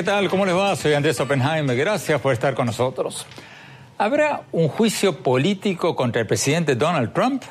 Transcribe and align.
¿qué 0.00 0.04
tal? 0.04 0.30
¿Cómo 0.30 0.46
les 0.46 0.56
va? 0.56 0.74
Soy 0.76 0.94
Andrés 0.94 1.20
Oppenheimer. 1.20 1.76
Gracias 1.76 2.18
por 2.22 2.32
estar 2.32 2.54
con 2.54 2.64
nosotros. 2.64 3.26
¿Habrá 3.98 4.44
un 4.50 4.68
juicio 4.68 5.22
político 5.22 5.94
contra 5.94 6.22
el 6.22 6.26
presidente 6.26 6.74
Donald 6.74 7.12
Trump? 7.12 7.42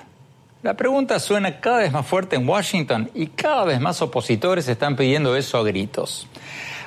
La 0.64 0.73
pregunta 0.73 1.20
suena 1.20 1.59
cada 1.59 1.77
vez 1.77 1.91
más 1.91 2.07
fuerte 2.07 2.38
en 2.38 2.50
Washington 2.50 3.11
y 3.14 3.27
cada 3.27 3.65
vez 3.65 3.79
más 3.79 4.01
opositores 4.01 4.68
están 4.68 4.96
pidiendo 4.96 5.36
eso 5.36 5.59
a 5.59 5.64
gritos. 5.64 6.27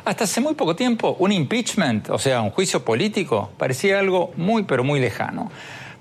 Hasta 0.04 0.24
hace 0.24 0.40
muy 0.40 0.54
poco 0.54 0.74
tiempo, 0.74 1.14
un 1.20 1.30
impeachment, 1.30 2.10
o 2.10 2.18
sea, 2.18 2.40
un 2.40 2.50
juicio 2.50 2.84
político, 2.84 3.52
parecía 3.56 4.00
algo 4.00 4.32
muy 4.36 4.64
pero 4.64 4.82
muy 4.82 4.98
lejano. 4.98 5.52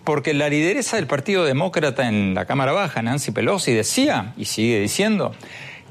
Porque 0.04 0.34
la 0.34 0.50
lideresa 0.50 0.96
del 0.96 1.06
Partido 1.06 1.46
Demócrata 1.46 2.10
en 2.10 2.34
la 2.34 2.46
Cámara 2.46 2.72
Baja, 2.72 3.04
Nancy 3.04 3.30
Pelosi, 3.30 3.74
decía, 3.74 4.34
y 4.38 4.46
sigue 4.46 4.80
diciendo, 4.80 5.36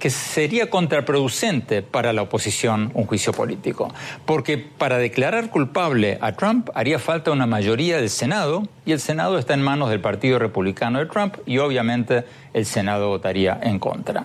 que 0.01 0.11
sería 0.11 0.71
contraproducente 0.71 1.83
para 1.83 2.13
la 2.13 2.23
oposición 2.23 2.91
un 2.95 3.07
juicio 3.07 3.33
político, 3.33 3.93
porque 4.25 4.59
para 4.59 4.99
declarar 4.99 5.51
culpable 5.51 6.19
a 6.21 6.33
Trump 6.33 6.71
haría 6.75 6.99
falta 6.99 7.31
una 7.31 7.47
mayoría 7.47 7.99
del 7.99 8.11
Senado 8.11 8.67
y 8.85 8.93
el 8.93 9.01
Senado 9.01 9.39
está 9.39 9.55
en 9.55 9.63
manos 9.63 9.91
del 9.91 10.01
Partido 10.01 10.39
Republicano 10.39 10.99
de 10.99 11.07
Trump 11.07 11.37
y 11.47 11.59
obviamente 11.59 12.25
el 12.55 12.67
Senado 12.67 13.09
votaría 13.09 13.61
en 13.63 13.79
contra. 13.79 14.25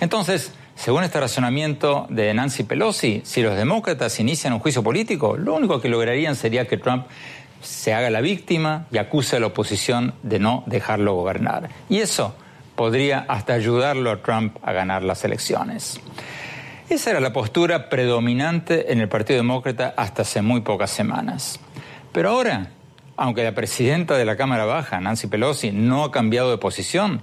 Entonces, 0.00 0.52
según 0.76 1.02
este 1.02 1.18
razonamiento 1.18 2.06
de 2.08 2.32
Nancy 2.32 2.62
Pelosi, 2.62 3.22
si 3.24 3.42
los 3.42 3.56
demócratas 3.56 4.20
inician 4.20 4.52
un 4.52 4.60
juicio 4.60 4.82
político, 4.82 5.36
lo 5.36 5.54
único 5.54 5.80
que 5.80 5.88
lograrían 5.88 6.36
sería 6.36 6.68
que 6.68 6.76
Trump 6.76 7.06
se 7.62 7.92
haga 7.92 8.10
la 8.10 8.20
víctima 8.20 8.86
y 8.92 8.98
acuse 8.98 9.36
a 9.36 9.40
la 9.40 9.48
oposición 9.48 10.14
de 10.22 10.38
no 10.38 10.62
dejarlo 10.66 11.14
gobernar. 11.14 11.68
Y 11.88 11.98
eso 11.98 12.36
podría 12.76 13.24
hasta 13.28 13.54
ayudarlo 13.54 14.10
a 14.10 14.22
Trump 14.22 14.56
a 14.62 14.72
ganar 14.72 15.02
las 15.02 15.24
elecciones. 15.24 16.00
Esa 16.88 17.10
era 17.10 17.20
la 17.20 17.32
postura 17.32 17.88
predominante 17.88 18.92
en 18.92 19.00
el 19.00 19.08
Partido 19.08 19.38
Demócrata 19.38 19.94
hasta 19.96 20.22
hace 20.22 20.40
muy 20.40 20.60
pocas 20.60 20.90
semanas. 20.90 21.58
Pero 22.12 22.30
ahora, 22.30 22.70
aunque 23.16 23.42
la 23.42 23.54
presidenta 23.54 24.16
de 24.16 24.24
la 24.24 24.36
Cámara 24.36 24.66
Baja, 24.66 25.00
Nancy 25.00 25.26
Pelosi, 25.26 25.72
no 25.72 26.04
ha 26.04 26.12
cambiado 26.12 26.50
de 26.50 26.58
posición, 26.58 27.22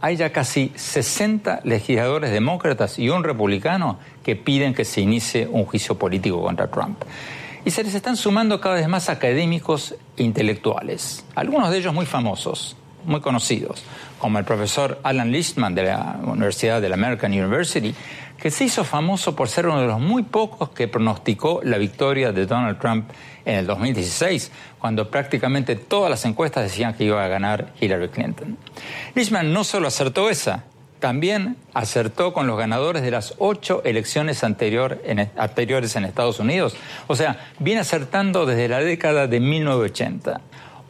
hay 0.00 0.16
ya 0.16 0.30
casi 0.30 0.72
60 0.74 1.60
legisladores 1.64 2.30
demócratas 2.30 2.98
y 2.98 3.08
un 3.08 3.24
republicano 3.24 3.98
que 4.22 4.36
piden 4.36 4.74
que 4.74 4.84
se 4.84 5.00
inicie 5.00 5.48
un 5.50 5.64
juicio 5.64 5.98
político 5.98 6.42
contra 6.42 6.70
Trump. 6.70 7.02
Y 7.64 7.70
se 7.70 7.82
les 7.82 7.94
están 7.94 8.16
sumando 8.16 8.60
cada 8.60 8.76
vez 8.76 8.88
más 8.88 9.08
académicos 9.08 9.94
e 10.16 10.22
intelectuales, 10.22 11.24
algunos 11.34 11.70
de 11.70 11.78
ellos 11.78 11.92
muy 11.92 12.06
famosos, 12.06 12.76
muy 13.08 13.20
conocidos, 13.20 13.82
como 14.18 14.38
el 14.38 14.44
profesor 14.44 15.00
Alan 15.02 15.32
Lichtman 15.32 15.74
de 15.74 15.84
la 15.84 16.20
Universidad 16.22 16.80
de 16.80 16.88
la 16.88 16.94
American 16.94 17.32
University, 17.32 17.94
que 18.36 18.50
se 18.50 18.64
hizo 18.64 18.84
famoso 18.84 19.34
por 19.34 19.48
ser 19.48 19.66
uno 19.66 19.80
de 19.80 19.88
los 19.88 19.98
muy 19.98 20.22
pocos 20.22 20.68
que 20.70 20.86
pronosticó 20.86 21.60
la 21.64 21.78
victoria 21.78 22.30
de 22.30 22.46
Donald 22.46 22.78
Trump 22.78 23.10
en 23.44 23.56
el 23.56 23.66
2016, 23.66 24.52
cuando 24.78 25.10
prácticamente 25.10 25.74
todas 25.74 26.10
las 26.10 26.24
encuestas 26.24 26.64
decían 26.64 26.94
que 26.94 27.04
iba 27.04 27.24
a 27.24 27.28
ganar 27.28 27.72
Hillary 27.80 28.08
Clinton. 28.10 28.56
Lichtman 29.14 29.52
no 29.52 29.64
solo 29.64 29.88
acertó 29.88 30.30
esa, 30.30 30.64
también 31.00 31.56
acertó 31.74 32.32
con 32.32 32.46
los 32.46 32.58
ganadores 32.58 33.02
de 33.02 33.10
las 33.10 33.34
ocho 33.38 33.82
elecciones 33.84 34.44
anterior 34.44 35.00
en, 35.04 35.30
anteriores 35.36 35.96
en 35.96 36.04
Estados 36.04 36.40
Unidos. 36.40 36.76
O 37.06 37.16
sea, 37.16 37.50
viene 37.58 37.80
acertando 37.80 38.46
desde 38.46 38.68
la 38.68 38.80
década 38.80 39.26
de 39.26 39.40
1980. 39.40 40.40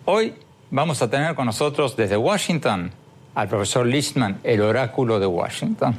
Hoy 0.04 0.34
vamos 0.70 1.00
a 1.02 1.08
tener 1.08 1.34
con 1.34 1.46
nosotros 1.46 1.96
desde 1.96 2.16
Washington 2.16 2.90
al 3.34 3.48
profesor 3.48 3.86
Lichtman, 3.86 4.40
el 4.44 4.60
oráculo 4.60 5.18
de 5.20 5.26
Washington. 5.26 5.98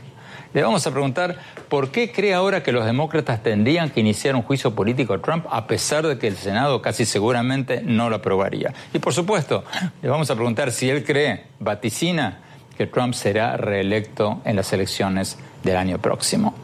Le 0.54 0.64
vamos 0.64 0.86
a 0.88 0.92
preguntar 0.92 1.38
por 1.70 1.92
qué 1.92 2.12
cree 2.12 2.34
ahora 2.34 2.64
que 2.64 2.72
los 2.72 2.84
demócratas 2.86 3.44
tendrían 3.44 3.92
que 3.92 4.00
iniciar 4.00 4.36
un 4.36 4.42
juicio 4.42 4.74
político 4.74 5.14
a 5.14 5.22
Trump 5.22 5.46
a 5.52 5.68
pesar 5.68 6.08
de 6.08 6.18
que 6.18 6.28
el 6.28 6.36
Senado 6.36 6.82
casi 6.82 7.06
seguramente 7.06 7.82
no 7.84 8.10
lo 8.10 8.16
aprobaría. 8.16 8.74
Y 8.94 9.00
por 9.00 9.14
supuesto, 9.14 9.64
le 10.02 10.10
vamos 10.10 10.30
a 10.32 10.36
preguntar 10.36 10.72
si 10.72 10.90
él 10.90 11.04
cree, 11.04 11.46
vaticina, 11.60 12.40
que 12.76 12.88
Trump 12.88 13.14
será 13.14 13.58
reelecto 13.58 14.42
en 14.44 14.56
las 14.56 14.74
elecciones 14.74 15.38
del 15.64 15.76
año 15.78 16.00
próximo. 16.00 16.56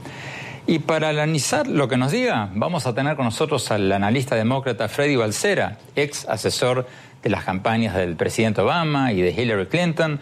Y 0.68 0.79
para 0.79 1.09
analizar 1.09 1.68
lo 1.68 1.88
que 1.88 1.96
nos 1.96 2.12
diga, 2.12 2.50
vamos 2.56 2.88
a 2.88 2.96
tener 2.96 3.16
con 3.16 3.25
nosotros 3.25 3.69
al 3.69 3.91
analista 3.91 4.35
demócrata 4.35 4.88
Freddy 4.88 5.16
Balcera, 5.16 5.78
ex 5.96 6.28
asesor 6.28 6.88
de 7.25 7.31
las 7.31 7.44
campañas 7.44 7.96
del 7.96 8.16
presidente 8.16 8.62
Obama 8.62 9.12
y 9.12 9.19
de 9.19 9.31
Hillary 9.31 9.66
Clinton 9.66 10.19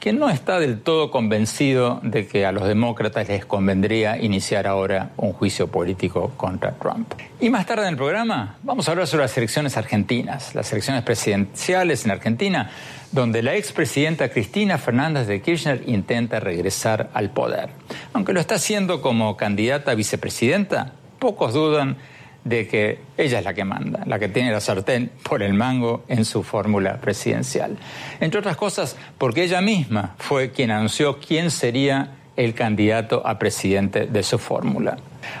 que 0.00 0.12
no 0.12 0.30
está 0.30 0.58
del 0.58 0.80
todo 0.80 1.10
convencido 1.12 2.00
de 2.02 2.26
que 2.26 2.44
a 2.44 2.50
los 2.50 2.66
demócratas 2.66 3.28
les 3.28 3.44
convendría 3.44 4.18
iniciar 4.20 4.66
ahora 4.66 5.10
un 5.16 5.32
juicio 5.32 5.68
político 5.68 6.32
contra 6.36 6.72
Trump. 6.72 7.12
Y 7.38 7.50
más 7.50 7.66
tarde 7.66 7.82
en 7.82 7.90
el 7.90 7.96
programa 7.96 8.56
vamos 8.64 8.88
a 8.88 8.92
hablar 8.92 9.06
sobre 9.06 9.24
las 9.24 9.36
elecciones 9.36 9.76
argentinas, 9.76 10.54
las 10.56 10.72
elecciones 10.72 11.04
presidenciales 11.04 12.04
en 12.04 12.10
Argentina, 12.10 12.70
donde 13.12 13.42
la 13.42 13.54
expresidenta 13.54 14.30
Cristina 14.30 14.76
Fernández 14.76 15.28
de 15.28 15.40
Kirchner 15.42 15.84
intenta 15.86 16.40
regresar 16.40 17.10
al 17.14 17.30
poder. 17.30 17.68
Aunque 18.12 18.32
lo 18.32 18.40
está 18.40 18.56
haciendo 18.56 19.02
como 19.02 19.36
candidata 19.36 19.92
a 19.92 19.94
vicepresidenta, 19.94 20.94
pocos 21.20 21.52
dudan 21.54 21.96
de 22.44 22.66
que 22.66 22.98
ella 23.16 23.38
es 23.38 23.44
la 23.44 23.54
que 23.54 23.64
manda, 23.64 24.02
la 24.06 24.18
que 24.18 24.28
tiene 24.28 24.50
la 24.50 24.60
sartén 24.60 25.10
por 25.22 25.42
el 25.42 25.54
mango 25.54 26.04
en 26.08 26.24
su 26.24 26.42
fórmula 26.42 26.96
presidencial. 27.00 27.76
Entre 28.20 28.40
otras 28.40 28.56
cosas, 28.56 28.96
porque 29.18 29.44
ella 29.44 29.60
misma 29.60 30.14
fue 30.18 30.50
quien 30.50 30.70
anunció 30.70 31.18
quién 31.18 31.50
sería 31.50 32.12
el 32.36 32.54
candidato 32.54 33.26
a 33.26 33.38
presidente 33.38 34.06
de 34.06 34.22
su 34.22 34.38
fórmula. 34.38 34.96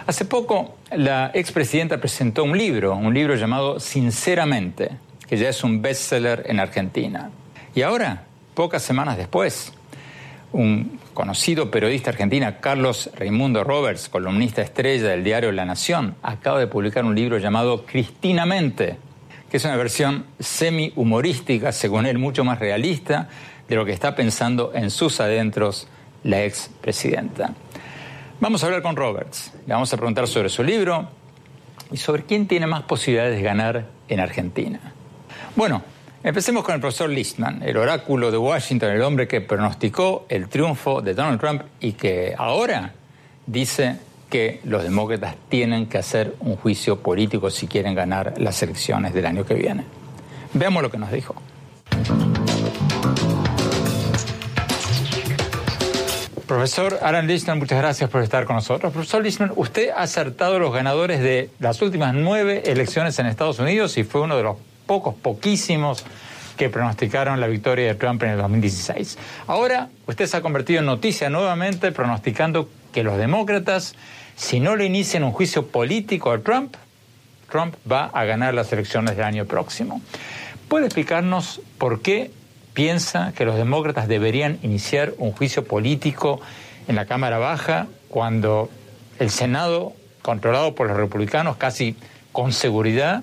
Hace 0.06 0.24
poco, 0.24 0.76
la 0.94 1.30
expresidenta 1.32 1.98
presentó 1.98 2.44
un 2.44 2.56
libro, 2.56 2.94
un 2.94 3.14
libro 3.14 3.34
llamado 3.34 3.80
Sinceramente, 3.80 4.90
que 5.26 5.36
ya 5.36 5.48
es 5.48 5.64
un 5.64 5.80
bestseller 5.80 6.44
en 6.46 6.60
Argentina. 6.60 7.30
Y 7.74 7.82
ahora, 7.82 8.24
pocas 8.54 8.82
semanas 8.82 9.16
después, 9.16 9.72
un 10.52 10.98
conocido 11.20 11.70
periodista 11.70 12.08
argentina, 12.08 12.60
Carlos 12.60 13.10
Raimundo 13.14 13.62
Roberts, 13.62 14.08
columnista 14.08 14.62
estrella 14.62 15.08
del 15.08 15.22
diario 15.22 15.52
La 15.52 15.66
Nación, 15.66 16.14
acaba 16.22 16.58
de 16.58 16.66
publicar 16.66 17.04
un 17.04 17.14
libro 17.14 17.36
llamado 17.36 17.84
Cristinamente, 17.84 18.96
que 19.50 19.58
es 19.58 19.64
una 19.66 19.76
versión 19.76 20.24
semi-humorística, 20.38 21.72
según 21.72 22.06
él, 22.06 22.16
mucho 22.16 22.42
más 22.42 22.58
realista 22.58 23.28
de 23.68 23.76
lo 23.76 23.84
que 23.84 23.92
está 23.92 24.16
pensando 24.16 24.72
en 24.74 24.90
sus 24.90 25.20
adentros 25.20 25.88
la 26.24 26.42
expresidenta. 26.42 27.52
Vamos 28.40 28.62
a 28.62 28.66
hablar 28.68 28.80
con 28.80 28.96
Roberts, 28.96 29.52
le 29.66 29.74
vamos 29.74 29.92
a 29.92 29.98
preguntar 29.98 30.26
sobre 30.26 30.48
su 30.48 30.62
libro 30.62 31.06
y 31.92 31.98
sobre 31.98 32.22
quién 32.22 32.48
tiene 32.48 32.66
más 32.66 32.84
posibilidades 32.84 33.36
de 33.36 33.42
ganar 33.42 33.88
en 34.08 34.20
Argentina. 34.20 34.80
Bueno, 35.54 35.82
Empecemos 36.22 36.64
con 36.64 36.74
el 36.74 36.82
profesor 36.82 37.08
Listman, 37.08 37.62
el 37.62 37.78
oráculo 37.78 38.30
de 38.30 38.36
Washington, 38.36 38.90
el 38.90 39.00
hombre 39.00 39.26
que 39.26 39.40
pronosticó 39.40 40.26
el 40.28 40.48
triunfo 40.50 41.00
de 41.00 41.14
Donald 41.14 41.40
Trump 41.40 41.62
y 41.80 41.92
que 41.92 42.34
ahora 42.36 42.92
dice 43.46 43.96
que 44.28 44.60
los 44.64 44.82
demócratas 44.82 45.34
tienen 45.48 45.86
que 45.86 45.96
hacer 45.96 46.34
un 46.40 46.56
juicio 46.56 47.00
político 47.00 47.48
si 47.48 47.66
quieren 47.66 47.94
ganar 47.94 48.34
las 48.36 48.62
elecciones 48.62 49.14
del 49.14 49.24
año 49.24 49.46
que 49.46 49.54
viene. 49.54 49.84
Veamos 50.52 50.82
lo 50.82 50.90
que 50.90 50.98
nos 50.98 51.10
dijo. 51.10 51.34
Profesor 56.46 56.98
Alan 57.00 57.26
Lishman, 57.26 57.58
muchas 57.58 57.78
gracias 57.78 58.10
por 58.10 58.22
estar 58.22 58.44
con 58.44 58.56
nosotros. 58.56 58.92
Profesor 58.92 59.22
Lishman, 59.22 59.52
usted 59.56 59.88
ha 59.88 60.02
acertado 60.02 60.58
los 60.58 60.74
ganadores 60.74 61.20
de 61.20 61.48
las 61.60 61.80
últimas 61.80 62.12
nueve 62.12 62.64
elecciones 62.66 63.18
en 63.18 63.24
Estados 63.24 63.58
Unidos 63.58 63.96
y 63.96 64.04
fue 64.04 64.20
uno 64.20 64.36
de 64.36 64.42
los 64.42 64.56
pocos, 64.90 65.14
poquísimos 65.14 66.04
que 66.56 66.68
pronosticaron 66.68 67.38
la 67.38 67.46
victoria 67.46 67.86
de 67.86 67.94
Trump 67.94 68.20
en 68.24 68.30
el 68.30 68.38
2016. 68.38 69.18
Ahora 69.46 69.88
usted 70.08 70.26
se 70.26 70.36
ha 70.36 70.40
convertido 70.40 70.80
en 70.80 70.86
noticia 70.86 71.30
nuevamente 71.30 71.92
pronosticando 71.92 72.68
que 72.92 73.04
los 73.04 73.16
demócratas, 73.16 73.94
si 74.34 74.58
no 74.58 74.74
le 74.74 74.86
inician 74.86 75.22
un 75.22 75.30
juicio 75.30 75.68
político 75.68 76.32
a 76.32 76.40
Trump, 76.40 76.74
Trump 77.52 77.76
va 77.88 78.06
a 78.06 78.24
ganar 78.24 78.52
las 78.52 78.72
elecciones 78.72 79.16
del 79.16 79.26
año 79.26 79.44
próximo. 79.44 80.00
¿Puede 80.66 80.86
explicarnos 80.86 81.60
por 81.78 82.02
qué 82.02 82.32
piensa 82.74 83.32
que 83.36 83.44
los 83.44 83.54
demócratas 83.54 84.08
deberían 84.08 84.58
iniciar 84.64 85.14
un 85.18 85.30
juicio 85.30 85.64
político 85.64 86.40
en 86.88 86.96
la 86.96 87.06
Cámara 87.06 87.38
Baja 87.38 87.86
cuando 88.08 88.68
el 89.20 89.30
Senado, 89.30 89.92
controlado 90.22 90.74
por 90.74 90.88
los 90.88 90.96
republicanos 90.96 91.58
casi 91.58 91.94
con 92.32 92.52
seguridad, 92.52 93.22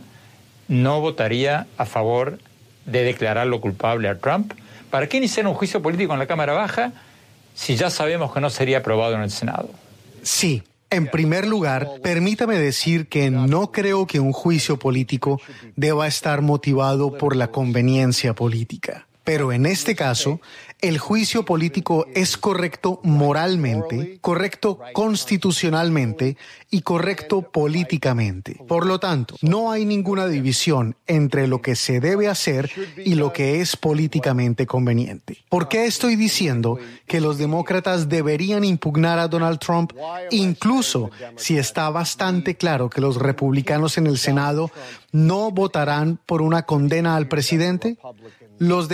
no 0.67 1.01
votaría 1.01 1.67
a 1.77 1.85
favor 1.85 2.39
de 2.85 3.03
declararlo 3.03 3.61
culpable 3.61 4.09
a 4.09 4.17
Trump? 4.17 4.53
¿Para 4.89 5.07
qué 5.07 5.17
iniciar 5.17 5.47
un 5.47 5.53
juicio 5.53 5.81
político 5.81 6.13
en 6.13 6.19
la 6.19 6.27
Cámara 6.27 6.53
Baja 6.53 6.93
si 7.55 7.75
ya 7.75 7.89
sabemos 7.89 8.33
que 8.33 8.39
no 8.39 8.49
sería 8.49 8.79
aprobado 8.79 9.15
en 9.15 9.21
el 9.21 9.31
Senado? 9.31 9.69
Sí. 10.21 10.63
En 10.89 11.07
primer 11.07 11.45
lugar, 11.45 11.89
permítame 12.01 12.57
decir 12.57 13.07
que 13.07 13.29
no 13.29 13.73
creo 13.73 14.07
que 14.07 14.21
un 14.21 14.31
juicio 14.31 14.79
político 14.79 15.41
deba 15.75 16.07
estar 16.07 16.41
motivado 16.41 17.17
por 17.17 17.35
la 17.35 17.47
conveniencia 17.47 18.33
política. 18.33 19.06
Pero 19.27 19.51
en 19.51 19.65
este 19.65 19.93
caso, 19.93 20.39
el 20.79 20.99
juicio 20.99 21.43
político 21.43 22.07
es 22.15 22.37
correcto 22.37 23.01
moralmente, 23.03 24.19
correcto 24.21 24.79
constitucionalmente 24.93 26.37
y 26.69 26.79
correcto 26.81 27.41
políticamente. 27.41 28.57
Por 28.69 28.85
lo 28.85 29.01
tanto, 29.01 29.35
no 29.41 29.69
hay 29.69 29.83
ninguna 29.83 30.27
división 30.27 30.95
entre 31.07 31.47
lo 31.47 31.61
que 31.61 31.75
se 31.75 31.99
debe 31.99 32.29
hacer 32.29 32.71
y 33.03 33.15
lo 33.15 33.33
que 33.33 33.59
es 33.59 33.75
políticamente 33.75 34.65
conveniente. 34.65 35.43
¿Por 35.49 35.67
qué 35.67 35.87
estoy 35.87 36.15
diciendo 36.15 36.79
que 37.05 37.19
los 37.19 37.37
demócratas 37.37 38.07
deberían 38.07 38.63
impugnar 38.63 39.19
a 39.19 39.27
Donald 39.27 39.59
Trump, 39.59 39.91
incluso 40.31 41.11
si 41.35 41.57
está 41.57 41.89
bastante 41.89 42.55
claro 42.55 42.89
que 42.89 43.01
los 43.01 43.17
republicanos 43.17 43.97
en 43.97 44.07
el 44.07 44.17
Senado 44.17 44.71
no 45.11 45.51
votarán 45.51 46.17
por 46.25 46.41
una 46.41 46.61
condena 46.61 47.17
al 47.17 47.27
presidente? 47.27 47.97
Los 48.59 48.87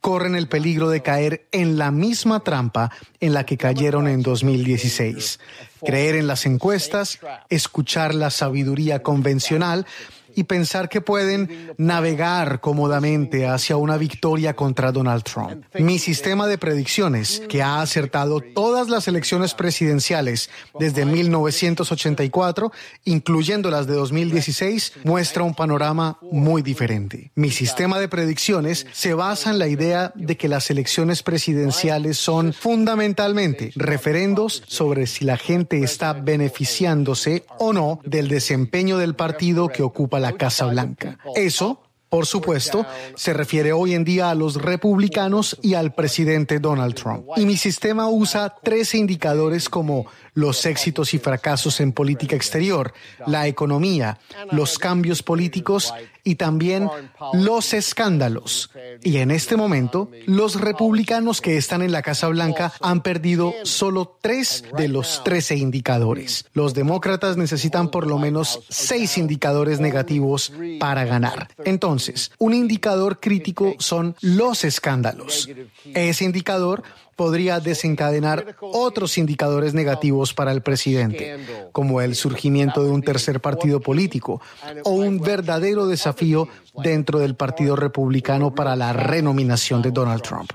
corren 0.00 0.34
el 0.34 0.48
peligro 0.48 0.90
de 0.90 1.02
caer 1.02 1.46
en 1.52 1.78
la 1.78 1.90
misma 1.90 2.40
trampa 2.40 2.90
en 3.20 3.34
la 3.34 3.44
que 3.44 3.56
cayeron 3.56 4.08
en 4.08 4.22
2016. 4.22 5.40
Creer 5.84 6.16
en 6.16 6.26
las 6.26 6.46
encuestas, 6.46 7.18
escuchar 7.48 8.14
la 8.14 8.30
sabiduría 8.30 9.02
convencional 9.02 9.86
y 10.34 10.44
pensar 10.44 10.88
que 10.88 11.00
pueden 11.00 11.74
navegar 11.78 12.60
cómodamente 12.60 13.46
hacia 13.46 13.76
una 13.76 13.96
victoria 13.96 14.54
contra 14.54 14.92
Donald 14.92 15.22
Trump. 15.22 15.64
Mi 15.78 15.98
sistema 15.98 16.46
de 16.46 16.58
predicciones, 16.58 17.42
que 17.48 17.62
ha 17.62 17.80
acertado 17.80 18.40
todas 18.40 18.88
las 18.88 19.08
elecciones 19.08 19.54
presidenciales 19.54 20.50
desde 20.78 21.04
1984, 21.04 22.72
incluyendo 23.04 23.70
las 23.70 23.86
de 23.86 23.94
2016, 23.94 24.92
muestra 25.04 25.42
un 25.42 25.54
panorama 25.54 26.18
muy 26.22 26.62
diferente. 26.62 27.30
Mi 27.34 27.50
sistema 27.50 27.98
de 27.98 28.08
predicciones 28.08 28.86
se 28.92 29.14
basa 29.14 29.50
en 29.50 29.58
la 29.58 29.68
idea 29.68 30.12
de 30.14 30.36
que 30.36 30.48
las 30.48 30.70
elecciones 30.70 31.22
presidenciales 31.22 32.18
son 32.18 32.52
fundamentalmente 32.52 33.72
referendos 33.74 34.62
sobre 34.66 35.06
si 35.06 35.24
la 35.24 35.36
gente 35.36 35.82
está 35.82 36.12
beneficiándose 36.12 37.44
o 37.58 37.72
no 37.72 38.00
del 38.04 38.28
desempeño 38.28 38.98
del 38.98 39.14
partido 39.14 39.68
que 39.68 39.82
ocupa 39.82 40.19
la 40.20 40.32
Casa 40.32 40.66
Blanca. 40.66 41.18
Eso 41.34 41.82
por 42.10 42.26
supuesto, 42.26 42.84
se 43.14 43.32
refiere 43.32 43.72
hoy 43.72 43.94
en 43.94 44.02
día 44.02 44.30
a 44.30 44.34
los 44.34 44.60
republicanos 44.60 45.56
y 45.62 45.74
al 45.74 45.94
presidente 45.94 46.58
Donald 46.58 46.96
Trump. 46.96 47.24
Y 47.36 47.46
mi 47.46 47.56
sistema 47.56 48.08
usa 48.08 48.56
tres 48.64 48.96
indicadores 48.96 49.68
como 49.68 50.06
los 50.34 50.66
éxitos 50.66 51.14
y 51.14 51.20
fracasos 51.20 51.78
en 51.78 51.92
política 51.92 52.34
exterior, 52.34 52.92
la 53.28 53.46
economía, 53.46 54.18
los 54.50 54.76
cambios 54.76 55.22
políticos 55.22 55.94
y 56.24 56.36
también 56.36 56.88
los 57.32 57.72
escándalos. 57.74 58.70
Y 59.02 59.18
en 59.18 59.30
este 59.30 59.56
momento, 59.56 60.10
los 60.26 60.60
republicanos 60.60 61.40
que 61.40 61.56
están 61.56 61.82
en 61.82 61.92
la 61.92 62.02
Casa 62.02 62.28
Blanca 62.28 62.72
han 62.80 63.02
perdido 63.02 63.54
solo 63.64 64.18
tres 64.20 64.64
de 64.76 64.88
los 64.88 65.22
trece 65.24 65.56
indicadores. 65.56 66.46
Los 66.52 66.74
demócratas 66.74 67.36
necesitan 67.36 67.90
por 67.90 68.06
lo 68.06 68.18
menos 68.18 68.60
seis 68.68 69.18
indicadores 69.18 69.80
negativos 69.80 70.52
para 70.78 71.04
ganar. 71.04 71.48
Entonces, 71.64 72.32
un 72.38 72.54
indicador 72.54 73.20
crítico 73.20 73.74
son 73.78 74.16
los 74.20 74.64
escándalos. 74.64 75.48
Ese 75.94 76.24
indicador 76.24 76.82
podría 77.20 77.60
desencadenar 77.60 78.56
otros 78.62 79.18
indicadores 79.18 79.74
negativos 79.74 80.32
para 80.32 80.52
el 80.52 80.62
presidente, 80.62 81.36
como 81.70 82.00
el 82.00 82.14
surgimiento 82.14 82.82
de 82.82 82.88
un 82.88 83.02
tercer 83.02 83.40
partido 83.40 83.78
político 83.78 84.40
o 84.84 84.92
un 84.92 85.20
verdadero 85.20 85.86
desafío 85.86 86.48
dentro 86.82 87.18
del 87.18 87.34
Partido 87.34 87.76
Republicano 87.76 88.54
para 88.54 88.74
la 88.74 88.94
renominación 88.94 89.82
de 89.82 89.90
Donald 89.90 90.22
Trump. 90.22 90.52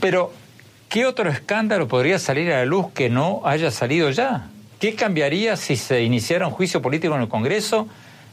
Pero, 0.00 0.32
¿qué 0.88 1.04
otro 1.04 1.28
escándalo 1.28 1.86
podría 1.86 2.18
salir 2.18 2.50
a 2.50 2.60
la 2.60 2.64
luz 2.64 2.86
que 2.94 3.10
no 3.10 3.42
haya 3.44 3.70
salido 3.70 4.08
ya? 4.08 4.48
¿Qué 4.80 4.94
cambiaría 4.94 5.58
si 5.58 5.76
se 5.76 6.02
iniciara 6.02 6.46
un 6.46 6.54
juicio 6.54 6.80
político 6.80 7.14
en 7.14 7.20
el 7.20 7.28
Congreso 7.28 7.88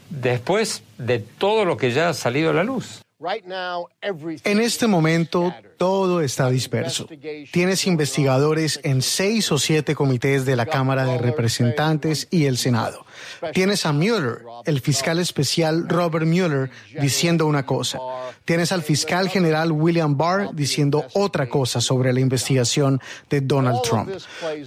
después 0.08 0.82
de 0.96 1.18
todo 1.18 1.66
lo 1.66 1.76
que 1.76 1.90
ya 1.92 2.08
ha 2.08 2.14
salido 2.14 2.48
a 2.48 2.54
la 2.54 2.64
luz? 2.64 3.02
En 3.18 4.60
este 4.60 4.86
momento 4.86 5.54
todo 5.78 6.20
está 6.20 6.50
disperso. 6.50 7.08
Tienes 7.50 7.86
investigadores 7.86 8.78
en 8.82 9.00
seis 9.00 9.50
o 9.52 9.58
siete 9.58 9.94
comités 9.94 10.44
de 10.44 10.54
la 10.54 10.66
Cámara 10.66 11.06
de 11.06 11.16
Representantes 11.16 12.28
y 12.30 12.44
el 12.44 12.58
Senado. 12.58 13.06
Tienes 13.54 13.86
a 13.86 13.92
Mueller, 13.92 14.42
el 14.66 14.80
fiscal 14.82 15.18
especial 15.18 15.88
Robert 15.88 16.26
Mueller, 16.26 16.70
diciendo 17.00 17.46
una 17.46 17.64
cosa. 17.64 17.98
Tienes 18.44 18.70
al 18.70 18.82
fiscal 18.82 19.30
general 19.30 19.72
William 19.72 20.18
Barr 20.18 20.54
diciendo 20.54 21.06
otra 21.14 21.48
cosa 21.48 21.80
sobre 21.80 22.12
la 22.12 22.20
investigación 22.20 23.00
de 23.30 23.40
Donald 23.40 23.80
Trump. 23.80 24.10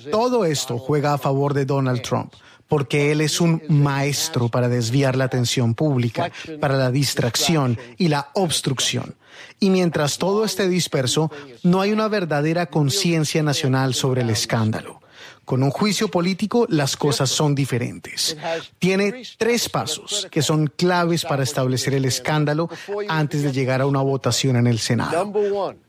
Todo 0.10 0.44
esto 0.44 0.80
juega 0.80 1.13
a 1.13 1.19
favor 1.19 1.54
de 1.54 1.66
Donald 1.66 2.02
Trump 2.02 2.34
porque 2.69 3.12
él 3.12 3.19
es 3.19 3.42
un 3.42 3.62
maestro 3.68 4.48
para 4.48 4.69
desviar 4.69 5.18
la 5.18 5.25
atención 5.25 5.74
pública, 5.74 6.31
para 6.62 6.77
la 6.77 6.92
distracción 6.92 7.77
y 7.98 8.07
la 8.07 8.30
obstrucción. 8.33 9.16
Y 9.60 9.69
mientras 9.69 10.18
todo 10.18 10.45
esté 10.45 10.69
disperso, 10.69 11.31
no 11.63 11.81
hay 11.81 11.92
una 11.92 12.07
verdadera 12.07 12.68
conciencia 12.68 13.44
nacional 13.44 13.94
sobre 13.94 14.21
el 14.21 14.30
escándalo. 14.30 15.01
Con 15.44 15.63
un 15.63 15.71
juicio 15.71 16.10
político 16.10 16.68
las 16.69 16.95
cosas 16.95 17.31
son 17.31 17.56
diferentes. 17.56 18.38
Tiene 18.77 19.24
tres 19.38 19.68
pasos 19.68 20.27
que 20.30 20.44
son 20.44 20.68
claves 20.68 21.25
para 21.25 21.42
establecer 21.42 21.95
el 21.95 22.06
escándalo 22.06 22.69
antes 23.07 23.42
de 23.42 23.51
llegar 23.51 23.81
a 23.81 23.88
una 23.88 24.01
votación 24.01 24.57
en 24.57 24.68
el 24.68 24.77
Senado. 24.77 25.33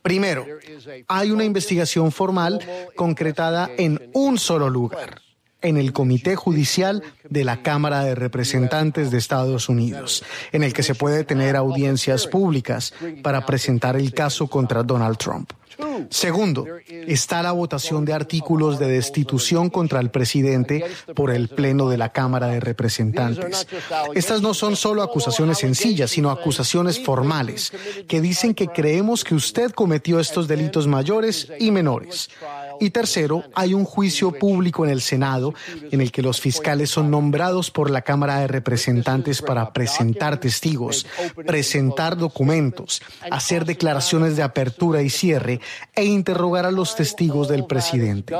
Primero, 0.00 0.46
hay 1.08 1.30
una 1.30 1.44
investigación 1.44 2.10
formal 2.10 2.58
concretada 2.96 3.70
en 3.76 4.10
un 4.14 4.38
solo 4.38 4.70
lugar 4.70 5.20
en 5.62 5.76
el 5.76 5.92
Comité 5.92 6.36
Judicial 6.36 7.02
de 7.28 7.44
la 7.44 7.62
Cámara 7.62 8.04
de 8.04 8.14
Representantes 8.14 9.10
de 9.10 9.18
Estados 9.18 9.68
Unidos, 9.68 10.24
en 10.52 10.62
el 10.62 10.72
que 10.72 10.82
se 10.82 10.94
puede 10.94 11.24
tener 11.24 11.56
audiencias 11.56 12.26
públicas 12.26 12.92
para 13.22 13.46
presentar 13.46 13.96
el 13.96 14.12
caso 14.12 14.46
contra 14.46 14.82
Donald 14.82 15.18
Trump. 15.18 15.52
Segundo, 16.10 16.66
está 16.88 17.42
la 17.42 17.52
votación 17.52 18.04
de 18.04 18.12
artículos 18.12 18.78
de 18.78 18.88
destitución 18.88 19.70
contra 19.70 20.00
el 20.00 20.10
presidente 20.10 20.84
por 21.14 21.30
el 21.30 21.48
Pleno 21.48 21.88
de 21.88 21.96
la 21.96 22.10
Cámara 22.10 22.48
de 22.48 22.60
Representantes. 22.60 23.66
Estas 24.14 24.42
no 24.42 24.54
son 24.54 24.76
solo 24.76 25.02
acusaciones 25.02 25.58
sencillas, 25.58 26.10
sino 26.10 26.30
acusaciones 26.30 27.02
formales, 27.02 27.72
que 28.08 28.20
dicen 28.20 28.54
que 28.54 28.68
creemos 28.68 29.24
que 29.24 29.34
usted 29.34 29.70
cometió 29.72 30.20
estos 30.20 30.48
delitos 30.48 30.86
mayores 30.86 31.48
y 31.58 31.70
menores. 31.70 32.30
Y 32.80 32.90
tercero, 32.90 33.44
hay 33.54 33.74
un 33.74 33.84
juicio 33.84 34.32
público 34.32 34.84
en 34.84 34.90
el 34.90 35.02
Senado 35.02 35.54
en 35.90 36.00
el 36.00 36.10
que 36.10 36.22
los 36.22 36.40
fiscales 36.40 36.88
son 36.88 37.10
nombrados 37.10 37.70
por 37.70 37.90
la 37.90 38.00
Cámara 38.00 38.40
de 38.40 38.48
Representantes 38.48 39.42
para 39.42 39.72
presentar 39.74 40.40
testigos, 40.40 41.06
presentar 41.46 42.16
documentos, 42.16 43.02
hacer 43.30 43.66
declaraciones 43.66 44.36
de 44.36 44.42
apertura 44.42 45.02
y 45.02 45.10
cierre 45.10 45.60
e 45.94 46.04
interrogar 46.04 46.64
a 46.64 46.70
los 46.70 46.96
testigos 46.96 47.48
del 47.48 47.66
presidente. 47.66 48.34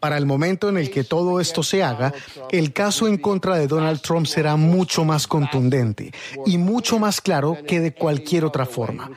Para 0.00 0.18
el 0.18 0.26
momento 0.26 0.68
en 0.68 0.76
el 0.76 0.90
que 0.90 1.04
todo 1.04 1.40
esto 1.40 1.62
se 1.62 1.84
haga, 1.84 2.12
el 2.50 2.72
caso 2.72 3.06
en 3.06 3.18
contra 3.18 3.56
de 3.56 3.68
Donald 3.68 4.00
Trump 4.00 4.26
será 4.26 4.56
mucho 4.56 5.04
más 5.04 5.28
contundente 5.28 6.12
y 6.46 6.58
mucho 6.58 6.98
más 6.98 7.20
claro 7.20 7.58
que 7.66 7.78
de 7.78 7.94
cualquier 7.94 8.44
otra 8.44 8.66
forma. 8.66 9.10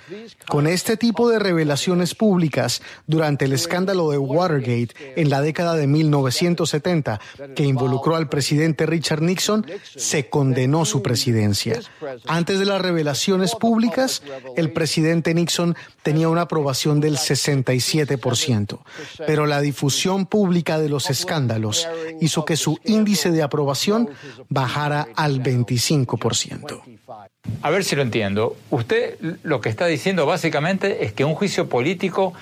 Con 0.47 0.67
este 0.67 0.97
tipo 0.97 1.29
de 1.29 1.39
revelaciones 1.39 2.13
públicas 2.13 2.83
durante 3.07 3.45
el 3.45 3.53
escándalo 3.53 4.11
de 4.11 4.19
Watergate, 4.19 4.66
en 4.67 5.29
la 5.29 5.41
década 5.41 5.75
de 5.75 5.87
1970, 5.87 7.19
que 7.55 7.63
involucró 7.63 8.15
al 8.15 8.29
presidente 8.29 8.85
Richard 8.85 9.21
Nixon, 9.21 9.65
se 9.95 10.29
condenó 10.29 10.85
su 10.85 11.01
presidencia. 11.01 11.79
Antes 12.27 12.59
de 12.59 12.65
las 12.65 12.81
revelaciones 12.81 13.55
públicas, 13.55 14.23
el 14.55 14.71
presidente 14.71 15.33
Nixon 15.33 15.75
tenía 16.03 16.29
una 16.29 16.41
aprobación 16.41 16.99
del 16.99 17.17
67%, 17.17 18.79
pero 19.25 19.45
la 19.45 19.61
difusión 19.61 20.25
pública 20.25 20.79
de 20.79 20.89
los 20.89 21.09
escándalos 21.09 21.87
hizo 22.21 22.45
que 22.45 22.55
su 22.55 22.79
índice 22.83 23.31
de 23.31 23.43
aprobación 23.43 24.09
bajara 24.49 25.07
al 25.15 25.41
25%. 25.41 26.81
A 27.61 27.69
ver 27.69 27.83
si 27.83 27.95
lo 27.95 28.01
entiendo. 28.01 28.55
Usted 28.69 29.17
lo 29.43 29.61
que 29.61 29.69
está 29.69 29.85
diciendo 29.85 30.25
básicamente 30.25 31.05
es 31.05 31.13
que 31.13 31.23
un 31.23 31.35
juicio 31.35 31.69
político 31.69 32.33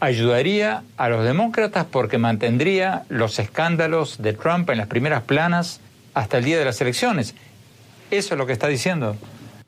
ayudaría 0.00 0.82
a 0.96 1.08
los 1.08 1.24
demócratas 1.24 1.86
porque 1.90 2.18
mantendría 2.18 3.04
los 3.08 3.38
escándalos 3.38 4.20
de 4.20 4.32
Trump 4.32 4.68
en 4.70 4.78
las 4.78 4.86
primeras 4.86 5.22
planas 5.22 5.80
hasta 6.14 6.38
el 6.38 6.44
día 6.44 6.58
de 6.58 6.64
las 6.64 6.80
elecciones. 6.80 7.34
Eso 8.10 8.34
es 8.34 8.38
lo 8.38 8.46
que 8.46 8.52
está 8.52 8.66
diciendo. 8.66 9.16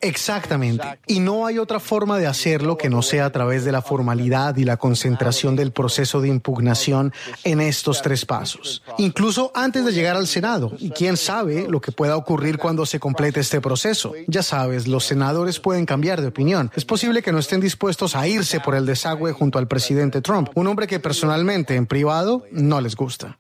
Exactamente. 0.03 0.99
Y 1.07 1.21
no 1.21 1.47
hay 1.47 1.59
otra 1.59 1.79
forma 1.79 2.19
de 2.19 2.27
hacerlo 2.27 2.77
que 2.77 2.91
no 2.91 3.03
sea 3.03 3.27
a 3.27 3.31
través 3.31 3.65
de 3.65 3.71
la 3.71 3.83
formalidad 3.83 4.57
y 4.57 4.65
la 4.65 4.77
concentración 4.77 5.55
del 5.55 5.71
proceso 5.71 6.21
de 6.21 6.29
impugnación 6.29 7.13
en 7.45 7.61
estos 7.61 8.03
tres 8.03 8.27
pasos. 8.27 8.83
Incluso 8.99 9.53
antes 9.55 9.85
de 9.85 9.93
llegar 9.93 10.17
al 10.17 10.27
Senado. 10.27 10.73
Y 10.79 10.91
quién 10.91 11.17
sabe 11.17 11.67
lo 11.69 11.81
que 11.81 11.93
pueda 11.93 12.17
ocurrir 12.17 12.59
cuando 12.59 12.85
se 12.85 12.99
complete 12.99 13.41
este 13.41 13.61
proceso. 13.61 14.13
Ya 14.27 14.43
sabes, 14.43 14.89
los 14.89 15.05
senadores 15.05 15.61
pueden 15.61 15.87
cambiar 15.87 16.21
de 16.21 16.27
opinión. 16.27 16.73
Es 16.75 16.85
posible 16.85 17.23
que 17.23 17.31
no 17.31 17.39
estén 17.39 17.61
dispuestos 17.61 18.17
a 18.17 18.27
irse 18.27 18.59
por 18.59 18.75
el 18.75 18.87
desagüe 18.87 19.33
junto 19.33 19.59
al 19.59 19.69
presidente 19.69 20.21
Trump, 20.21 20.49
un 20.55 20.67
hombre 20.67 20.89
que 20.89 20.99
personalmente, 20.99 21.77
en 21.77 21.87
privado, 21.87 22.45
no 22.51 22.81
les 22.81 22.97
gusta. 22.97 23.39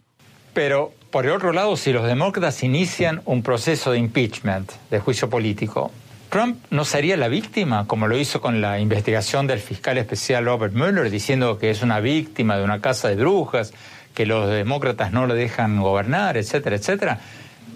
Pero, 0.54 0.92
por 1.10 1.24
el 1.24 1.32
otro 1.32 1.52
lado, 1.52 1.76
si 1.76 1.92
los 1.92 2.04
demócratas 2.04 2.62
inician 2.62 3.22
un 3.24 3.42
proceso 3.42 3.90
de 3.90 3.98
impeachment, 3.98 4.70
de 4.90 5.00
juicio 5.00 5.30
político, 5.30 5.90
Trump 6.32 6.64
no 6.70 6.86
sería 6.86 7.18
la 7.18 7.28
víctima, 7.28 7.86
como 7.86 8.08
lo 8.08 8.16
hizo 8.16 8.40
con 8.40 8.62
la 8.62 8.78
investigación 8.78 9.46
del 9.46 9.58
fiscal 9.58 9.98
especial 9.98 10.46
Robert 10.46 10.72
Mueller, 10.72 11.10
diciendo 11.10 11.58
que 11.58 11.68
es 11.68 11.82
una 11.82 12.00
víctima 12.00 12.56
de 12.56 12.64
una 12.64 12.80
casa 12.80 13.08
de 13.08 13.16
brujas, 13.16 13.74
que 14.14 14.24
los 14.24 14.48
demócratas 14.48 15.12
no 15.12 15.26
le 15.26 15.34
dejan 15.34 15.82
gobernar, 15.82 16.38
etcétera, 16.38 16.76
etcétera. 16.76 17.20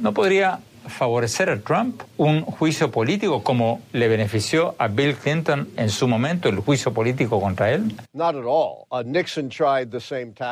¿No 0.01 0.15
podría 0.15 0.61
favorecer 0.89 1.51
a 1.51 1.61
Trump 1.61 2.03
un 2.17 2.43
juicio 2.43 2.91
político 2.91 3.43
como 3.43 3.81
le 3.93 4.09
benefició 4.09 4.75
a 4.79 4.89
Bill 4.89 5.17
Clinton 5.17 5.69
en 5.77 5.91
su 5.91 6.09
momento 6.09 6.49
el 6.49 6.59
juicio 6.59 6.93
político 6.93 7.41
contra 7.41 7.73
él? 7.73 7.95
Uh, 8.13 8.85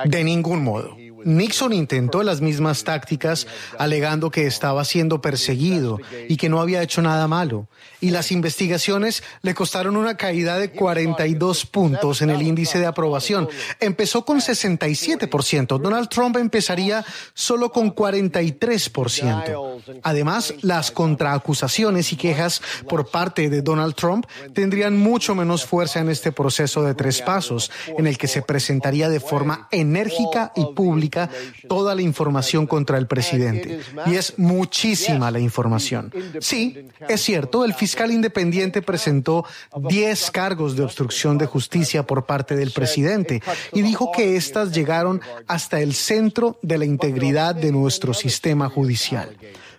de 0.05 0.25
ningún 0.25 0.65
modo. 0.65 0.97
Nixon 1.25 1.73
intentó 1.73 2.23
las 2.23 2.41
mismas 2.41 2.85
tácticas 2.85 3.47
alegando 3.79 4.31
que 4.31 4.47
estaba 4.47 4.85
siendo 4.85 5.21
perseguido 5.21 5.99
y 6.29 6.37
que 6.37 6.49
no 6.49 6.61
había 6.61 6.83
hecho 6.83 7.03
nada 7.03 7.29
malo. 7.29 7.69
Y 8.01 8.11
las 8.11 8.33
investigaciones 8.33 9.23
le 9.43 9.55
costaron 9.55 9.97
una 9.97 10.17
caída 10.17 10.59
de 10.59 10.71
42 10.71 11.67
puntos 11.67 12.23
en 12.23 12.31
el 12.31 12.43
índice 12.43 12.79
de 12.79 12.87
aprobación. 12.87 13.49
Empezó 13.81 14.25
con 14.25 14.41
67%. 14.41 15.79
Donald 15.79 16.09
Trump 16.09 16.37
empezaría 16.37 17.05
solo 17.33 17.73
con 17.73 17.95
43%. 17.95 20.01
Además, 20.03 20.24
las 20.63 20.91
contraacusaciones 20.91 22.13
y 22.13 22.17
quejas 22.17 22.63
por 22.89 23.11
parte 23.11 23.51
de 23.51 23.63
Donald 23.63 23.95
Trump 23.95 24.27
tendrían 24.53 24.97
mucho 24.97 25.35
menos 25.35 25.65
fuerza 25.65 26.01
en 26.01 26.09
este 26.09 26.33
proceso 26.33 26.83
de 26.83 26.95
tres 26.95 27.23
pasos, 27.23 27.71
en 27.99 28.07
el 28.07 28.19
que 28.19 28.29
se 28.29 28.43
presentaría 28.43 29.09
de 29.09 29.21
forma 29.21 29.69
enérgica 29.71 30.53
y 30.57 30.67
pública 30.75 31.31
toda 31.69 31.95
la 31.95 32.03
información 32.03 32.67
contra 32.67 32.99
el 32.99 33.07
presidente. 33.07 33.81
Y 34.07 34.15
es 34.17 34.39
muchísima 34.39 35.31
la 35.31 35.41
información. 35.41 36.13
Sí, 36.41 36.87
es 37.09 37.23
cierto, 37.23 37.65
el 37.65 37.75
fiscal 37.75 38.11
independiente 38.11 38.83
presentó 38.83 39.45
10 39.77 40.31
cargos 40.31 40.77
de 40.77 40.83
obstrucción 40.83 41.39
de 41.39 41.47
justicia 41.47 42.05
por 42.05 42.25
parte 42.25 42.57
del 42.57 42.71
presidente 42.71 43.43
y 43.73 43.83
dijo 43.83 44.11
que 44.13 44.37
éstas 44.37 44.73
llegaron 44.73 45.21
hasta 45.47 45.81
el 45.81 45.95
centro 45.95 46.59
de 46.63 46.79
la 46.79 46.85
integridad 46.85 47.55
de 47.55 47.73
nuestro 47.73 48.15
sistema 48.15 48.69
judicial 48.69 49.37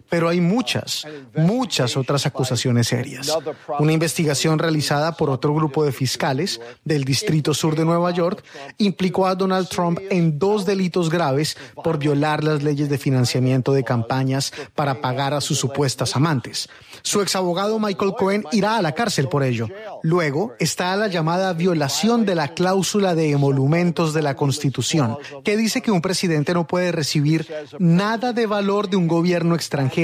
pero 0.09 0.29
hay 0.29 0.41
muchas, 0.41 1.05
muchas 1.35 1.97
otras 1.97 2.25
acusaciones 2.25 2.87
serias. 2.87 3.31
Una 3.79 3.93
investigación 3.93 4.59
realizada 4.59 5.13
por 5.13 5.29
otro 5.29 5.53
grupo 5.53 5.83
de 5.83 5.91
fiscales 5.91 6.61
del 6.83 7.03
Distrito 7.03 7.53
Sur 7.53 7.75
de 7.75 7.85
Nueva 7.85 8.11
York 8.11 8.43
implicó 8.77 9.27
a 9.27 9.35
Donald 9.35 9.67
Trump 9.67 9.99
en 10.09 10.37
dos 10.37 10.65
delitos 10.65 11.09
graves 11.09 11.57
por 11.83 11.97
violar 11.97 12.43
las 12.43 12.63
leyes 12.63 12.89
de 12.89 12.97
financiamiento 12.97 13.73
de 13.73 13.83
campañas 13.83 14.53
para 14.73 15.01
pagar 15.01 15.33
a 15.33 15.41
sus 15.41 15.57
supuestas 15.57 16.15
amantes. 16.15 16.69
Su 17.01 17.21
exabogado 17.21 17.79
Michael 17.79 18.13
Cohen 18.17 18.43
irá 18.51 18.77
a 18.77 18.81
la 18.81 18.93
cárcel 18.93 19.27
por 19.27 19.43
ello. 19.43 19.67
Luego 20.01 20.53
está 20.59 20.95
la 20.95 21.07
llamada 21.07 21.53
violación 21.53 22.25
de 22.25 22.35
la 22.35 22.49
cláusula 22.49 23.15
de 23.15 23.31
emolumentos 23.31 24.13
de 24.13 24.21
la 24.21 24.35
Constitución, 24.35 25.17
que 25.43 25.57
dice 25.57 25.81
que 25.81 25.91
un 25.91 26.01
presidente 26.01 26.53
no 26.53 26.67
puede 26.67 26.91
recibir 26.91 27.47
nada 27.79 28.33
de 28.33 28.45
valor 28.45 28.89
de 28.89 28.97
un 28.97 29.07
gobierno 29.07 29.55
extranjero 29.55 29.94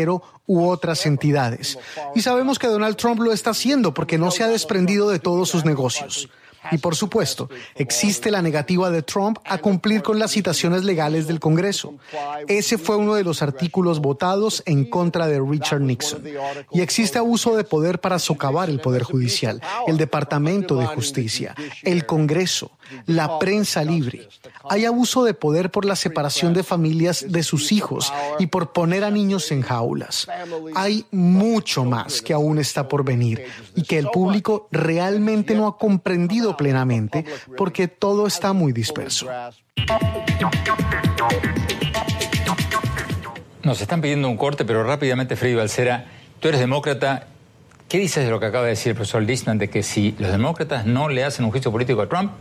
u 0.47 0.67
otras 0.67 1.05
entidades. 1.05 1.77
Y 2.15 2.21
sabemos 2.21 2.59
que 2.59 2.67
Donald 2.67 2.95
Trump 2.95 3.19
lo 3.21 3.31
está 3.31 3.51
haciendo 3.51 3.93
porque 3.93 4.17
no 4.17 4.31
se 4.31 4.43
ha 4.43 4.47
desprendido 4.47 5.09
de 5.09 5.19
todos 5.19 5.49
sus 5.49 5.65
negocios. 5.65 6.29
Y 6.69 6.77
por 6.77 6.95
supuesto, 6.95 7.49
existe 7.75 8.29
la 8.29 8.41
negativa 8.41 8.91
de 8.91 9.01
Trump 9.01 9.39
a 9.45 9.57
cumplir 9.57 10.03
con 10.03 10.19
las 10.19 10.31
citaciones 10.31 10.83
legales 10.83 11.25
del 11.25 11.39
Congreso. 11.39 11.95
Ese 12.47 12.77
fue 12.77 12.97
uno 12.97 13.15
de 13.15 13.23
los 13.23 13.41
artículos 13.41 13.99
votados 13.99 14.61
en 14.65 14.85
contra 14.85 15.27
de 15.27 15.39
Richard 15.39 15.81
Nixon. 15.81 16.23
Y 16.71 16.81
existe 16.81 17.17
abuso 17.17 17.55
de 17.55 17.63
poder 17.63 17.99
para 17.99 18.19
socavar 18.19 18.69
el 18.69 18.79
Poder 18.79 19.03
Judicial, 19.03 19.61
el 19.87 19.97
Departamento 19.97 20.75
de 20.75 20.85
Justicia, 20.85 21.55
el 21.81 22.05
Congreso, 22.05 22.71
la 23.05 23.39
prensa 23.39 23.83
libre. 23.83 24.27
Hay 24.69 24.85
abuso 24.85 25.23
de 25.23 25.33
poder 25.33 25.71
por 25.71 25.85
la 25.85 25.95
separación 25.95 26.53
de 26.53 26.63
familias 26.63 27.25
de 27.27 27.43
sus 27.43 27.71
hijos 27.71 28.13
y 28.39 28.47
por 28.47 28.71
poner 28.73 29.03
a 29.03 29.11
niños 29.11 29.51
en 29.51 29.61
jaulas. 29.61 30.27
Hay 30.75 31.05
mucho 31.11 31.85
más 31.85 32.21
que 32.21 32.33
aún 32.33 32.59
está 32.59 32.87
por 32.87 33.03
venir 33.03 33.45
y 33.75 33.83
que 33.83 33.97
el 33.97 34.07
público 34.07 34.67
realmente 34.71 35.55
no 35.55 35.67
ha 35.67 35.77
comprendido 35.77 36.57
plenamente 36.57 37.25
porque 37.57 37.87
todo 37.87 38.27
está 38.27 38.53
muy 38.53 38.73
disperso. 38.73 39.27
Nos 43.63 43.79
están 43.79 44.01
pidiendo 44.01 44.27
un 44.27 44.37
corte, 44.37 44.65
pero 44.65 44.83
rápidamente, 44.83 45.35
Freddy 45.35 45.53
Balcera, 45.53 46.05
tú 46.39 46.47
eres 46.47 46.59
demócrata. 46.59 47.27
¿Qué 47.87 47.99
dices 47.99 48.23
de 48.23 48.31
lo 48.31 48.39
que 48.39 48.47
acaba 48.47 48.63
de 48.63 48.71
decir 48.71 48.91
el 48.91 48.95
profesor 48.95 49.21
Lisman 49.21 49.57
de 49.57 49.69
que 49.69 49.83
si 49.83 50.15
los 50.17 50.31
demócratas 50.31 50.85
no 50.85 51.09
le 51.09 51.23
hacen 51.23 51.45
un 51.45 51.51
juicio 51.51 51.71
político 51.71 52.01
a 52.01 52.09
Trump, 52.09 52.31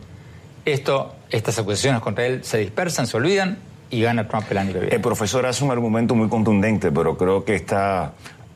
esto, 0.64 1.14
estas 1.31 1.59
acusaciones 1.59 2.00
contra 2.00 2.26
él 2.26 2.45
se 2.45 2.59
dispersan, 2.59 3.07
se 3.07 3.17
olvidan 3.17 3.59
y 3.90 4.02
gana 4.02 4.29
Trump 4.29 4.47
el 4.50 4.59
año 4.59 4.73
que 4.73 4.79
viene? 4.81 4.95
El 4.95 5.00
profesor 5.00 5.47
hace 5.47 5.64
un 5.64 5.71
argumento 5.71 6.14
muy 6.14 6.29
contundente, 6.29 6.93
pero 6.93 7.17
creo 7.17 7.45
que 7.45 7.55
está 7.55 8.12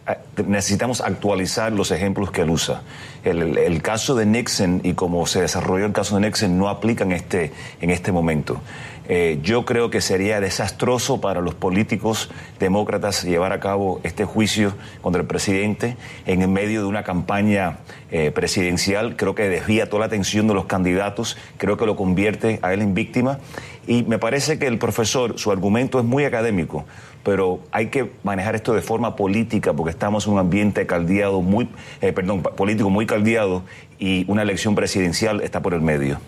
eh, 0.07 0.19
necesitamos 0.47 1.01
actualizar 1.01 1.73
los 1.73 1.91
ejemplos 1.91 2.31
que 2.31 2.43
él 2.43 2.51
usa. 2.51 2.83
El, 3.25 3.81
caso 3.81 4.15
de 4.15 4.27
Nixon 4.27 4.83
y 4.85 4.93
cómo 4.93 5.27
se 5.27 5.41
desarrolló 5.41 5.87
el 5.87 5.93
caso 5.93 6.17
de 6.17 6.27
Nixon 6.27 6.59
no 6.59 6.69
aplica 6.69 7.05
en 7.05 7.13
este, 7.13 7.53
en 7.81 7.91
este 7.91 8.13
momento. 8.13 8.61
Eh, 9.09 9.39
yo 9.43 9.65
creo 9.65 9.91
que 9.91 10.01
sería 10.01 10.41
desastroso 10.41 11.21
para 11.21 11.41
los 11.41 11.55
políticos 11.55 12.31
demócratas 12.59 13.25
llevar 13.25 13.53
a 13.53 13.61
cabo 13.61 14.01
este 14.03 14.25
juicio 14.25 14.75
contra 15.03 15.21
el 15.21 15.29
presidente 15.29 15.97
en 16.25 16.51
medio 16.53 16.81
de 16.81 16.87
una 16.87 17.03
campaña 17.05 17.79
eh, 18.11 18.31
presidencial. 18.31 19.17
Creo 19.17 19.35
que 19.35 19.49
desvía 19.49 19.91
toda 19.91 20.01
la 20.01 20.07
atención 20.07 20.49
de 20.49 20.55
los 20.55 20.65
candidatos, 20.65 21.37
creo 21.59 21.77
que 21.77 21.87
lo 21.87 21.97
convierte 21.97 22.59
a 22.63 22.73
él 22.73 22.81
en 22.81 22.95
víctima. 22.95 23.39
Y 23.87 24.03
me 24.05 24.19
parece 24.19 24.59
que 24.59 24.67
el 24.67 24.79
profesor, 24.79 25.39
su 25.39 25.53
argumento 25.53 25.99
es 25.99 26.05
muy 26.07 26.25
académico 26.25 26.87
pero 27.25 27.61
hay 27.73 27.87
que 27.87 28.13
manejar 28.23 28.55
esto 28.55 28.75
de 28.75 28.83
forma 28.83 29.17
política 29.17 29.73
porque 29.73 29.91
estamos 29.91 30.27
en 30.27 30.35
un 30.35 30.39
ambiente 30.39 30.87
caldeado 30.87 31.41
muy, 31.41 31.69
eh, 32.01 32.13
perdón, 32.13 32.43
político 32.43 32.91
muy 32.91 33.07
caldeado 33.07 33.63
y 33.99 34.31
una 34.31 34.43
elección 34.43 34.75
presidencial 34.75 35.41
está 35.41 35.63
por 35.63 35.75
el 35.75 35.81
medio. 35.81 36.19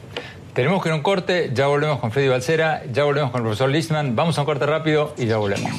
Tenemos 0.57 0.83
que 0.83 0.89
ir 0.89 0.95
a 0.95 0.97
un 0.97 1.03
corte, 1.03 1.51
ya 1.53 1.67
volvemos 1.67 2.01
con 2.01 2.11
Freddy 2.11 2.29
Balcera, 2.29 2.83
ya 2.91 3.05
volvemos 3.05 3.31
con 3.31 3.43
el 3.43 3.45
profesor 3.45 3.69
Listman, 3.69 4.17
vamos 4.17 4.39
a 4.39 4.41
un 4.41 4.47
corte 4.47 4.65
rápido 4.65 5.13
y 5.19 5.27
ya 5.27 5.37
volvemos. 5.37 5.71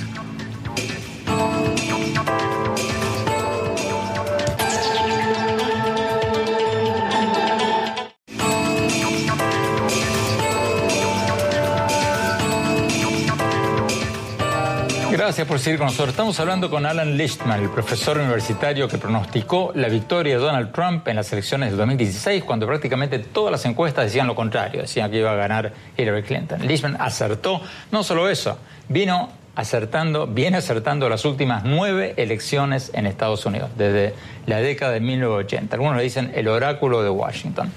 Gracias 15.28 15.46
por 15.46 15.60
seguir 15.60 15.78
con 15.78 15.88
nosotros. 15.88 16.12
Estamos 16.12 16.40
hablando 16.40 16.70
con 16.70 16.86
Alan 16.86 17.18
Lichtman, 17.18 17.62
el 17.62 17.70
profesor 17.70 18.18
universitario 18.18 18.88
que 18.88 18.98
pronosticó 18.98 19.74
la 19.76 19.90
victoria 19.90 20.36
de 20.38 20.42
Donald 20.42 20.72
Trump 20.72 21.06
en 21.06 21.18
las 21.18 21.34
elecciones 21.34 21.72
de 21.72 21.76
2016, 21.76 22.46
cuando 22.46 22.66
prácticamente 22.66 23.20
todas 23.20 23.52
las 23.52 23.66
encuestas 23.66 24.06
decían 24.06 24.26
lo 24.26 24.36
contrario, 24.36 24.84
decían 24.84 25.12
que 25.12 25.18
iba 25.18 25.30
a 25.30 25.36
ganar 25.36 25.74
Hillary 25.98 26.24
Clinton. 26.24 26.66
Lichtman 26.66 26.96
acertó, 27.02 27.60
no 27.92 28.04
solo 28.04 28.30
eso, 28.30 28.58
vino 28.88 29.28
acertando, 29.56 30.28
viene 30.28 30.60
acertando 30.60 31.10
las 31.10 31.26
últimas 31.26 31.66
nueve 31.66 32.14
elecciones 32.16 32.90
en 32.94 33.06
Estados 33.06 33.46
Unidos, 33.46 33.72
desde 33.76 34.16
la 34.46 34.62
década 34.62 34.94
de 34.94 35.02
1980. 35.02 35.76
Algunos 35.76 35.98
le 35.98 36.04
dicen 36.04 36.32
el 36.36 36.48
oráculo 36.48 37.04
de 37.04 37.10
Washington. 37.10 37.70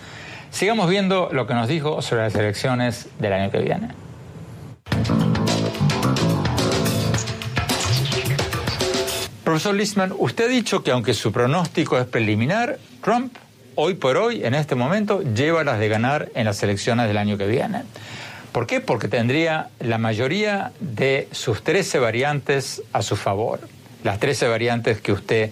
Sigamos 0.53 0.89
viendo 0.89 1.31
lo 1.33 1.49
que 1.49 1.55
nos 1.55 1.67
dijo 1.67 2.01
sobre 2.01 2.23
las 2.23 2.35
elecciones 2.37 3.09
del 3.19 3.33
año 3.33 3.51
que 3.51 3.59
viene. 3.59 3.89
Profesor 9.61 9.77
Lisman, 9.77 10.15
usted 10.17 10.47
ha 10.47 10.49
dicho 10.49 10.83
que 10.83 10.91
aunque 10.91 11.13
su 11.13 11.33
pronóstico 11.33 11.99
es 11.99 12.07
preliminar, 12.07 12.79
Trump 13.05 13.37
hoy 13.75 13.93
por 13.93 14.17
hoy, 14.17 14.43
en 14.43 14.55
este 14.55 14.75
momento, 14.75 15.21
lleva 15.21 15.65
las 15.65 15.79
de 15.79 15.87
ganar 15.87 16.31
en 16.35 16.47
las 16.47 16.63
elecciones 16.63 17.09
del 17.09 17.19
año 17.19 17.37
que 17.37 17.47
viene. 17.47 17.83
¿Por 18.53 18.67
qué? 18.67 18.81
Porque 18.81 19.07
tendría 19.07 19.69
la 19.79 19.99
mayoría 19.99 20.73
de 20.81 21.29
sus 21.33 21.63
13 21.63 21.99
variantes 21.99 22.83
a 22.95 23.03
su 23.03 23.17
favor. 23.17 23.61
Las 24.03 24.19
13 24.19 24.49
variantes 24.49 25.03
que 25.03 25.13
usted 25.13 25.51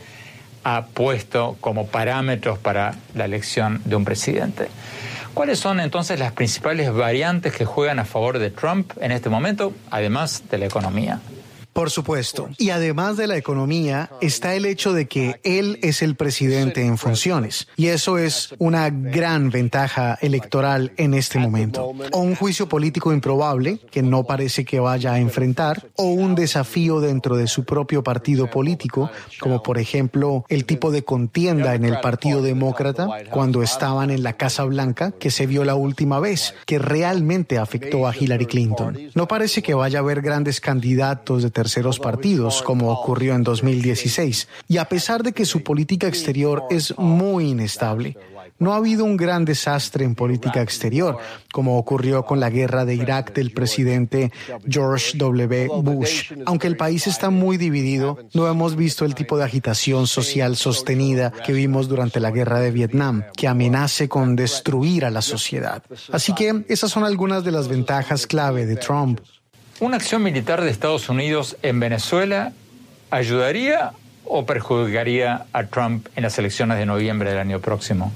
ha 0.65 0.87
puesto 0.87 1.59
como 1.61 1.89
parámetros 1.89 2.59
para 2.59 2.95
la 3.15 3.27
elección 3.27 3.83
de 3.85 3.95
un 3.95 4.07
presidente. 4.07 4.69
¿Cuáles 5.35 5.59
son 5.59 5.81
entonces 5.81 6.19
las 6.19 6.33
principales 6.33 6.91
variantes 6.95 7.53
que 7.53 7.67
juegan 7.67 7.99
a 7.99 8.07
favor 8.07 8.39
de 8.39 8.51
Trump 8.51 8.91
en 9.03 9.13
este 9.13 9.29
momento, 9.29 9.75
además 9.91 10.45
de 10.51 10.57
la 10.57 10.65
economía? 10.65 11.21
Por 11.79 11.91
supuesto. 11.91 12.49
Y 12.59 12.71
además 12.71 13.17
de 13.17 13.29
la 13.29 13.37
economía, 13.37 14.11
está 14.21 14.57
el 14.57 14.67
hecho 14.67 14.93
de 14.93 15.07
que 15.07 15.39
él 15.45 15.79
es 15.81 16.03
el 16.03 16.17
presidente 16.17 16.85
en 16.85 16.99
funciones. 16.99 17.69
Y 17.77 17.87
eso 17.87 18.19
es 18.19 18.53
una 18.59 18.91
gran 18.91 19.51
ventaja 19.51 20.19
electoral 20.21 20.91
en 20.97 21.15
este 21.15 21.39
momento. 21.39 21.93
O 22.11 22.19
un 22.19 22.35
juicio 22.35 22.69
político 22.69 23.13
improbable, 23.13 23.79
que 23.93 24.03
no 24.03 24.25
parece 24.25 24.65
que 24.65 24.81
vaya 24.81 25.13
a 25.13 25.21
enfrentar, 25.21 25.87
o 25.95 26.07
un 26.07 26.35
desafío 26.35 26.99
dentro 26.99 27.37
de 27.37 27.47
su 27.47 27.65
propio 27.65 28.03
partido 28.03 28.51
político, 28.51 29.09
como 29.39 29.63
por 29.63 29.79
ejemplo 29.79 30.45
el 30.49 30.65
tipo 30.65 30.91
de 30.91 31.05
contienda 31.05 31.77
en 31.77 31.85
el 31.85 32.01
Partido 32.01 32.43
Demócrata 32.43 33.07
cuando 33.31 33.63
estaban 33.63 34.11
en 34.11 34.25
la 34.25 34.33
Casa 34.33 34.65
Blanca, 34.65 35.13
que 35.13 35.31
se 35.31 35.47
vio 35.47 35.63
la 35.63 35.77
última 35.77 36.19
vez, 36.19 36.57
que 36.67 36.81
realmente 36.81 37.57
afectó 37.57 38.09
a 38.09 38.17
Hillary 38.17 38.47
Clinton. 38.47 38.99
No 39.15 39.29
parece 39.29 39.63
que 39.63 39.75
vaya 39.75 40.01
a 40.01 40.03
haber 40.03 40.23
grandes 40.23 40.61
candidatos 40.61 41.45
de 41.45 41.53
tercer 41.53 41.68
terceros 41.69 41.99
partidos, 41.99 42.63
como 42.63 42.91
ocurrió 42.91 43.35
en 43.35 43.45
2016. 43.45 44.49
Y 44.69 44.79
a 44.79 44.87
pesar 44.87 45.23
de 45.23 45.33
que 45.33 45.45
su 45.45 45.63
política 45.63 46.09
exterior 46.09 46.65
es 46.71 46.97
muy 46.97 47.51
inestable, 47.51 48.17
no 48.59 48.73
ha 48.73 48.77
habido 48.77 49.05
un 49.05 49.19
gran 49.19 49.45
desastre 49.45 50.07
en 50.07 50.15
política 50.15 50.63
exterior, 50.63 51.19
como 51.53 51.77
ocurrió 51.77 52.25
con 52.25 52.41
la 52.41 52.49
guerra 52.49 52.87
de 52.87 52.95
Irak 52.95 53.35
del 53.35 53.53
presidente 53.53 54.33
George 54.67 55.19
W. 55.19 55.69
Bush. 55.83 56.33
Aunque 56.47 56.69
el 56.69 56.79
país 56.79 57.07
está 57.07 57.29
muy 57.29 57.59
dividido, 57.59 58.19
no 58.33 58.49
hemos 58.49 58.75
visto 58.75 59.05
el 59.05 59.15
tipo 59.15 59.37
de 59.37 59.45
agitación 59.45 60.07
social 60.07 60.57
sostenida 60.57 61.33
que 61.45 61.53
vimos 61.53 61.87
durante 61.87 62.19
la 62.19 62.31
guerra 62.31 62.61
de 62.61 62.71
Vietnam, 62.71 63.25
que 63.37 63.47
amenace 63.47 64.09
con 64.09 64.37
destruir 64.37 65.05
a 65.05 65.11
la 65.11 65.21
sociedad. 65.21 65.83
Así 66.11 66.33
que 66.33 66.65
esas 66.69 66.91
son 66.91 67.05
algunas 67.05 67.45
de 67.45 67.53
las 67.53 67.69
ventajas 67.69 68.27
clave 68.27 68.65
de 68.65 68.77
Trump. 68.77 69.21
¿Una 69.81 69.97
acción 69.97 70.25
militar 70.25 70.61
de 70.61 70.71
Estados 70.71 71.09
Unidos 71.09 71.57
en 71.63 71.79
Venezuela 71.79 72.53
ayudaría 73.11 73.93
o 74.25 74.45
perjudicaría 74.45 75.47
a 75.53 75.67
Trump 75.67 76.09
en 76.17 76.25
las 76.25 76.37
elecciones 76.37 76.79
de 76.79 76.87
noviembre 76.87 77.31
del 77.31 77.39
año 77.39 77.61
próximo? 77.61 78.13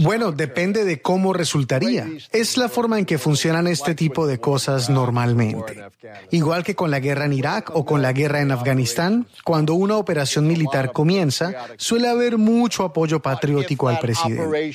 Bueno, 0.00 0.30
depende 0.30 0.84
de 0.84 1.02
cómo 1.02 1.32
resultaría. 1.32 2.06
Es 2.30 2.56
la 2.56 2.68
forma 2.68 3.00
en 3.00 3.04
que 3.04 3.18
funcionan 3.18 3.66
este 3.66 3.96
tipo 3.96 4.28
de 4.28 4.38
cosas 4.38 4.88
normalmente. 4.88 5.82
Igual 6.30 6.62
que 6.62 6.76
con 6.76 6.92
la 6.92 7.00
guerra 7.00 7.24
en 7.24 7.32
Irak 7.32 7.74
o 7.74 7.84
con 7.84 8.00
la 8.00 8.12
guerra 8.12 8.40
en 8.40 8.52
Afganistán, 8.52 9.26
cuando 9.44 9.74
una 9.74 9.96
operación 9.96 10.46
militar 10.46 10.92
comienza, 10.92 11.52
suele 11.76 12.08
haber 12.08 12.38
mucho 12.38 12.84
apoyo 12.84 13.20
patriótico 13.20 13.88
al 13.88 13.98
presidente. 13.98 14.72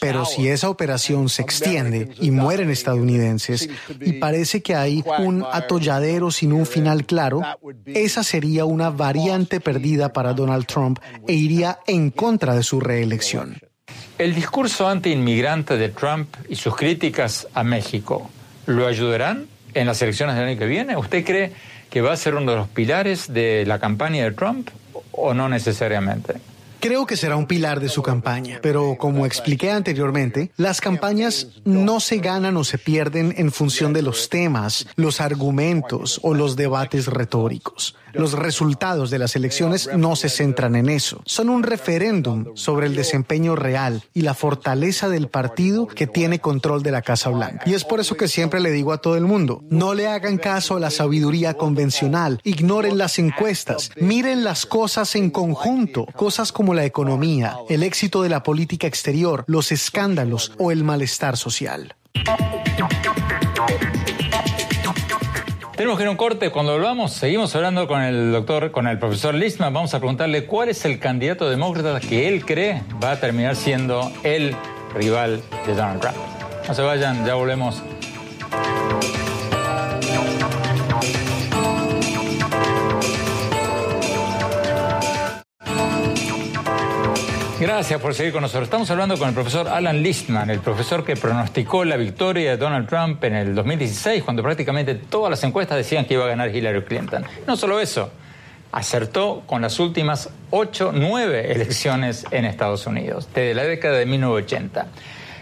Pero 0.00 0.26
si 0.26 0.46
esa 0.46 0.68
operación 0.68 1.28
se 1.28 1.42
extiende 1.42 2.10
y 2.20 2.30
mueren 2.30 2.70
estadounidenses 2.70 3.68
y 4.00 4.12
parece 4.14 4.62
que 4.62 4.76
hay 4.76 5.02
un 5.18 5.44
atolladero 5.50 6.30
sin 6.30 6.52
un 6.52 6.66
final 6.66 7.04
claro, 7.04 7.42
esa 7.86 8.22
sería 8.22 8.64
una 8.64 8.90
variante 8.90 9.58
perdida 9.58 10.12
para 10.12 10.34
Donald 10.34 10.66
Trump 10.66 11.00
e 11.26 11.32
iría 11.32 11.80
en 11.88 12.10
contra 12.10 12.54
de 12.54 12.62
su 12.62 12.78
reelección. 12.78 13.56
¿El 14.22 14.36
discurso 14.36 14.86
anti-inmigrante 14.86 15.76
de 15.76 15.88
Trump 15.88 16.32
y 16.48 16.54
sus 16.54 16.76
críticas 16.76 17.48
a 17.54 17.64
México 17.64 18.30
lo 18.66 18.86
ayudarán 18.86 19.48
en 19.74 19.88
las 19.88 20.00
elecciones 20.00 20.36
del 20.36 20.44
año 20.44 20.58
que 20.60 20.66
viene? 20.66 20.96
¿Usted 20.96 21.24
cree 21.24 21.52
que 21.90 22.02
va 22.02 22.12
a 22.12 22.16
ser 22.16 22.36
uno 22.36 22.52
de 22.52 22.56
los 22.58 22.68
pilares 22.68 23.32
de 23.32 23.64
la 23.66 23.80
campaña 23.80 24.22
de 24.22 24.30
Trump 24.30 24.68
o 25.10 25.34
no 25.34 25.48
necesariamente? 25.48 26.34
Creo 26.78 27.04
que 27.04 27.16
será 27.16 27.36
un 27.36 27.46
pilar 27.46 27.80
de 27.80 27.88
su 27.88 28.00
campaña, 28.00 28.60
pero 28.62 28.96
como 28.96 29.26
expliqué 29.26 29.72
anteriormente, 29.72 30.52
las 30.56 30.80
campañas 30.80 31.48
no 31.64 31.98
se 31.98 32.18
ganan 32.18 32.56
o 32.56 32.62
se 32.62 32.78
pierden 32.78 33.34
en 33.36 33.50
función 33.50 33.92
de 33.92 34.02
los 34.02 34.28
temas, 34.28 34.86
los 34.94 35.20
argumentos 35.20 36.20
o 36.22 36.32
los 36.32 36.54
debates 36.54 37.06
retóricos. 37.06 37.96
Los 38.12 38.32
resultados 38.32 39.10
de 39.10 39.18
las 39.18 39.36
elecciones 39.36 39.88
no 39.96 40.16
se 40.16 40.28
centran 40.28 40.76
en 40.76 40.88
eso. 40.88 41.22
Son 41.24 41.48
un 41.48 41.62
referéndum 41.62 42.46
sobre 42.54 42.86
el 42.86 42.94
desempeño 42.94 43.56
real 43.56 44.04
y 44.14 44.22
la 44.22 44.34
fortaleza 44.34 45.08
del 45.08 45.28
partido 45.28 45.86
que 45.86 46.06
tiene 46.06 46.40
control 46.40 46.82
de 46.82 46.90
la 46.90 47.02
Casa 47.02 47.30
Blanca. 47.30 47.62
Y 47.66 47.74
es 47.74 47.84
por 47.84 48.00
eso 48.00 48.16
que 48.16 48.28
siempre 48.28 48.60
le 48.60 48.70
digo 48.70 48.92
a 48.92 48.98
todo 48.98 49.16
el 49.16 49.24
mundo, 49.24 49.62
no 49.70 49.94
le 49.94 50.08
hagan 50.08 50.38
caso 50.38 50.76
a 50.76 50.80
la 50.80 50.90
sabiduría 50.90 51.54
convencional, 51.54 52.40
ignoren 52.44 52.98
las 52.98 53.18
encuestas, 53.18 53.90
miren 53.96 54.44
las 54.44 54.66
cosas 54.66 55.14
en 55.16 55.30
conjunto, 55.30 56.06
cosas 56.16 56.52
como 56.52 56.74
la 56.74 56.84
economía, 56.84 57.56
el 57.68 57.82
éxito 57.82 58.22
de 58.22 58.28
la 58.28 58.42
política 58.42 58.86
exterior, 58.86 59.44
los 59.46 59.72
escándalos 59.72 60.52
o 60.58 60.70
el 60.70 60.84
malestar 60.84 61.36
social. 61.36 61.94
Tenemos 65.82 65.98
que 65.98 66.04
ir 66.04 66.10
un 66.10 66.16
corte. 66.16 66.50
Cuando 66.50 66.74
volvamos, 66.74 67.12
seguimos 67.12 67.56
hablando 67.56 67.88
con 67.88 68.02
el 68.02 68.30
doctor, 68.30 68.70
con 68.70 68.86
el 68.86 69.00
profesor 69.00 69.34
Listman. 69.34 69.74
Vamos 69.74 69.92
a 69.94 69.98
preguntarle 69.98 70.46
cuál 70.46 70.68
es 70.68 70.84
el 70.84 71.00
candidato 71.00 71.50
demócrata 71.50 71.98
que 71.98 72.28
él 72.28 72.46
cree 72.46 72.84
va 73.02 73.10
a 73.10 73.16
terminar 73.18 73.56
siendo 73.56 74.12
el 74.22 74.54
rival 74.94 75.42
de 75.66 75.74
Donald 75.74 76.00
Trump. 76.00 76.16
No 76.68 76.72
se 76.72 76.82
vayan, 76.82 77.26
ya 77.26 77.34
volvemos. 77.34 77.82
Gracias 87.62 88.00
por 88.00 88.12
seguir 88.12 88.32
con 88.32 88.42
nosotros. 88.42 88.64
Estamos 88.64 88.90
hablando 88.90 89.16
con 89.16 89.28
el 89.28 89.34
profesor 89.34 89.68
Alan 89.68 90.02
Listman, 90.02 90.50
el 90.50 90.58
profesor 90.58 91.04
que 91.04 91.14
pronosticó 91.14 91.84
la 91.84 91.96
victoria 91.96 92.50
de 92.50 92.56
Donald 92.56 92.88
Trump 92.88 93.22
en 93.22 93.36
el 93.36 93.54
2016, 93.54 94.24
cuando 94.24 94.42
prácticamente 94.42 94.96
todas 94.96 95.30
las 95.30 95.44
encuestas 95.44 95.76
decían 95.76 96.04
que 96.04 96.14
iba 96.14 96.24
a 96.24 96.26
ganar 96.26 96.52
Hillary 96.52 96.82
Clinton. 96.82 97.24
No 97.46 97.56
solo 97.56 97.78
eso, 97.78 98.10
acertó 98.72 99.44
con 99.46 99.62
las 99.62 99.78
últimas 99.78 100.30
ocho, 100.50 100.90
nueve 100.92 101.52
elecciones 101.52 102.26
en 102.32 102.46
Estados 102.46 102.84
Unidos, 102.88 103.28
desde 103.32 103.54
la 103.54 103.62
década 103.62 103.96
de 103.98 104.06
1980. 104.06 104.86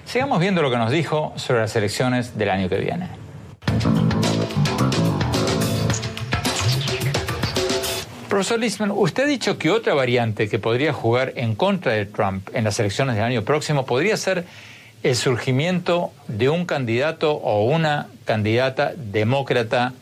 Sigamos 0.04 0.40
viendo 0.40 0.60
lo 0.60 0.70
que 0.70 0.76
nos 0.76 0.90
dijo 0.90 1.32
sobre 1.36 1.60
las 1.60 1.74
elecciones 1.74 2.36
del 2.36 2.50
año 2.50 2.68
que 2.68 2.76
viene. 2.76 3.29
Profesor 8.30 8.60
Lisman, 8.60 8.92
usted 8.92 9.24
ha 9.24 9.26
dicho 9.26 9.58
que 9.58 9.70
otra 9.70 9.92
variante 9.92 10.48
que 10.48 10.60
podría 10.60 10.92
jugar 10.92 11.32
en 11.34 11.56
contra 11.56 11.94
de 11.94 12.06
Trump 12.06 12.48
en 12.54 12.62
las 12.62 12.78
elecciones 12.78 13.16
del 13.16 13.24
año 13.24 13.42
próximo 13.42 13.84
podría 13.84 14.16
ser 14.16 14.44
el 15.02 15.16
surgimiento 15.16 16.12
de 16.28 16.48
un 16.48 16.64
candidato 16.64 17.32
o 17.32 17.64
una 17.64 18.06
candidata 18.24 18.92
demócrata 18.96 19.94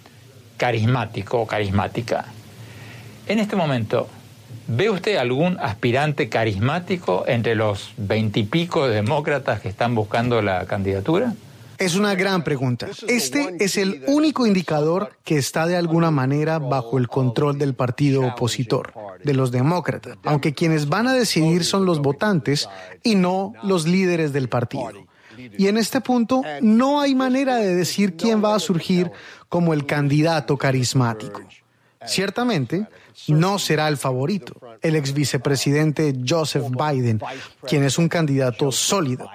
carismático 0.58 1.40
o 1.40 1.46
carismática. 1.46 2.26
En 3.28 3.38
este 3.38 3.56
momento, 3.56 4.10
¿ve 4.66 4.90
usted 4.90 5.16
algún 5.16 5.58
aspirante 5.58 6.28
carismático 6.28 7.24
entre 7.26 7.54
los 7.54 7.94
veintipico 7.96 8.88
demócratas 8.88 9.60
que 9.60 9.70
están 9.70 9.94
buscando 9.94 10.42
la 10.42 10.66
candidatura? 10.66 11.32
Es 11.78 11.94
una 11.94 12.14
gran 12.14 12.42
pregunta. 12.42 12.88
Este 13.06 13.56
es 13.60 13.76
el 13.76 14.02
único 14.06 14.46
indicador 14.46 15.16
que 15.24 15.36
está 15.36 15.66
de 15.66 15.76
alguna 15.76 16.10
manera 16.10 16.58
bajo 16.58 16.98
el 16.98 17.08
control 17.08 17.58
del 17.58 17.74
partido 17.74 18.26
opositor, 18.26 18.92
de 19.22 19.34
los 19.34 19.52
demócratas, 19.52 20.18
aunque 20.24 20.54
quienes 20.54 20.88
van 20.88 21.06
a 21.06 21.14
decidir 21.14 21.64
son 21.64 21.86
los 21.86 22.00
votantes 22.00 22.68
y 23.02 23.14
no 23.14 23.52
los 23.62 23.86
líderes 23.86 24.32
del 24.32 24.48
partido. 24.48 25.06
Y 25.56 25.68
en 25.68 25.78
este 25.78 26.00
punto 26.00 26.42
no 26.60 27.00
hay 27.00 27.14
manera 27.14 27.56
de 27.56 27.74
decir 27.74 28.16
quién 28.16 28.42
va 28.42 28.54
a 28.54 28.58
surgir 28.58 29.10
como 29.48 29.72
el 29.72 29.86
candidato 29.86 30.56
carismático. 30.56 31.42
Ciertamente, 32.06 32.86
no 33.28 33.58
será 33.58 33.88
el 33.88 33.96
favorito, 33.96 34.54
el 34.82 34.96
ex 34.96 35.12
vicepresidente 35.12 36.14
Joseph 36.26 36.66
Biden, 36.70 37.20
quien 37.66 37.84
es 37.84 37.98
un 37.98 38.08
candidato 38.08 38.70
sólido, 38.70 39.28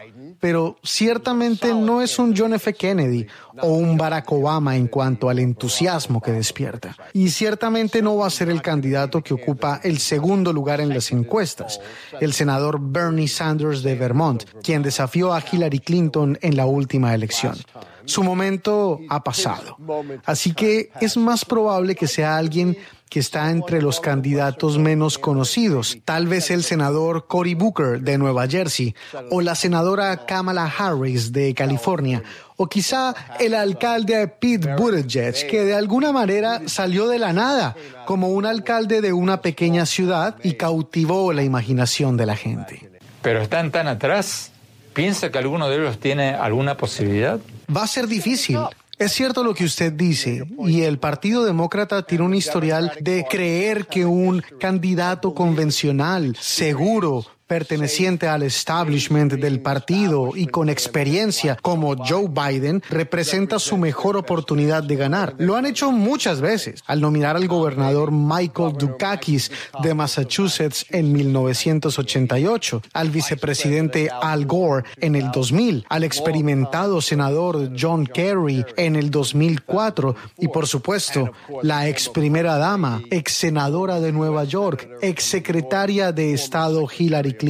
pero 0.43 0.75
ciertamente 0.83 1.73
no 1.73 2.01
es 2.01 2.19
un 2.19 2.35
John 2.35 2.53
F. 2.53 2.73
Kennedy 2.73 3.25
o 3.61 3.75
un 3.75 3.95
Barack 3.95 4.29
Obama 4.29 4.75
en 4.75 4.89
cuanto 4.89 5.29
al 5.29 5.39
entusiasmo 5.39 6.21
que 6.21 6.33
despierta. 6.33 6.97
Y 7.13 7.29
ciertamente 7.29 8.01
no 8.01 8.17
va 8.17 8.27
a 8.27 8.29
ser 8.29 8.49
el 8.49 8.61
candidato 8.61 9.21
que 9.21 9.33
ocupa 9.33 9.79
el 9.85 9.99
segundo 9.99 10.51
lugar 10.51 10.81
en 10.81 10.89
las 10.89 11.13
encuestas, 11.13 11.79
el 12.19 12.33
senador 12.33 12.77
Bernie 12.81 13.29
Sanders 13.29 13.83
de 13.83 13.95
Vermont, 13.95 14.43
quien 14.61 14.83
desafió 14.83 15.33
a 15.33 15.41
Hillary 15.49 15.79
Clinton 15.79 16.37
en 16.41 16.57
la 16.57 16.65
última 16.65 17.13
elección. 17.13 17.55
Su 18.03 18.21
momento 18.21 18.99
ha 19.07 19.23
pasado. 19.23 19.77
Así 20.25 20.53
que 20.53 20.89
es 20.99 21.15
más 21.15 21.45
probable 21.45 21.95
que 21.95 22.07
sea 22.07 22.35
alguien 22.35 22.75
que 23.13 23.19
está 23.19 23.51
entre 23.51 23.79
los 23.79 23.99
candidatos 23.99 24.79
menos 24.79 25.19
conocidos, 25.19 25.99
tal 26.03 26.25
vez 26.25 26.49
el 26.49 26.63
senador 26.63 27.27
Cory 27.27 27.53
Booker 27.53 28.01
de 28.01 28.17
Nueva 28.17 28.47
Jersey 28.47 28.95
o 29.29 29.39
la 29.41 29.53
senadora 29.53 30.25
Kamala 30.25 30.65
Harris 30.65 31.31
de 31.31 31.53
California 31.53 32.23
o 32.55 32.65
quizá 32.65 33.13
el 33.39 33.53
alcalde 33.53 34.27
Pete 34.27 34.73
Buttigieg, 34.75 35.47
que 35.47 35.63
de 35.63 35.75
alguna 35.75 36.11
manera 36.11 36.63
salió 36.65 37.07
de 37.07 37.19
la 37.19 37.33
nada 37.33 37.75
como 38.07 38.29
un 38.29 38.47
alcalde 38.47 38.99
de 38.99 39.13
una 39.13 39.41
pequeña 39.41 39.85
ciudad 39.85 40.35
y 40.41 40.53
cautivó 40.53 41.33
la 41.33 41.43
imaginación 41.43 42.17
de 42.17 42.25
la 42.25 42.35
gente. 42.35 42.89
Pero 43.21 43.43
están 43.43 43.69
tan 43.69 43.87
atrás. 43.87 44.49
¿Piensa 44.95 45.29
que 45.29 45.37
alguno 45.37 45.69
de 45.69 45.75
ellos 45.75 45.99
tiene 45.99 46.33
alguna 46.33 46.77
posibilidad? 46.77 47.39
Va 47.75 47.83
a 47.83 47.87
ser 47.87 48.07
difícil. 48.07 48.57
Es 49.03 49.11
cierto 49.11 49.43
lo 49.43 49.53
que 49.53 49.65
usted 49.65 49.91
dice, 49.91 50.45
y 50.65 50.83
el 50.83 50.97
Partido 50.97 51.43
Demócrata 51.43 52.03
tiene 52.03 52.23
un 52.23 52.33
historial 52.33 52.93
de 53.01 53.25
creer 53.29 53.85
que 53.85 54.05
un 54.05 54.41
candidato 54.61 55.33
convencional, 55.33 56.37
seguro, 56.39 57.25
perteneciente 57.53 58.27
al 58.27 58.41
establishment 58.41 59.33
del 59.33 59.61
partido 59.61 60.31
y 60.33 60.47
con 60.47 60.69
experiencia 60.69 61.55
como 61.61 61.95
Joe 61.95 62.27
Biden 62.27 62.81
representa 62.89 63.59
su 63.59 63.77
mejor 63.77 64.17
oportunidad 64.17 64.81
de 64.81 64.95
ganar. 64.95 65.35
Lo 65.37 65.55
han 65.55 65.67
hecho 65.67 65.91
muchas 65.91 66.41
veces 66.41 66.83
al 66.87 66.99
nominar 66.99 67.35
al 67.35 67.47
gobernador 67.47 68.11
Michael 68.11 68.73
Dukakis 68.75 69.51
de 69.83 69.93
Massachusetts 69.93 70.87
en 70.89 71.13
1988, 71.13 72.81
al 72.91 73.11
vicepresidente 73.11 74.09
Al 74.09 74.47
Gore 74.47 74.85
en 74.99 75.15
el 75.15 75.29
2000, 75.29 75.85
al 75.89 76.03
experimentado 76.03 77.01
senador 77.01 77.69
John 77.79 78.07
Kerry 78.07 78.65
en 78.77 78.95
el 78.95 79.11
2004 79.11 80.15
y 80.39 80.47
por 80.47 80.65
supuesto 80.65 81.31
la 81.61 81.87
ex 81.87 82.09
primera 82.09 82.57
dama, 82.57 83.03
ex 83.11 83.31
senadora 83.31 83.99
de 83.99 84.11
Nueva 84.11 84.43
York, 84.43 84.89
ex 85.03 85.23
secretaria 85.23 86.11
de 86.11 86.33
Estado 86.33 86.87
Hillary 86.97 87.33
Clinton 87.33 87.42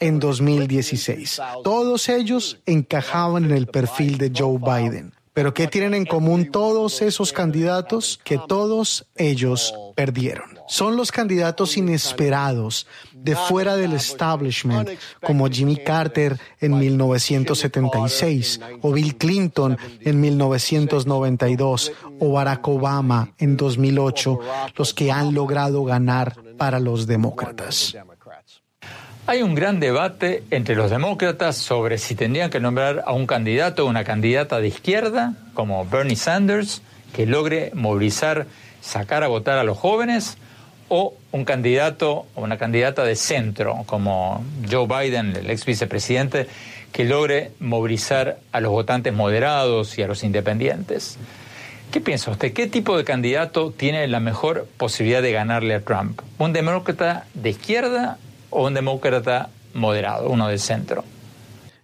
en 0.00 0.20
2016. 0.20 1.40
Todos 1.64 2.08
ellos 2.08 2.58
encajaban 2.66 3.44
en 3.44 3.52
el 3.52 3.66
perfil 3.66 4.18
de 4.18 4.32
Joe 4.34 4.58
Biden. 4.58 5.12
Pero 5.34 5.54
¿qué 5.54 5.66
tienen 5.66 5.94
en 5.94 6.04
común 6.04 6.50
todos 6.50 7.00
esos 7.00 7.32
candidatos? 7.32 8.20
Que 8.22 8.38
todos 8.46 9.06
ellos 9.16 9.74
perdieron. 9.94 10.58
Son 10.68 10.96
los 10.96 11.10
candidatos 11.10 11.78
inesperados 11.78 12.86
de 13.14 13.34
fuera 13.34 13.76
del 13.76 13.94
establishment, 13.94 14.90
como 15.22 15.48
Jimmy 15.48 15.76
Carter 15.76 16.38
en 16.60 16.78
1976, 16.78 18.60
o 18.82 18.92
Bill 18.92 19.16
Clinton 19.16 19.78
en 20.00 20.20
1992, 20.20 21.92
o 22.20 22.32
Barack 22.32 22.68
Obama 22.68 23.32
en 23.38 23.56
2008, 23.56 24.38
los 24.76 24.92
que 24.92 25.10
han 25.10 25.32
logrado 25.34 25.84
ganar 25.84 26.36
para 26.58 26.78
los 26.78 27.06
demócratas. 27.06 27.96
Hay 29.24 29.40
un 29.42 29.54
gran 29.54 29.78
debate 29.78 30.42
entre 30.50 30.74
los 30.74 30.90
demócratas 30.90 31.56
sobre 31.56 31.98
si 31.98 32.16
tendrían 32.16 32.50
que 32.50 32.58
nombrar 32.58 33.04
a 33.06 33.12
un 33.12 33.28
candidato 33.28 33.84
o 33.84 33.88
una 33.88 34.02
candidata 34.02 34.58
de 34.58 34.66
izquierda, 34.66 35.34
como 35.54 35.86
Bernie 35.86 36.16
Sanders, 36.16 36.82
que 37.14 37.24
logre 37.24 37.70
movilizar, 37.72 38.46
sacar 38.80 39.22
a 39.22 39.28
votar 39.28 39.58
a 39.58 39.64
los 39.64 39.78
jóvenes, 39.78 40.38
o 40.88 41.14
un 41.30 41.44
candidato 41.44 42.26
o 42.34 42.42
una 42.42 42.58
candidata 42.58 43.04
de 43.04 43.14
centro, 43.14 43.84
como 43.86 44.44
Joe 44.68 44.88
Biden, 44.88 45.36
el 45.36 45.50
ex 45.50 45.66
vicepresidente, 45.66 46.48
que 46.90 47.04
logre 47.04 47.52
movilizar 47.60 48.40
a 48.50 48.60
los 48.60 48.72
votantes 48.72 49.12
moderados 49.12 49.98
y 49.98 50.02
a 50.02 50.08
los 50.08 50.24
independientes. 50.24 51.16
¿Qué 51.92 52.00
piensa 52.00 52.32
usted? 52.32 52.52
¿Qué 52.52 52.66
tipo 52.66 52.96
de 52.98 53.04
candidato 53.04 53.70
tiene 53.70 54.08
la 54.08 54.18
mejor 54.18 54.66
posibilidad 54.78 55.22
de 55.22 55.30
ganarle 55.30 55.76
a 55.76 55.80
Trump? 55.80 56.20
¿Un 56.38 56.52
demócrata 56.52 57.26
de 57.34 57.50
izquierda 57.50 58.18
o 58.52 58.66
un 58.66 58.74
demócrata 58.74 59.48
moderado, 59.74 60.28
uno 60.28 60.48
del 60.48 60.60
centro. 60.60 61.04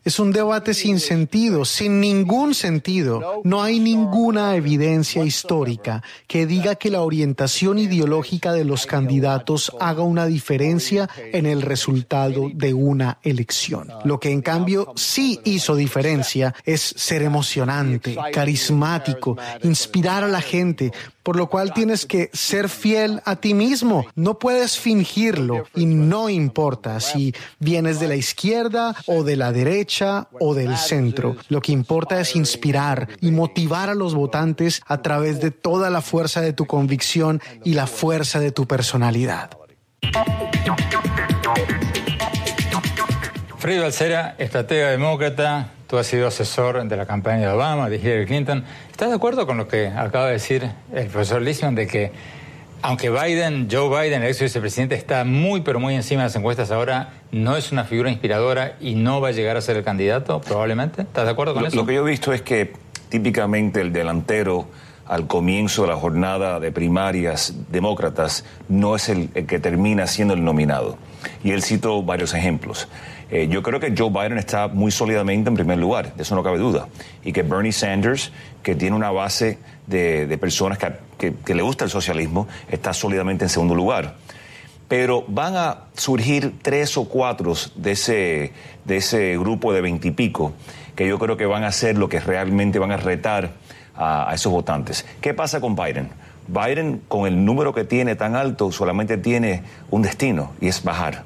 Es 0.08 0.18
un 0.18 0.32
debate 0.32 0.72
sin 0.72 1.00
sentido, 1.00 1.66
sin 1.66 2.00
ningún 2.00 2.54
sentido. 2.54 3.42
No 3.44 3.62
hay 3.62 3.78
ninguna 3.78 4.56
evidencia 4.56 5.22
histórica 5.22 6.02
que 6.26 6.46
diga 6.46 6.76
que 6.76 6.90
la 6.90 7.02
orientación 7.02 7.78
ideológica 7.78 8.54
de 8.54 8.64
los 8.64 8.86
candidatos 8.86 9.70
haga 9.80 10.02
una 10.02 10.24
diferencia 10.24 11.10
en 11.18 11.44
el 11.44 11.60
resultado 11.60 12.48
de 12.54 12.72
una 12.72 13.18
elección. 13.22 13.88
Lo 14.04 14.18
que 14.18 14.30
en 14.30 14.40
cambio 14.40 14.94
sí 14.96 15.40
hizo 15.44 15.76
diferencia 15.76 16.54
es 16.64 16.80
ser 16.80 17.20
emocionante, 17.20 18.16
carismático, 18.32 19.36
inspirar 19.62 20.24
a 20.24 20.28
la 20.28 20.40
gente, 20.40 20.90
por 21.28 21.36
lo 21.36 21.50
cual 21.50 21.74
tienes 21.74 22.06
que 22.06 22.30
ser 22.32 22.70
fiel 22.70 23.20
a 23.26 23.36
ti 23.36 23.52
mismo. 23.52 24.06
No 24.14 24.38
puedes 24.38 24.78
fingirlo 24.78 25.64
y 25.74 25.84
no 25.84 26.30
importa 26.30 27.00
si 27.00 27.34
vienes 27.58 28.00
de 28.00 28.08
la 28.08 28.16
izquierda 28.16 28.96
o 29.04 29.24
de 29.24 29.36
la 29.36 29.52
derecha 29.52 30.28
o 30.40 30.54
del 30.54 30.78
centro. 30.78 31.36
Lo 31.50 31.60
que 31.60 31.72
importa 31.72 32.18
es 32.18 32.34
inspirar 32.34 33.08
y 33.20 33.30
motivar 33.30 33.90
a 33.90 33.94
los 33.94 34.14
votantes 34.14 34.80
a 34.86 35.02
través 35.02 35.38
de 35.42 35.50
toda 35.50 35.90
la 35.90 36.00
fuerza 36.00 36.40
de 36.40 36.54
tu 36.54 36.64
convicción 36.64 37.42
y 37.62 37.74
la 37.74 37.86
fuerza 37.86 38.40
de 38.40 38.50
tu 38.50 38.66
personalidad. 38.66 39.50
Freddy 43.68 43.82
Balcera, 43.82 44.34
estratega 44.38 44.88
demócrata, 44.88 45.68
Tú 45.86 45.98
has 45.98 46.06
sido 46.06 46.26
asesor 46.26 46.88
de 46.88 46.96
la 46.96 47.04
campaña 47.04 47.40
de 47.40 47.48
Obama, 47.48 47.90
de 47.90 47.98
Hillary 47.98 48.24
Clinton. 48.24 48.64
¿Estás 48.90 49.10
de 49.10 49.16
acuerdo 49.16 49.46
con 49.46 49.58
lo 49.58 49.68
que 49.68 49.88
acaba 49.88 50.28
de 50.28 50.32
decir 50.32 50.70
el 50.90 51.06
profesor 51.08 51.42
Lisman 51.42 51.74
de 51.74 51.86
que 51.86 52.10
aunque 52.80 53.10
Biden, 53.10 53.68
Joe 53.70 53.90
Biden, 53.90 54.22
el 54.22 54.30
ex 54.30 54.40
vicepresidente, 54.40 54.94
está 54.94 55.22
muy 55.24 55.60
pero 55.60 55.80
muy 55.80 55.94
encima 55.94 56.22
de 56.22 56.28
las 56.28 56.36
encuestas 56.36 56.70
ahora, 56.70 57.10
no 57.30 57.58
es 57.58 57.70
una 57.70 57.84
figura 57.84 58.10
inspiradora 58.10 58.76
y 58.80 58.94
no 58.94 59.20
va 59.20 59.28
a 59.28 59.32
llegar 59.32 59.58
a 59.58 59.60
ser 59.60 59.76
el 59.76 59.84
candidato, 59.84 60.40
probablemente? 60.40 61.02
¿Estás 61.02 61.26
de 61.26 61.32
acuerdo 61.32 61.52
con 61.52 61.66
eso? 61.66 61.76
Lo 61.76 61.84
que 61.84 61.92
yo 61.92 62.06
he 62.06 62.10
visto 62.10 62.32
es 62.32 62.40
que 62.40 62.72
típicamente 63.10 63.82
el 63.82 63.92
delantero 63.92 64.66
al 65.04 65.26
comienzo 65.26 65.82
de 65.82 65.88
la 65.88 65.96
jornada 65.96 66.58
de 66.58 66.72
primarias 66.72 67.52
demócratas 67.70 68.46
no 68.70 68.96
es 68.96 69.10
el, 69.10 69.28
el 69.34 69.44
que 69.44 69.58
termina 69.58 70.06
siendo 70.06 70.32
el 70.32 70.42
nominado. 70.42 70.96
Y 71.44 71.50
él 71.50 71.62
citó 71.62 72.02
varios 72.02 72.32
ejemplos. 72.32 72.88
Eh, 73.30 73.48
yo 73.48 73.62
creo 73.62 73.78
que 73.78 73.94
Joe 73.96 74.10
Biden 74.10 74.38
está 74.38 74.68
muy 74.68 74.90
sólidamente 74.90 75.50
en 75.50 75.54
primer 75.54 75.78
lugar, 75.78 76.14
de 76.14 76.22
eso 76.22 76.34
no 76.34 76.42
cabe 76.42 76.58
duda. 76.58 76.88
Y 77.24 77.32
que 77.32 77.42
Bernie 77.42 77.72
Sanders, 77.72 78.32
que 78.62 78.74
tiene 78.74 78.96
una 78.96 79.10
base 79.10 79.58
de, 79.86 80.38
personas 80.38 80.78
que, 80.78 81.54
le 81.54 81.62
gusta 81.62 81.84
el 81.84 81.90
socialismo, 81.90 82.48
está 82.70 82.92
sólidamente 82.92 83.44
en 83.44 83.50
segundo 83.50 83.74
lugar. 83.74 84.16
Pero 84.88 85.24
van 85.28 85.56
a 85.56 85.80
surgir 85.94 86.54
tres 86.62 86.96
o 86.96 87.04
cuatro 87.04 87.52
de 87.74 87.92
ese, 87.92 88.52
de 88.86 88.96
ese 88.96 89.36
grupo 89.36 89.74
de 89.74 89.82
veintipico 89.82 90.54
que 90.96 91.06
yo 91.06 91.18
creo 91.18 91.36
que 91.36 91.44
van 91.44 91.64
a 91.64 91.72
ser 91.72 91.98
lo 91.98 92.08
que 92.08 92.20
realmente 92.20 92.78
van 92.78 92.92
a 92.92 92.96
retar 92.96 93.52
a 93.94 94.30
esos 94.32 94.50
votantes. 94.50 95.04
¿Qué 95.20 95.34
pasa 95.34 95.60
con 95.60 95.76
Biden? 95.76 96.08
Biden, 96.48 97.02
con 97.08 97.26
el 97.26 97.44
número 97.44 97.74
que 97.74 97.84
tiene 97.84 98.16
tan 98.16 98.34
alto, 98.34 98.72
solamente 98.72 99.18
tiene 99.18 99.62
un 99.90 100.02
destino 100.02 100.52
y 100.60 100.68
es 100.68 100.82
bajar. 100.82 101.24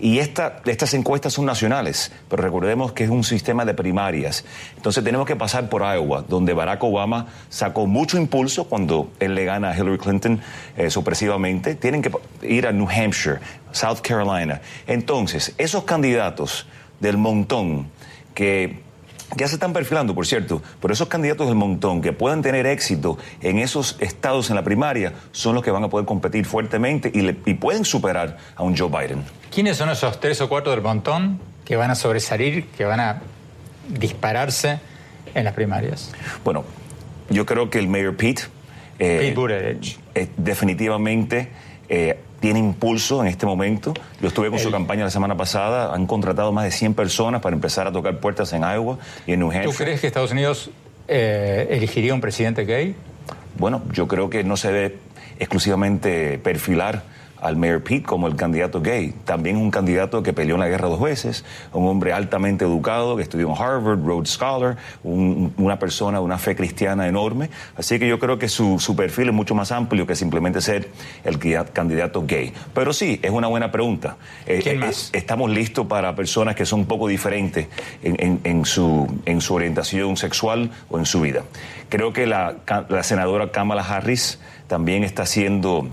Y 0.00 0.18
estas 0.18 0.94
encuestas 0.94 1.32
son 1.32 1.44
nacionales, 1.44 2.12
pero 2.28 2.42
recordemos 2.42 2.92
que 2.92 3.04
es 3.04 3.10
un 3.10 3.24
sistema 3.24 3.64
de 3.64 3.74
primarias. 3.74 4.44
Entonces 4.76 5.02
tenemos 5.02 5.26
que 5.26 5.36
pasar 5.36 5.68
por 5.68 5.82
Iowa, 5.82 6.24
donde 6.28 6.52
Barack 6.54 6.82
Obama 6.84 7.26
sacó 7.48 7.86
mucho 7.86 8.16
impulso 8.16 8.64
cuando 8.64 9.10
él 9.20 9.34
le 9.34 9.44
gana 9.44 9.70
a 9.70 9.76
Hillary 9.76 9.98
Clinton 9.98 10.40
eh, 10.76 10.90
supresivamente. 10.90 11.74
Tienen 11.74 12.02
que 12.02 12.12
ir 12.42 12.66
a 12.66 12.72
New 12.72 12.88
Hampshire, 12.88 13.38
South 13.72 14.00
Carolina. 14.02 14.60
Entonces, 14.86 15.54
esos 15.58 15.84
candidatos 15.84 16.66
del 17.00 17.16
montón 17.16 17.88
que 18.34 18.87
ya 19.36 19.46
se 19.48 19.54
están 19.54 19.72
perfilando, 19.72 20.14
por 20.14 20.26
cierto, 20.26 20.62
pero 20.80 20.94
esos 20.94 21.08
candidatos 21.08 21.46
del 21.46 21.56
montón 21.56 22.00
que 22.00 22.12
puedan 22.12 22.42
tener 22.42 22.66
éxito 22.66 23.18
en 23.40 23.58
esos 23.58 23.96
estados 24.00 24.50
en 24.50 24.56
la 24.56 24.64
primaria 24.64 25.12
son 25.32 25.54
los 25.54 25.62
que 25.62 25.70
van 25.70 25.84
a 25.84 25.88
poder 25.88 26.06
competir 26.06 26.46
fuertemente 26.46 27.10
y, 27.12 27.28
y 27.50 27.54
pueden 27.54 27.84
superar 27.84 28.38
a 28.56 28.62
un 28.62 28.76
Joe 28.76 28.88
Biden. 28.88 29.24
¿Quiénes 29.50 29.76
son 29.76 29.90
esos 29.90 30.20
tres 30.20 30.40
o 30.40 30.48
cuatro 30.48 30.72
del 30.72 30.82
montón 30.82 31.40
que 31.64 31.76
van 31.76 31.90
a 31.90 31.94
sobresalir, 31.94 32.66
que 32.68 32.84
van 32.84 33.00
a 33.00 33.22
dispararse 33.88 34.80
en 35.34 35.44
las 35.44 35.54
primarias? 35.54 36.12
Bueno, 36.44 36.64
yo 37.30 37.44
creo 37.46 37.70
que 37.70 37.78
el 37.78 37.88
mayor 37.88 38.16
Pete, 38.16 38.42
eh, 38.98 39.18
Pete 39.20 39.34
Buttigieg. 39.34 39.98
Eh, 40.14 40.28
definitivamente 40.36 41.50
eh, 41.88 42.18
tiene 42.40 42.58
impulso 42.58 43.20
en 43.20 43.28
este 43.28 43.46
momento. 43.46 43.94
Yo 44.20 44.28
estuve 44.28 44.50
con 44.50 44.58
su 44.58 44.70
campaña 44.70 45.04
la 45.04 45.10
semana 45.10 45.36
pasada, 45.36 45.94
han 45.94 46.06
contratado 46.06 46.52
más 46.52 46.64
de 46.64 46.70
100 46.70 46.94
personas 46.94 47.40
para 47.40 47.54
empezar 47.54 47.86
a 47.86 47.92
tocar 47.92 48.18
puertas 48.20 48.52
en 48.52 48.62
Iowa 48.62 48.98
y 49.26 49.32
en 49.32 49.40
New 49.40 49.48
Hampshire. 49.48 49.72
¿Tú 49.72 49.76
crees 49.76 50.00
que 50.00 50.06
Estados 50.06 50.30
Unidos 50.30 50.70
elegiría 51.08 52.14
un 52.14 52.20
presidente 52.20 52.64
gay? 52.64 52.94
Bueno, 53.58 53.82
yo 53.92 54.06
creo 54.06 54.30
que 54.30 54.44
no 54.44 54.56
se 54.56 54.70
debe 54.72 54.96
exclusivamente 55.38 56.38
perfilar 56.38 57.02
al 57.40 57.56
Mayor 57.56 57.82
Pete 57.82 58.02
como 58.02 58.26
el 58.26 58.36
candidato 58.36 58.80
gay. 58.80 59.14
También 59.24 59.56
un 59.56 59.70
candidato 59.70 60.22
que 60.22 60.32
peleó 60.32 60.56
en 60.56 60.60
la 60.60 60.68
guerra 60.68 60.88
dos 60.88 61.00
veces, 61.00 61.44
un 61.72 61.86
hombre 61.86 62.12
altamente 62.12 62.64
educado, 62.64 63.16
que 63.16 63.22
estudió 63.22 63.48
en 63.48 63.54
Harvard, 63.60 64.04
Rhodes 64.04 64.30
Scholar, 64.30 64.76
una 65.04 65.78
persona 65.78 66.18
de 66.18 66.24
una 66.24 66.38
fe 66.38 66.56
cristiana 66.56 67.08
enorme. 67.08 67.50
Así 67.76 67.98
que 67.98 68.08
yo 68.08 68.18
creo 68.18 68.38
que 68.38 68.48
su, 68.48 68.78
perfil 68.96 69.28
es 69.28 69.34
mucho 69.34 69.54
más 69.54 69.72
amplio 69.72 70.06
que 70.06 70.14
simplemente 70.14 70.60
ser 70.60 70.90
el 71.24 71.38
candidato 71.72 72.24
gay. 72.26 72.52
Pero 72.74 72.92
sí, 72.92 73.20
es 73.22 73.30
una 73.30 73.46
buena 73.46 73.70
pregunta. 73.70 74.16
Eh, 74.46 74.60
¿Quién 74.62 74.76
eh, 74.76 74.86
más? 74.86 75.10
estamos 75.12 75.50
listos 75.50 75.86
para 75.86 76.14
personas 76.14 76.54
que 76.54 76.66
son 76.66 76.80
un 76.80 76.86
poco 76.86 77.08
diferentes 77.08 77.68
en, 78.02 78.64
su, 78.64 79.06
en 79.24 79.40
su 79.40 79.54
orientación 79.54 80.16
sexual 80.16 80.70
o 80.90 80.98
en 80.98 81.06
su 81.06 81.20
vida. 81.20 81.42
Creo 81.88 82.12
que 82.12 82.26
la, 82.26 82.56
la 82.88 83.02
senadora 83.02 83.50
Kamala 83.50 83.82
Harris 83.82 84.38
también 84.66 85.04
está 85.04 85.22
haciendo 85.22 85.88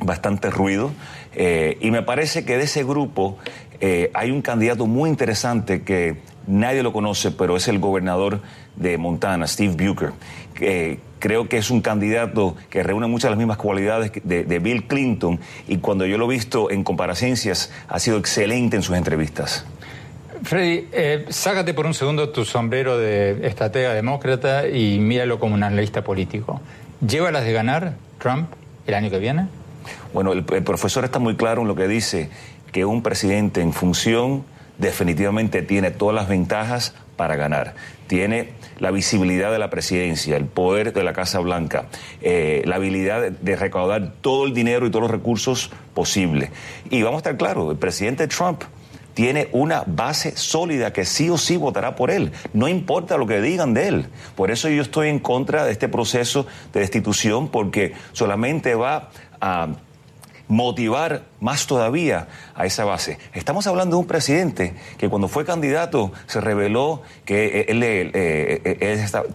bastante 0.00 0.50
ruido. 0.50 0.92
Eh, 1.34 1.78
y 1.80 1.90
me 1.90 2.02
parece 2.02 2.44
que 2.44 2.56
de 2.56 2.64
ese 2.64 2.84
grupo 2.84 3.38
eh, 3.80 4.10
hay 4.14 4.30
un 4.30 4.42
candidato 4.42 4.86
muy 4.86 5.10
interesante 5.10 5.82
que 5.82 6.16
nadie 6.46 6.82
lo 6.82 6.92
conoce, 6.92 7.30
pero 7.30 7.56
es 7.56 7.68
el 7.68 7.78
gobernador 7.78 8.40
de 8.76 8.98
Montana, 8.98 9.46
Steve 9.46 9.74
Bucher. 9.74 10.12
que 10.54 11.00
creo 11.18 11.48
que 11.48 11.58
es 11.58 11.70
un 11.70 11.80
candidato 11.80 12.56
que 12.70 12.82
reúne 12.82 13.06
muchas 13.06 13.24
de 13.24 13.30
las 13.30 13.38
mismas 13.38 13.56
cualidades 13.56 14.12
de, 14.22 14.58
Bill 14.58 14.84
Clinton 14.84 15.40
y 15.66 15.78
cuando 15.78 16.06
yo 16.06 16.18
lo 16.18 16.30
he 16.30 16.34
visto 16.34 16.70
en 16.70 16.84
comparaciones 16.84 17.72
ha 17.88 17.98
sido 17.98 18.18
excelente 18.18 18.76
en 18.76 18.82
sus 18.82 18.96
entrevistas. 18.96 19.66
Freddy, 20.42 20.86
eh, 20.92 21.26
sácate 21.28 21.74
por 21.74 21.86
un 21.86 21.94
segundo 21.94 22.28
tu 22.28 22.44
sombrero 22.44 22.98
de 22.98 23.46
estratega 23.46 23.94
demócrata 23.94 24.68
y 24.68 24.98
míralo 24.98 25.40
como 25.40 25.54
un 25.54 25.62
analista 25.62 26.04
político. 26.04 26.60
¿Lleva 27.06 27.32
de 27.32 27.52
ganar 27.52 27.94
Trump 28.18 28.50
el 28.86 28.94
año 28.94 29.10
que 29.10 29.18
viene? 29.18 29.48
Bueno, 30.12 30.32
el, 30.32 30.44
profesor 30.44 31.04
está 31.04 31.18
muy 31.18 31.36
claro 31.36 31.62
en 31.62 31.68
lo 31.68 31.74
que 31.74 31.88
dice, 31.88 32.30
que 32.72 32.84
un 32.84 33.02
presidente 33.02 33.60
en 33.60 33.72
función 33.72 34.44
definitivamente 34.78 35.62
tiene 35.62 35.90
todas 35.90 36.14
las 36.14 36.28
ventajas 36.28 36.94
para 37.16 37.36
ganar. 37.36 37.74
Tiene 38.06 38.50
la 38.78 38.90
visibilidad 38.90 39.50
de 39.50 39.58
la 39.58 39.70
presidencia, 39.70 40.36
el 40.36 40.44
poder 40.44 40.92
de 40.92 41.02
la 41.02 41.12
Casa 41.12 41.40
Blanca, 41.40 41.86
eh, 42.20 42.62
la 42.66 42.76
habilidad 42.76 43.30
de, 43.30 43.56
recaudar 43.56 44.12
todo 44.20 44.46
el 44.46 44.54
dinero 44.54 44.86
y 44.86 44.90
todos 44.90 45.02
los 45.02 45.10
recursos 45.10 45.70
posibles. 45.94 46.50
Y 46.90 47.02
vamos 47.02 47.18
a 47.18 47.20
estar 47.20 47.36
claros, 47.36 47.70
el 47.70 47.78
presidente 47.78 48.28
Trump 48.28 48.62
tiene 49.16 49.48
una 49.52 49.82
base 49.86 50.36
sólida 50.36 50.92
que 50.92 51.06
sí 51.06 51.30
o 51.30 51.38
sí 51.38 51.56
votará 51.56 51.96
por 51.96 52.10
él. 52.10 52.32
No 52.52 52.68
importa 52.68 53.16
lo 53.16 53.26
que 53.26 53.40
digan 53.40 53.72
de 53.72 53.88
él. 53.88 54.06
Por 54.34 54.50
eso 54.50 54.68
yo 54.68 54.82
estoy 54.82 55.08
en 55.08 55.20
contra 55.20 55.64
de 55.64 55.72
este 55.72 55.88
proceso 55.88 56.46
de 56.74 56.80
destitución 56.80 57.48
porque 57.48 57.94
solamente 58.12 58.74
va 58.74 59.08
a 59.46 59.68
motivar 60.48 61.22
más 61.40 61.66
todavía 61.66 62.28
a 62.54 62.66
esa 62.66 62.84
base. 62.84 63.18
Estamos 63.34 63.66
hablando 63.66 63.96
de 63.96 64.00
un 64.00 64.06
presidente 64.06 64.74
que 64.98 65.08
cuando 65.08 65.28
fue 65.28 65.44
candidato 65.44 66.12
se 66.26 66.40
reveló 66.40 67.02
que 67.24 67.66
él, 67.68 67.82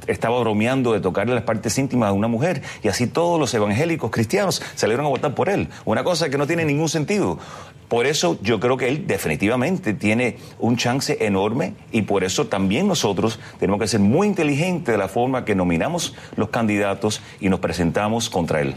estaba 0.08 0.40
bromeando 0.40 0.94
de 0.94 1.02
tocarle 1.02 1.36
las 1.36 1.44
partes 1.44 1.78
íntimas 1.78 2.10
a 2.10 2.14
una 2.14 2.28
mujer 2.28 2.62
y 2.84 2.88
así 2.88 3.08
todos 3.08 3.40
los 3.40 3.54
evangélicos 3.54 4.12
cristianos 4.12 4.62
salieron 4.76 5.06
a 5.06 5.10
votar 5.10 5.36
por 5.36 5.50
él. 5.50 5.70
Una 5.86 6.04
cosa 6.04 6.30
que 6.30 6.38
no 6.38 6.48
tiene 6.48 6.66
ningún 6.66 6.90
sentido. 6.90 7.38
Por 7.90 8.06
eso 8.06 8.40
yo 8.42 8.62
creo 8.62 8.78
que 8.78 8.88
él 8.88 9.06
definitivamente 9.06 9.94
tiene 9.94 10.38
un 10.60 10.78
chance 10.78 11.18
enorme 11.26 11.74
y 11.92 12.04
por 12.04 12.24
eso 12.24 12.48
también 12.48 12.88
nosotros 12.88 13.38
tenemos 13.60 13.82
que 13.82 13.88
ser 13.90 14.00
muy 14.00 14.28
inteligentes 14.28 14.94
de 14.94 14.98
la 14.98 15.10
forma 15.10 15.44
que 15.44 15.56
nominamos 15.56 16.16
los 16.38 16.50
candidatos 16.50 17.22
y 17.42 17.50
nos 17.50 17.60
presentamos 17.60 18.30
contra 18.30 18.62
él. 18.62 18.76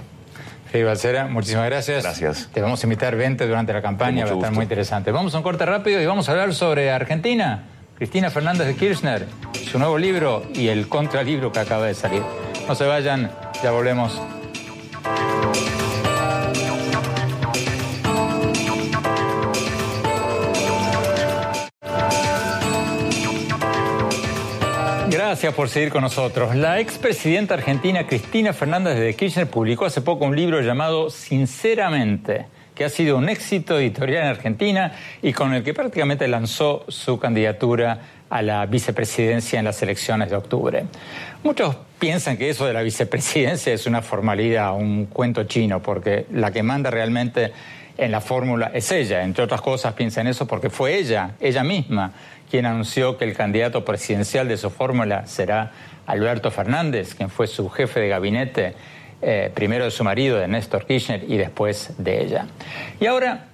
Balcera, 0.83 1.27
muchísimas 1.27 1.67
gracias. 1.67 2.03
Gracias. 2.03 2.49
Te 2.53 2.61
vamos 2.61 2.83
a 2.83 2.87
invitar 2.87 3.17
20 3.17 3.47
durante 3.47 3.73
la 3.73 3.83
campaña, 3.83 4.25
va 4.25 4.33
a 4.33 4.35
estar 4.35 4.53
muy 4.53 4.63
interesante. 4.65 5.13
Vamos 5.13 5.35
a 5.35 5.39
un 5.39 5.43
corte 5.43 5.65
rápido 5.65 6.01
y 6.01 6.07
vamos 6.07 6.29
a 6.29 6.33
hablar 6.33 6.53
sobre 6.55 6.91
Argentina. 6.91 7.65
Cristina 7.97 8.29
Fernández 8.29 8.67
de 8.67 8.75
Kirchner, 8.75 9.27
su 9.71 9.79
nuevo 9.79 9.99
libro 9.99 10.45
y 10.53 10.69
el 10.69 10.89
contralibro 10.89 11.53
que 11.53 11.61
acaba 11.61 11.87
de 11.87 11.95
salir. 11.95 12.23
No 12.67 12.75
se 12.75 12.85
vayan, 12.87 13.31
ya 13.63 13.71
volvemos. 13.71 14.21
Gracias 25.35 25.55
por 25.55 25.69
seguir 25.69 25.91
con 25.91 26.03
nosotros. 26.03 26.55
La 26.55 26.79
expresidenta 26.79 27.55
argentina 27.55 28.07
Cristina 28.07 28.53
Fernández 28.53 29.01
de 29.01 29.17
Kirchner 29.17 29.51
publicó 29.51 29.85
hace 29.85 30.01
poco 30.01 30.27
un 30.27 30.37
libro 30.37 30.61
llamado 30.61 31.11
Sinceramente, 31.11 32.47
que 32.73 32.85
ha 32.85 32.89
sido 32.89 33.17
un 33.17 33.29
éxito 33.29 33.77
editorial 33.77 34.23
en 34.23 34.29
Argentina 34.29 34.93
y 35.23 35.33
con 35.33 35.53
el 35.53 35.65
que 35.65 35.75
prácticamente 35.75 36.29
lanzó 36.29 36.85
su 36.87 37.19
candidatura 37.19 37.99
a 38.31 38.43
la 38.43 38.65
vicepresidencia 38.67 39.59
en 39.59 39.65
las 39.65 39.83
elecciones 39.83 40.31
de 40.31 40.37
octubre. 40.37 40.85
Muchos 41.43 41.79
piensan 41.99 42.37
que 42.37 42.51
eso 42.51 42.65
de 42.67 42.73
la 42.73 42.83
vicepresidencia 42.83 43.73
es 43.73 43.87
una 43.87 44.03
formalidad, 44.03 44.77
un 44.77 45.07
cuento 45.07 45.43
chino, 45.43 45.83
porque 45.83 46.27
la 46.31 46.53
que 46.53 46.63
manda 46.63 46.93
realmente 46.93 47.51
en 47.97 48.11
la 48.11 48.21
fórmula 48.21 48.71
es 48.73 48.91
ella. 48.93 49.25
Entre 49.25 49.43
otras 49.43 49.61
cosas, 49.61 49.95
piensan 49.95 50.27
eso 50.27 50.47
porque 50.47 50.71
fue 50.71 50.97
ella, 50.97 51.33
ella 51.41 51.65
misma, 51.65 52.13
quien 52.55 52.67
anunció 52.67 53.19
que 53.19 53.25
el 53.25 53.35
candidato 53.35 53.85
presidencial 53.85 54.47
de 54.47 54.57
su 54.57 54.71
fórmula 54.71 55.27
será 55.27 55.73
Alberto 56.07 56.53
Fernández, 56.53 57.17
quien 57.17 57.29
fue 57.29 57.49
su 57.49 57.69
jefe 57.69 57.99
de 57.99 58.07
gabinete, 58.07 58.75
eh, 59.23 59.51
primero 59.53 59.87
de 59.87 59.91
su 59.91 60.05
marido, 60.05 60.39
de 60.39 60.47
Néstor 60.47 60.87
Kirchner, 60.87 61.25
y 61.27 61.37
después 61.37 61.95
de 61.99 62.23
ella. 62.23 62.47
Y 63.01 63.07
ahora 63.07 63.47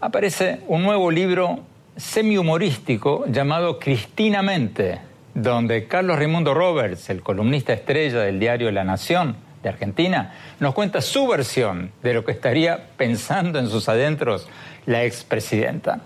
aparece 0.00 0.60
un 0.68 0.84
nuevo 0.84 1.10
libro 1.10 1.60
semi-humorístico 1.98 3.26
llamado 3.26 3.78
Cristinamente, 3.78 5.00
donde 5.34 5.86
Carlos 5.86 6.16
Raimundo 6.16 6.54
Roberts, 6.54 7.10
el 7.10 7.22
columnista 7.22 7.74
estrella 7.74 8.20
del 8.20 8.40
diario 8.40 8.70
La 8.70 8.84
Nación, 8.84 9.36
Argentina, 9.68 10.34
nos 10.60 10.74
cuenta 10.74 11.00
su 11.00 11.26
versión 11.26 11.92
de 12.02 12.14
lo 12.14 12.24
que 12.24 12.32
estaría 12.32 12.88
pensando 12.96 13.58
en 13.58 13.68
sus 13.68 13.88
adentros 13.88 14.48
la 14.86 15.04
expresidenta. 15.04 16.00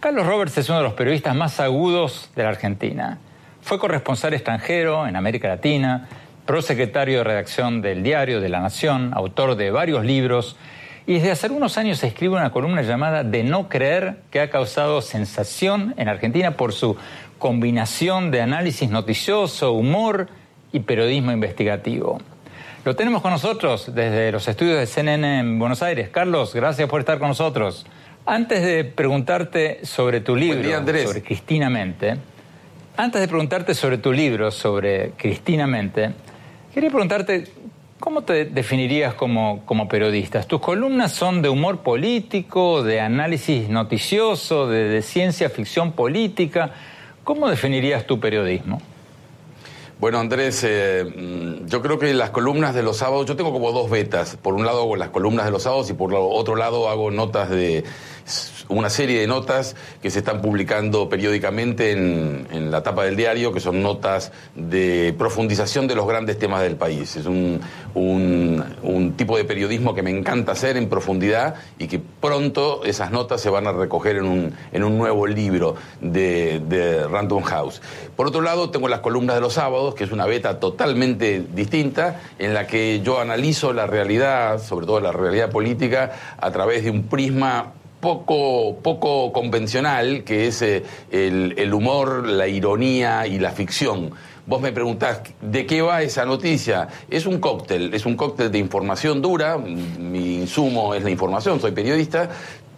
Carlos 0.00 0.26
Roberts 0.26 0.58
es 0.58 0.68
uno 0.68 0.78
de 0.78 0.84
los 0.84 0.94
periodistas 0.94 1.34
más 1.34 1.58
agudos 1.60 2.30
de 2.36 2.42
la 2.42 2.50
Argentina. 2.50 3.18
Fue 3.62 3.78
corresponsal 3.78 4.34
extranjero 4.34 5.06
en 5.06 5.16
América 5.16 5.48
Latina, 5.48 6.08
prosecretario 6.44 7.18
de 7.18 7.24
redacción 7.24 7.82
del 7.82 8.02
diario 8.02 8.40
de 8.40 8.48
La 8.48 8.60
Nación, 8.60 9.12
autor 9.14 9.56
de 9.56 9.70
varios 9.70 10.04
libros 10.04 10.56
y 11.08 11.14
desde 11.14 11.30
hace 11.30 11.46
algunos 11.46 11.78
años 11.78 12.02
escribe 12.02 12.34
una 12.34 12.50
columna 12.50 12.82
llamada 12.82 13.22
De 13.22 13.44
no 13.44 13.68
creer 13.68 14.22
que 14.30 14.40
ha 14.40 14.50
causado 14.50 15.00
sensación 15.00 15.94
en 15.96 16.08
Argentina 16.08 16.56
por 16.56 16.72
su 16.72 16.96
combinación 17.38 18.32
de 18.32 18.40
análisis 18.40 18.90
noticioso, 18.90 19.72
humor 19.72 20.28
y 20.72 20.80
periodismo 20.80 21.30
investigativo. 21.30 22.20
Lo 22.86 22.94
tenemos 22.94 23.20
con 23.20 23.32
nosotros 23.32 23.92
desde 23.92 24.30
los 24.30 24.46
estudios 24.46 24.78
de 24.78 24.86
CNN 24.86 25.40
en 25.40 25.58
Buenos 25.58 25.82
Aires. 25.82 26.08
Carlos, 26.08 26.54
gracias 26.54 26.88
por 26.88 27.00
estar 27.00 27.18
con 27.18 27.26
nosotros. 27.26 27.84
Antes 28.24 28.62
de 28.62 28.84
preguntarte 28.84 29.84
sobre 29.84 30.20
tu 30.20 30.36
libro, 30.36 30.84
sobre 30.84 31.20
Cristina 31.20 31.68
Mente, 31.68 32.16
antes 32.96 33.20
de 33.20 33.26
preguntarte 33.26 33.74
sobre 33.74 33.98
tu 33.98 34.12
libro, 34.12 34.52
sobre 34.52 35.10
Cristina 35.16 35.66
Mente, 35.66 36.12
quería 36.72 36.90
preguntarte 36.90 37.48
¿Cómo 37.98 38.22
te 38.22 38.44
definirías 38.44 39.14
como, 39.14 39.66
como, 39.66 39.88
periodista? 39.88 40.40
¿Tus 40.44 40.60
columnas 40.60 41.10
son 41.10 41.42
de 41.42 41.48
humor 41.48 41.78
político, 41.78 42.84
de 42.84 43.00
análisis 43.00 43.68
noticioso, 43.68 44.68
de, 44.68 44.84
de, 44.84 45.02
ciencia 45.02 45.50
ficción 45.50 45.90
política? 45.90 46.70
¿Cómo 47.24 47.48
definirías 47.48 48.06
tu 48.06 48.20
periodismo? 48.20 48.80
Bueno, 49.98 50.18
Andrés, 50.18 50.62
eh, 50.62 51.04
mm, 51.04 51.66
yo 51.68 51.80
creo 51.80 51.98
que 51.98 52.12
las 52.12 52.28
columnas 52.28 52.74
de 52.74 52.82
los 52.82 52.98
sábados, 52.98 53.24
yo 53.24 53.34
tengo 53.34 53.50
como 53.50 53.72
dos 53.72 53.88
betas. 53.88 54.36
Por 54.36 54.52
un 54.52 54.66
lado 54.66 54.82
hago 54.82 54.94
las 54.94 55.08
columnas 55.08 55.46
de 55.46 55.50
los 55.50 55.62
sábados 55.62 55.88
y 55.88 55.94
por 55.94 56.12
otro 56.12 56.54
lado 56.54 56.90
hago 56.90 57.10
notas 57.10 57.48
de 57.48 57.82
una 58.68 58.90
serie 58.90 59.20
de 59.20 59.26
notas 59.26 59.76
que 60.02 60.10
se 60.10 60.18
están 60.18 60.40
publicando 60.40 61.08
periódicamente 61.08 61.92
en, 61.92 62.70
la 62.70 62.82
tapa 62.82 63.04
del 63.04 63.16
diario, 63.16 63.52
que 63.52 63.60
son 63.60 63.82
notas 63.82 64.32
de 64.54 65.14
profundización 65.16 65.86
de 65.86 65.94
los 65.94 66.06
grandes 66.06 66.38
temas 66.38 66.62
del 66.62 66.76
país. 66.76 67.16
Es 67.16 67.26
un, 67.26 67.60
tipo 69.16 69.36
de 69.36 69.44
periodismo 69.44 69.94
que 69.94 70.02
me 70.02 70.10
encanta 70.10 70.52
hacer 70.52 70.76
en 70.76 70.88
profundidad 70.88 71.54
y 71.78 71.86
que 71.86 71.98
pronto 71.98 72.84
esas 72.84 73.10
notas 73.10 73.40
se 73.40 73.50
van 73.50 73.66
a 73.66 73.72
recoger 73.72 74.16
en 74.16 74.24
un, 74.24 74.54
en 74.72 74.84
un 74.84 74.98
nuevo 74.98 75.26
libro 75.26 75.76
de, 76.00 76.60
de 76.68 77.06
Random 77.06 77.42
House. 77.42 77.80
Por 78.16 78.26
otro 78.26 78.40
lado, 78.40 78.70
tengo 78.70 78.88
las 78.88 79.00
columnas 79.00 79.36
de 79.36 79.40
los 79.40 79.54
sábados, 79.54 79.94
que 79.94 80.04
es 80.04 80.12
una 80.12 80.26
beta 80.26 80.58
totalmente 80.58 81.44
distinta, 81.54 82.20
en 82.38 82.52
la 82.54 82.66
que 82.66 83.00
yo 83.00 83.20
analizo 83.20 83.72
la 83.72 83.86
realidad, 83.86 84.60
sobre 84.62 84.86
todo 84.86 85.00
la 85.00 85.12
realidad 85.12 85.50
política, 85.50 86.12
a 86.38 86.50
través 86.50 86.84
de 86.84 86.90
un 86.90 87.04
prisma 87.04 87.72
poco, 88.00 88.76
poco 88.82 89.32
convencional, 89.32 90.24
que 90.24 90.48
es 90.48 90.62
eh, 90.62 90.82
el, 91.10 91.72
humor, 91.74 92.26
la 92.26 92.48
ironía 92.48 93.26
y 93.26 93.38
la 93.38 93.50
ficción. 93.50 94.10
vos 94.46 94.60
me 94.60 94.72
preguntás, 94.72 95.22
¿de 95.40 95.66
qué 95.66 95.82
va 95.82 96.02
esa 96.02 96.24
noticia? 96.24 96.88
Es 97.10 97.26
un 97.26 97.40
cóctel, 97.40 97.92
es 97.94 98.06
un 98.06 98.16
cóctel 98.16 98.50
de 98.50 98.58
información 98.58 99.20
dura, 99.20 99.58
mi 99.58 100.36
insumo 100.36 100.94
es 100.94 101.02
la 101.02 101.10
información, 101.10 101.60
soy 101.60 101.72
periodista, 101.72 102.30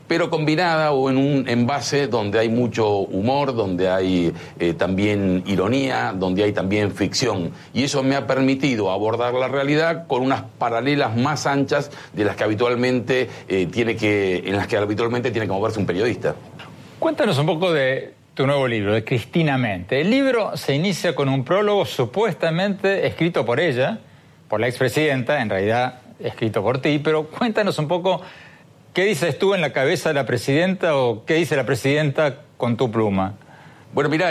pero 0.09 0.31
combinada 0.31 0.92
o 0.92 1.11
en 1.11 1.18
un 1.18 1.49
envase 1.49 2.09
donde 2.09 2.38
hay 2.38 2.49
mucho 2.49 2.88
humor, 2.88 3.55
donde 3.55 3.88
hay 3.88 4.33
eh, 4.59 4.73
también 4.73 5.44
ironía, 5.47 6.14
donde 6.16 6.42
hay 6.42 6.53
también 6.53 6.92
ficción. 6.92 7.53
Y 7.75 7.85
eso 7.85 8.03
me 8.03 8.16
ha 8.16 8.27
permitido 8.27 8.90
abordar 8.90 9.35
la 9.35 9.49
realidad 9.49 10.07
con 10.07 10.23
unas 10.23 10.42
paralelas 10.59 11.14
más 11.16 11.47
anchas 11.47 11.90
de 12.14 12.25
las 12.25 12.35
que 12.37 12.44
habitualmente 12.44 13.29
eh, 13.49 13.66
tiene 13.66 13.97
que, 13.97 14.42
en 14.47 14.57
las 14.57 14.66
que 14.66 14.79
habitualmente 14.79 15.31
tiene 15.31 15.47
que 15.47 15.53
moverse 15.53 15.79
un 15.79 15.87
periodista. 15.87 16.35
Cuéntanos 16.99 17.38
un 17.38 17.47
poco 17.47 17.73
de 17.73 18.14
tu 18.35 18.47
nuevo 18.47 18.66
libro, 18.66 18.94
de 18.94 19.05
Cristina 19.05 19.59
Mente. 19.59 20.01
El 20.01 20.11
libro 20.11 20.57
se 20.57 20.75
inicia 20.75 21.14
con 21.14 21.29
un 21.29 21.44
prólogo 21.44 21.85
supuestamente 21.85 23.07
escrito 23.07 23.44
por 23.44 23.61
ella, 23.61 23.99
por 24.49 24.61
la 24.61 24.68
expresidenta, 24.68 25.42
en 25.42 25.51
realidad 25.51 26.01
escrito 26.18 26.62
por 26.62 26.81
ti, 26.81 26.99
pero 26.99 27.27
cuéntanos 27.27 27.79
un 27.79 27.87
poco 27.87 28.23
¿Qué 28.94 29.05
dices 29.05 29.38
tú 29.38 29.55
en 29.55 29.61
la 29.61 29.72
cabeza 29.72 30.11
de 30.11 30.14
la 30.14 30.27
presidenta 30.27 30.96
o 30.96 31.24
qué 31.24 31.35
dice 31.35 31.57
la 31.57 31.66
presidenta 31.66 32.42
con 32.57 32.77
tu 32.77 32.90
pluma? 32.90 33.35
Bueno, 33.94 34.11
mira, 34.11 34.31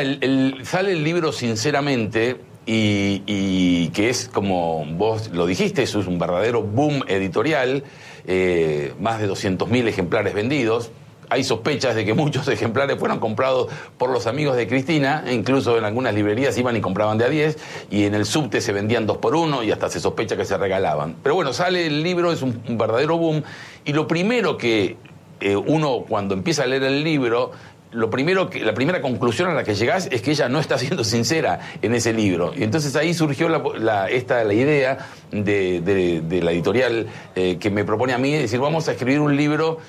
sale 0.63 0.91
el 0.91 1.03
libro 1.03 1.31
sinceramente 1.31 2.37
y, 2.65 3.89
que 3.89 4.09
es 4.09 4.27
como 4.27 4.85
vos 4.85 5.29
lo 5.29 5.45
dijiste, 5.45 5.83
es 5.83 5.95
un 5.95 6.19
verdadero 6.19 6.63
boom 6.63 7.03
editorial, 7.07 7.83
eh, 8.25 8.93
más 8.99 9.19
de 9.19 9.29
200.000 9.29 9.87
ejemplares 9.87 10.33
vendidos 10.33 10.91
hay 11.29 11.43
sospechas 11.43 11.95
de 11.95 12.05
que 12.05 12.13
muchos 12.13 12.47
ejemplares 12.47 12.97
fueron 12.97 13.19
comprados 13.19 13.67
por 13.97 14.09
los 14.09 14.27
amigos 14.27 14.55
de 14.55 14.67
Cristina, 14.67 15.23
incluso 15.31 15.77
en 15.77 15.85
algunas 15.85 16.13
librerías 16.13 16.57
iban 16.57 16.75
y 16.75 16.81
compraban 16.81 17.17
de 17.17 17.25
a 17.25 17.29
10, 17.29 17.57
y 17.89 18.05
en 18.05 18.15
el 18.15 18.25
subte 18.25 18.61
se 18.61 18.73
vendían 18.73 19.05
dos 19.05 19.17
por 19.17 19.35
uno 19.35 19.63
y 19.63 19.71
hasta 19.71 19.89
se 19.89 19.99
sospecha 19.99 20.37
que 20.37 20.45
se 20.45 20.57
regalaban. 20.57 21.15
Pero 21.23 21.35
bueno, 21.35 21.53
sale 21.53 21.87
el 21.87 22.03
libro, 22.03 22.31
es 22.31 22.41
un, 22.41 22.61
verdadero 22.77 23.17
boom, 23.17 23.43
y 23.85 23.93
lo 23.93 24.07
primero 24.07 24.57
que 24.57 24.97
eh, 25.39 25.55
uno 25.55 26.05
cuando 26.07 26.33
empieza 26.33 26.63
a 26.63 26.67
leer 26.67 26.83
el 26.83 27.03
libro 27.03 27.51
lo 27.91 28.09
primero 28.09 28.49
que, 28.49 28.59
la 28.59 28.73
primera 28.73 29.01
conclusión 29.01 29.49
a 29.49 29.53
la 29.53 29.63
que 29.63 29.73
llegás 29.73 30.09
es 30.11 30.21
que 30.21 30.31
ella 30.31 30.49
no 30.49 30.59
está 30.59 30.77
siendo 30.77 31.03
sincera 31.05 31.59
en 31.81 31.93
ese 31.93 32.13
libro. 32.13 32.53
Y 32.55 32.63
entonces 32.63 32.95
ahí 32.95 33.13
surgió 33.13 33.47
la, 33.49 34.09
esta, 34.09 34.43
la 34.43 34.53
idea 34.53 35.07
de, 35.31 36.41
la 36.43 36.51
editorial 36.51 37.07
eh, 37.35 37.57
que 37.59 37.69
me 37.69 37.85
propone 37.85 38.13
a 38.13 38.17
mí, 38.17 38.33
decir, 38.33 38.59
vamos 38.59 38.87
a 38.87 38.91
escribir 38.91 39.19
un 39.19 39.35
libro 39.35 39.79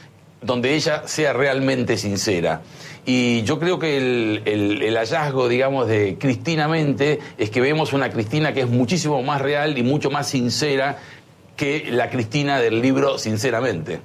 donde 0.40 0.74
ella 0.74 1.02
sea 1.06 1.32
realmente 1.32 1.96
sincera. 1.96 2.62
Y 3.04 3.42
yo 3.44 3.58
creo 3.58 3.78
que 3.78 3.96
el, 3.96 4.94
hallazgo, 4.94 5.48
digamos, 5.48 5.88
de 5.88 6.16
Cristinamente 6.18 7.18
es 7.38 7.50
que 7.50 7.60
vemos 7.60 7.92
una 7.92 8.10
Cristina 8.10 8.52
que 8.52 8.60
es 8.60 8.68
muchísimo 8.68 9.22
más 9.22 9.40
real 9.40 9.78
y 9.78 9.82
mucho 9.82 10.10
más 10.10 10.28
sincera 10.28 10.98
que 11.56 11.88
la 11.90 12.10
Cristina 12.10 12.60
del 12.60 12.82
libro, 12.82 13.18
sinceramente. 13.18 14.00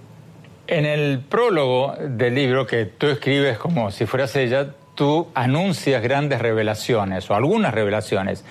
En 0.67 0.85
el 0.85 1.19
prólogo 1.19 1.95
del 1.99 2.35
libro 2.35 2.65
que 2.65 2.85
tú 2.85 3.07
escribes 3.07 3.57
como 3.57 3.91
si 3.91 4.05
fueras 4.05 4.35
ella, 4.37 4.73
tú 4.95 5.27
anuncias 5.33 6.01
grandes 6.01 6.39
revelaciones 6.39 7.29
o 7.29 7.35
algunas 7.35 7.73
revelaciones. 7.73 8.45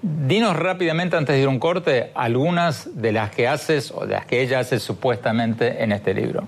Dinos 0.00 0.56
rápidamente, 0.56 1.18
antes 1.18 1.36
de 1.36 1.42
ir 1.42 1.46
a 1.46 1.50
un 1.50 1.58
corte, 1.58 2.10
algunas 2.14 3.02
de 3.02 3.12
las 3.12 3.30
que 3.30 3.46
haces 3.46 3.92
o 3.94 4.06
de 4.06 4.14
las 4.14 4.24
que 4.24 4.40
ella 4.40 4.60
hace 4.60 4.80
supuestamente 4.80 5.82
en 5.82 5.92
este 5.92 6.14
libro. 6.14 6.44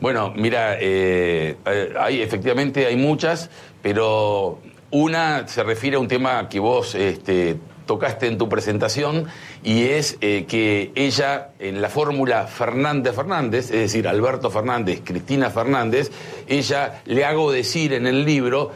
Bueno, 0.00 0.32
mira, 0.36 0.76
eh, 0.80 1.56
eh, 1.66 1.94
hay, 1.98 2.22
efectivamente 2.22 2.86
hay 2.86 2.96
muchas, 2.96 3.50
pero 3.82 4.60
una 4.92 5.48
se 5.48 5.64
refiere 5.64 5.96
a 5.96 5.98
un 5.98 6.06
tema 6.06 6.48
que 6.48 6.60
vos 6.60 6.94
este, 6.94 7.56
tocaste 7.84 8.28
en 8.28 8.38
tu 8.38 8.48
presentación 8.48 9.26
y 9.64 9.84
es 9.84 10.16
eh, 10.20 10.44
que 10.46 10.92
ella 10.94 11.48
en 11.58 11.82
la 11.82 11.88
fórmula 11.88 12.46
Fernández 12.46 13.16
Fernández, 13.16 13.72
es 13.72 13.80
decir, 13.80 14.06
Alberto 14.06 14.50
Fernández, 14.50 15.00
Cristina 15.04 15.50
Fernández, 15.50 16.12
ella 16.46 17.02
le 17.06 17.24
hago 17.24 17.50
decir 17.50 17.92
en 17.92 18.06
el 18.06 18.24
libro 18.24 18.70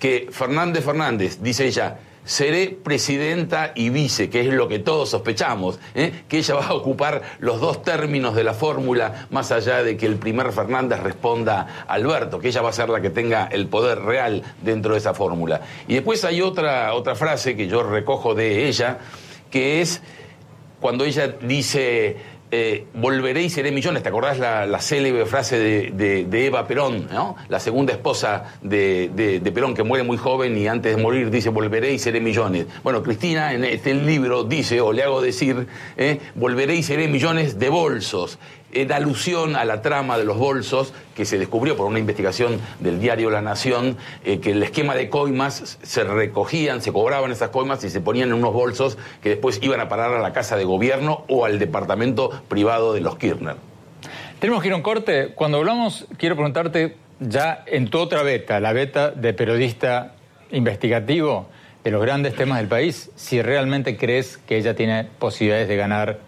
que 0.00 0.26
Fernández 0.30 0.84
Fernández, 0.84 1.38
dice 1.40 1.66
ella, 1.66 1.98
seré 2.24 2.68
presidenta 2.82 3.72
y 3.74 3.90
vice, 3.90 4.30
que 4.30 4.40
es 4.40 4.46
lo 4.52 4.68
que 4.68 4.78
todos 4.78 5.10
sospechamos, 5.10 5.78
¿eh? 5.94 6.24
que 6.28 6.38
ella 6.38 6.54
va 6.54 6.66
a 6.66 6.74
ocupar 6.74 7.22
los 7.38 7.60
dos 7.60 7.82
términos 7.82 8.34
de 8.34 8.44
la 8.44 8.54
fórmula, 8.54 9.26
más 9.30 9.52
allá 9.52 9.82
de 9.82 9.96
que 9.96 10.06
el 10.06 10.16
primer 10.16 10.52
Fernández 10.52 11.00
responda 11.00 11.84
a 11.86 11.94
Alberto, 11.94 12.38
que 12.38 12.48
ella 12.48 12.62
va 12.62 12.70
a 12.70 12.72
ser 12.72 12.88
la 12.88 13.00
que 13.00 13.10
tenga 13.10 13.46
el 13.46 13.68
poder 13.68 14.00
real 14.00 14.42
dentro 14.62 14.92
de 14.92 14.98
esa 14.98 15.14
fórmula. 15.14 15.60
Y 15.86 15.94
después 15.94 16.24
hay 16.24 16.40
otra, 16.40 16.94
otra 16.94 17.14
frase 17.14 17.56
que 17.56 17.68
yo 17.68 17.82
recojo 17.82 18.34
de 18.34 18.68
ella, 18.68 18.98
que 19.50 19.80
es 19.80 20.00
cuando 20.80 21.04
ella 21.04 21.28
dice 21.28 22.16
eh, 22.56 22.86
volveré 22.94 23.42
y 23.42 23.50
seré 23.50 23.72
millones. 23.72 24.04
¿Te 24.04 24.08
acordás 24.08 24.38
la, 24.38 24.80
célebre 24.80 25.26
frase 25.26 25.58
de, 25.58 26.46
Eva 26.46 26.68
Perón, 26.68 27.08
la 27.48 27.58
segunda 27.58 27.92
esposa 27.92 28.44
de, 28.62 29.50
Perón, 29.52 29.74
que 29.74 29.82
muere 29.82 30.04
muy 30.04 30.16
joven 30.16 30.56
y 30.56 30.68
antes 30.68 30.94
de 30.94 31.02
morir 31.02 31.30
dice 31.30 31.48
volveré 31.48 31.92
y 31.92 31.98
seré 31.98 32.20
millones? 32.20 32.66
Bueno, 32.84 33.02
Cristina 33.02 33.52
en 33.54 33.64
este 33.64 33.92
libro 33.92 34.44
dice, 34.44 34.80
o 34.80 34.92
le 34.92 35.02
hago 35.02 35.20
decir, 35.20 35.66
¿eh? 35.96 36.20
volveré 36.36 36.76
y 36.76 36.84
seré 36.84 37.08
millones 37.08 37.58
de 37.58 37.68
bolsos 37.70 38.38
en 38.74 38.92
alusión 38.92 39.56
a 39.56 39.64
la 39.64 39.82
trama 39.82 40.18
de 40.18 40.24
los 40.24 40.36
bolsos 40.36 40.92
que 41.14 41.24
se 41.24 41.38
descubrió 41.38 41.76
por 41.76 41.86
una 41.86 41.98
investigación 41.98 42.60
del 42.80 43.00
diario 43.00 43.30
La 43.30 43.40
Nación, 43.40 43.96
eh, 44.24 44.40
que 44.40 44.50
el 44.50 44.62
esquema 44.62 44.94
de 44.94 45.08
coimas 45.08 45.78
se 45.82 46.04
recogían, 46.04 46.82
se 46.82 46.92
cobraban 46.92 47.30
esas 47.30 47.50
coimas 47.50 47.82
y 47.84 47.90
se 47.90 48.00
ponían 48.00 48.28
en 48.28 48.34
unos 48.34 48.52
bolsos 48.52 48.98
que 49.22 49.30
después 49.30 49.58
iban 49.62 49.80
a 49.80 49.88
parar 49.88 50.12
a 50.12 50.20
la 50.20 50.32
casa 50.32 50.56
de 50.56 50.64
gobierno 50.64 51.24
o 51.28 51.44
al 51.44 51.58
departamento 51.58 52.30
privado 52.48 52.92
de 52.92 53.00
los 53.00 53.16
Kirchner. 53.16 53.56
Tenemos 54.40 54.62
que 54.62 54.68
ir 54.68 54.74
a 54.74 54.76
un 54.76 54.82
corte. 54.82 55.32
Cuando 55.34 55.58
hablamos, 55.58 56.06
quiero 56.18 56.34
preguntarte 56.34 56.96
ya 57.20 57.64
en 57.66 57.88
tu 57.88 57.98
otra 57.98 58.22
beta, 58.22 58.60
la 58.60 58.72
beta 58.72 59.10
de 59.10 59.32
periodista 59.32 60.14
investigativo 60.50 61.48
de 61.84 61.90
los 61.90 62.02
grandes 62.02 62.34
temas 62.34 62.58
del 62.58 62.68
país, 62.68 63.10
si 63.14 63.42
realmente 63.42 63.96
crees 63.96 64.38
que 64.38 64.56
ella 64.56 64.74
tiene 64.74 65.04
posibilidades 65.18 65.68
de 65.68 65.76
ganar 65.76 66.18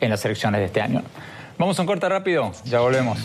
en 0.00 0.10
las 0.10 0.24
elecciones 0.24 0.60
de 0.60 0.66
este 0.66 0.80
año. 0.80 1.02
Vamos 1.58 1.78
a 1.78 1.82
un 1.82 1.86
corte 1.86 2.06
rápido, 2.08 2.52
ya 2.64 2.80
volvemos. 2.80 3.18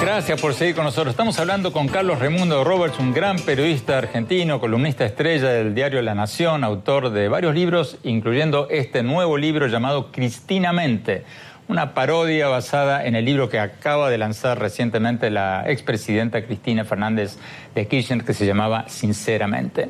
Gracias 0.00 0.40
por 0.40 0.54
seguir 0.54 0.74
con 0.74 0.84
nosotros. 0.84 1.12
Estamos 1.12 1.38
hablando 1.38 1.72
con 1.72 1.88
Carlos 1.88 2.18
Raimundo 2.18 2.64
Roberts, 2.64 2.98
un 2.98 3.12
gran 3.12 3.38
periodista 3.38 3.98
argentino, 3.98 4.60
columnista 4.60 5.04
estrella 5.04 5.48
del 5.48 5.74
diario 5.74 6.00
La 6.00 6.14
Nación, 6.14 6.64
autor 6.64 7.10
de 7.10 7.28
varios 7.28 7.54
libros, 7.54 7.98
incluyendo 8.02 8.68
este 8.70 9.02
nuevo 9.02 9.36
libro 9.36 9.66
llamado 9.66 10.12
Cristinamente 10.12 11.24
una 11.72 11.94
parodia 11.94 12.48
basada 12.48 13.06
en 13.06 13.16
el 13.16 13.24
libro 13.24 13.48
que 13.48 13.58
acaba 13.58 14.10
de 14.10 14.18
lanzar 14.18 14.58
recientemente 14.58 15.30
la 15.30 15.64
expresidenta 15.66 16.44
Cristina 16.44 16.84
Fernández 16.84 17.38
de 17.74 17.88
Kirchner, 17.88 18.24
que 18.24 18.34
se 18.34 18.44
llamaba 18.44 18.84
Sinceramente. 18.90 19.88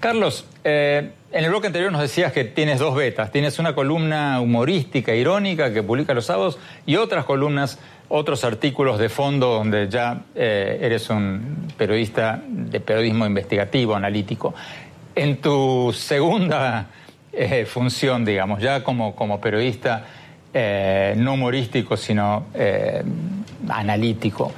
Carlos, 0.00 0.46
eh, 0.64 1.10
en 1.30 1.44
el 1.44 1.50
bloque 1.50 1.66
anterior 1.66 1.92
nos 1.92 2.00
decías 2.00 2.32
que 2.32 2.44
tienes 2.44 2.78
dos 2.78 2.94
betas. 2.96 3.30
Tienes 3.30 3.58
una 3.58 3.74
columna 3.74 4.40
humorística, 4.40 5.14
irónica, 5.14 5.70
que 5.70 5.82
publica 5.82 6.14
los 6.14 6.24
sábados, 6.24 6.58
y 6.86 6.96
otras 6.96 7.26
columnas, 7.26 7.78
otros 8.08 8.42
artículos 8.42 8.98
de 8.98 9.10
fondo 9.10 9.52
donde 9.52 9.86
ya 9.90 10.22
eh, 10.34 10.78
eres 10.80 11.10
un 11.10 11.68
periodista 11.76 12.42
de 12.42 12.80
periodismo 12.80 13.26
investigativo, 13.26 13.94
analítico. 13.94 14.54
En 15.14 15.36
tu 15.42 15.92
segunda 15.94 16.86
eh, 17.34 17.66
función, 17.66 18.24
digamos, 18.24 18.62
ya 18.62 18.82
como, 18.82 19.14
como 19.14 19.42
periodista, 19.42 20.06
eh, 20.52 21.14
no 21.16 21.34
humorístico, 21.34 21.96
sino 21.96 22.46
eh, 22.54 23.02
analítico. 23.68 24.52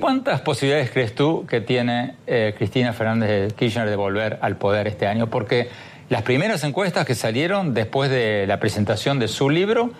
¿Cuántas 0.00 0.40
posibilidades 0.40 0.90
crees 0.90 1.14
tú 1.14 1.46
que 1.46 1.60
tiene 1.60 2.16
eh, 2.26 2.54
Cristina 2.56 2.92
Fernández 2.92 3.28
de 3.28 3.54
Kirchner 3.54 3.88
de 3.88 3.96
volver 3.96 4.38
al 4.40 4.56
poder 4.56 4.86
este 4.86 5.06
año? 5.06 5.28
Porque 5.28 5.68
las 6.08 6.22
primeras 6.22 6.64
encuestas 6.64 7.06
que 7.06 7.14
salieron 7.14 7.74
después 7.74 8.10
de 8.10 8.46
la 8.46 8.58
presentación 8.58 9.18
de 9.18 9.28
su 9.28 9.50
libro 9.50 9.92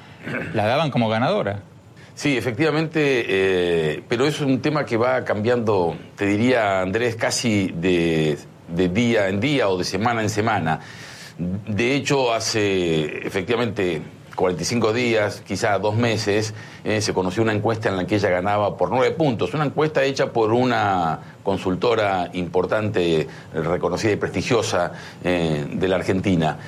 la 0.54 0.66
daban 0.66 0.90
como 0.90 1.08
ganadora. 1.08 1.60
Sí, 2.14 2.36
efectivamente, 2.36 4.02
pero 4.08 4.26
es 4.26 4.40
un 4.40 4.60
tema 4.60 4.84
que 4.84 4.98
va 4.98 5.24
cambiando, 5.24 5.96
te 6.14 6.26
diría 6.26 6.82
Andrés, 6.82 7.16
casi 7.16 7.72
de, 7.74 8.36
de 8.68 8.88
día 8.88 9.28
en 9.28 9.40
día 9.40 9.68
o 9.68 9.78
de 9.78 9.84
semana 9.84 10.22
en 10.22 10.28
semana. 10.28 10.80
De 11.38 11.94
hecho, 11.94 12.32
hace 12.32 13.26
efectivamente 13.26 14.02
45 14.34 14.92
días, 14.92 15.42
quizá 15.46 15.78
dos 15.78 15.96
meses, 15.96 16.54
eh, 16.84 17.00
se 17.00 17.12
conoció 17.12 17.42
una 17.42 17.52
encuesta 17.52 17.88
en 17.88 17.96
la 17.96 18.06
que 18.06 18.16
ella 18.16 18.30
ganaba 18.30 18.76
por 18.76 18.90
nueve 18.90 19.14
puntos. 19.14 19.54
Una 19.54 19.64
encuesta 19.64 20.02
hecha 20.04 20.32
por 20.32 20.52
una 20.52 21.36
consultora 21.42 22.30
importante, 22.32 23.26
reconocida 23.54 24.12
y 24.12 24.16
prestigiosa 24.16 24.92
eh, 25.22 25.66
de 25.70 25.88
la 25.88 25.96
Argentina. 25.96 26.58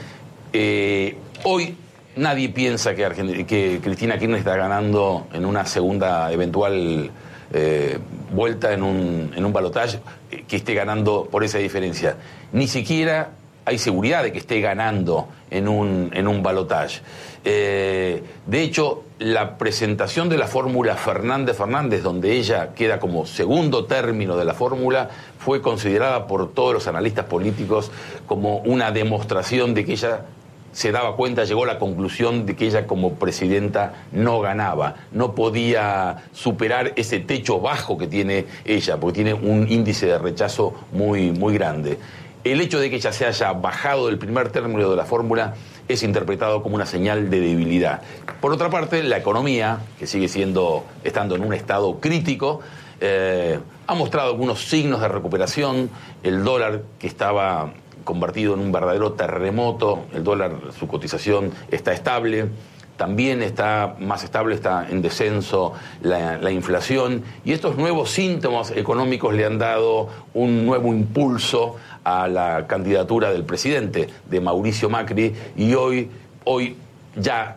Eh, 0.53 1.16
hoy 1.42 1.77
nadie 2.16 2.48
piensa 2.48 2.94
que, 2.94 3.81
Cristina 3.83 4.18
Kirchner 4.18 4.38
está 4.38 4.57
ganando 4.57 5.27
en 5.33 5.44
una 5.44 5.66
segunda 5.66 6.31
eventual 6.33 7.11
eh, 7.53 7.98
vuelta 8.33 8.72
en 8.72 8.83
un, 8.83 9.33
en 9.35 9.44
un 9.44 9.52
balotaje 9.52 10.00
eh, 10.31 10.44
que 10.46 10.56
esté 10.56 10.75
ganando 10.75 11.29
por 11.31 11.44
esa 11.44 11.58
diferencia. 11.58 12.17
Ni 12.52 12.69
siquiera 12.69 13.31
hay 13.65 13.79
seguridad 13.79 14.23
de 14.23 14.33
que 14.33 14.38
esté 14.38 14.60
ganando 14.60 15.29
en 15.50 15.69
un, 15.69 16.10
en 16.12 16.29
un 16.29 16.42
balotaje. 16.42 17.00
Eh, 17.44 18.23
de 18.46 18.62
hecho, 18.62 19.04
la 19.19 19.58
presentación 19.58 20.29
de 20.29 20.38
la 20.38 20.46
fórmula 20.46 20.96
Fernández-Fernández, 20.96 22.02
donde 22.02 22.33
ella 22.33 22.75
queda 22.75 22.98
como 22.98 23.27
segundo 23.27 23.85
término 23.85 24.37
de 24.37 24.44
la 24.44 24.54
fórmula, 24.54 25.10
fue 25.38 25.60
considerada 25.60 26.27
por 26.27 26.52
todos 26.52 26.75
los 26.75 26.87
analistas 26.87 27.27
políticos 27.27 27.90
como 28.27 28.58
una 28.58 28.90
demostración 28.90 29.75
de 29.75 29.85
que 29.85 29.92
ella 29.92 30.25
se 30.73 30.90
daba 30.90 31.15
cuenta, 31.15 31.44
llegó 31.44 31.62
a 31.62 31.69
la 31.69 31.79
conclusión 31.79 32.46
de 32.46 32.56
que 32.56 32.67
ella 32.67 32.87
como 32.87 33.15
presidenta 33.15 34.06
no 34.10 34.40
ganaba, 34.40 34.96
no 35.12 35.35
podía 35.35 36.25
superar 36.33 36.92
ese 36.96 37.21
techo 37.21 37.60
bajo 37.60 37.96
que 37.96 38.08
tiene 38.08 38.46
ella, 38.65 38.98
porque 38.98 39.23
tiene 39.23 39.35
un 39.35 39.71
índice 39.71 40.06
de 40.06 40.19
rechazo 40.19 40.75
muy, 40.92 41.31
muy 41.31 41.54
grande. 41.54 41.98
El 42.44 42.60
hecho 42.60 42.78
de 42.78 42.90
que 42.90 42.96
ella 42.96 43.10
se 43.10 43.24
haya 43.24 43.54
bajado 43.54 44.06
del 44.06 44.18
primer 44.18 44.50
término 44.50 44.90
de 44.90 44.96
la 44.96 45.06
fórmula 45.06 45.54
es 45.88 46.02
interpretado 46.02 46.62
como 46.62 46.74
una 46.74 46.84
señal 46.84 47.30
de 47.30 47.40
debilidad. 47.40 48.02
Por 48.42 48.52
otra 48.52 48.68
parte, 48.68 49.02
la 49.02 49.16
economía, 49.16 49.80
que 49.98 50.06
sigue 50.06 50.28
siendo, 50.28 50.84
estando 51.04 51.36
en 51.36 51.42
un 51.42 51.54
estado 51.54 52.00
crítico, 52.00 52.60
eh, 53.00 53.58
ha 53.86 53.94
mostrado 53.94 54.28
algunos 54.28 54.62
signos 54.62 55.00
de 55.00 55.08
recuperación. 55.08 55.88
El 56.22 56.44
dólar, 56.44 56.82
que 56.98 57.06
estaba 57.06 57.72
convertido 58.04 58.52
en 58.52 58.60
un 58.60 58.72
verdadero 58.72 59.14
terremoto, 59.14 60.04
el 60.12 60.22
dólar, 60.22 60.52
su 60.78 60.86
cotización 60.86 61.50
está 61.70 61.94
estable, 61.94 62.48
también 62.96 63.42
está 63.42 63.96
más 63.98 64.24
estable, 64.24 64.54
está 64.54 64.86
en 64.88 65.02
descenso 65.02 65.72
la, 66.02 66.50
inflación 66.50 67.22
y 67.44 67.52
estos 67.52 67.76
nuevos 67.76 68.10
síntomas 68.10 68.70
económicos 68.70 69.34
le 69.34 69.44
han 69.44 69.58
dado 69.58 70.08
un 70.32 70.64
nuevo 70.64 70.88
impulso 70.94 71.76
a 72.04 72.28
la 72.28 72.66
candidatura 72.66 73.32
del 73.32 73.44
presidente, 73.44 74.08
de 74.30 74.40
Mauricio 74.40 74.88
Macri, 74.88 75.34
y 75.56 75.74
hoy, 75.74 76.08
hoy 76.44 76.76
ya 77.16 77.56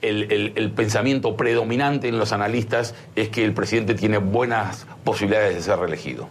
el, 0.00 0.72
pensamiento 0.74 1.36
predominante 1.36 2.08
en 2.08 2.18
los 2.18 2.32
analistas 2.32 2.94
es 3.16 3.28
que 3.28 3.44
el 3.44 3.52
presidente 3.52 3.94
tiene 3.94 4.18
buenas 4.18 4.86
posibilidades 5.04 5.54
de 5.54 5.62
ser 5.62 5.78
reelegido. 5.78 6.28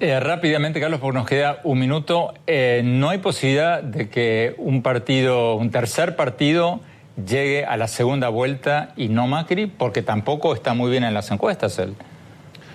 Eh, 0.00 0.18
rápidamente, 0.18 0.80
Carlos, 0.80 0.98
porque 1.00 1.18
nos 1.18 1.28
queda 1.28 1.60
un 1.62 1.78
minuto. 1.78 2.34
Eh, 2.46 2.82
¿No 2.84 3.10
hay 3.10 3.18
posibilidad 3.18 3.82
de 3.82 4.08
que 4.08 4.54
un 4.58 4.82
partido, 4.82 5.54
un 5.54 5.70
tercer 5.70 6.16
partido, 6.16 6.80
llegue 7.16 7.64
a 7.64 7.76
la 7.76 7.88
segunda 7.88 8.28
vuelta 8.28 8.92
y 8.96 9.08
no 9.08 9.26
Macri? 9.26 9.66
Porque 9.66 10.02
tampoco 10.02 10.54
está 10.54 10.74
muy 10.74 10.90
bien 10.90 11.04
en 11.04 11.14
las 11.14 11.30
encuestas 11.30 11.78
él. 11.78 11.94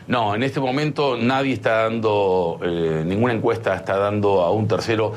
No, 0.07 0.35
en 0.35 0.43
este 0.43 0.59
momento 0.59 1.17
nadie 1.17 1.53
está 1.53 1.83
dando, 1.83 2.59
eh, 2.63 3.03
ninguna 3.05 3.33
encuesta 3.33 3.75
está 3.75 3.97
dando 3.97 4.41
a 4.41 4.51
un 4.51 4.67
tercero 4.67 5.13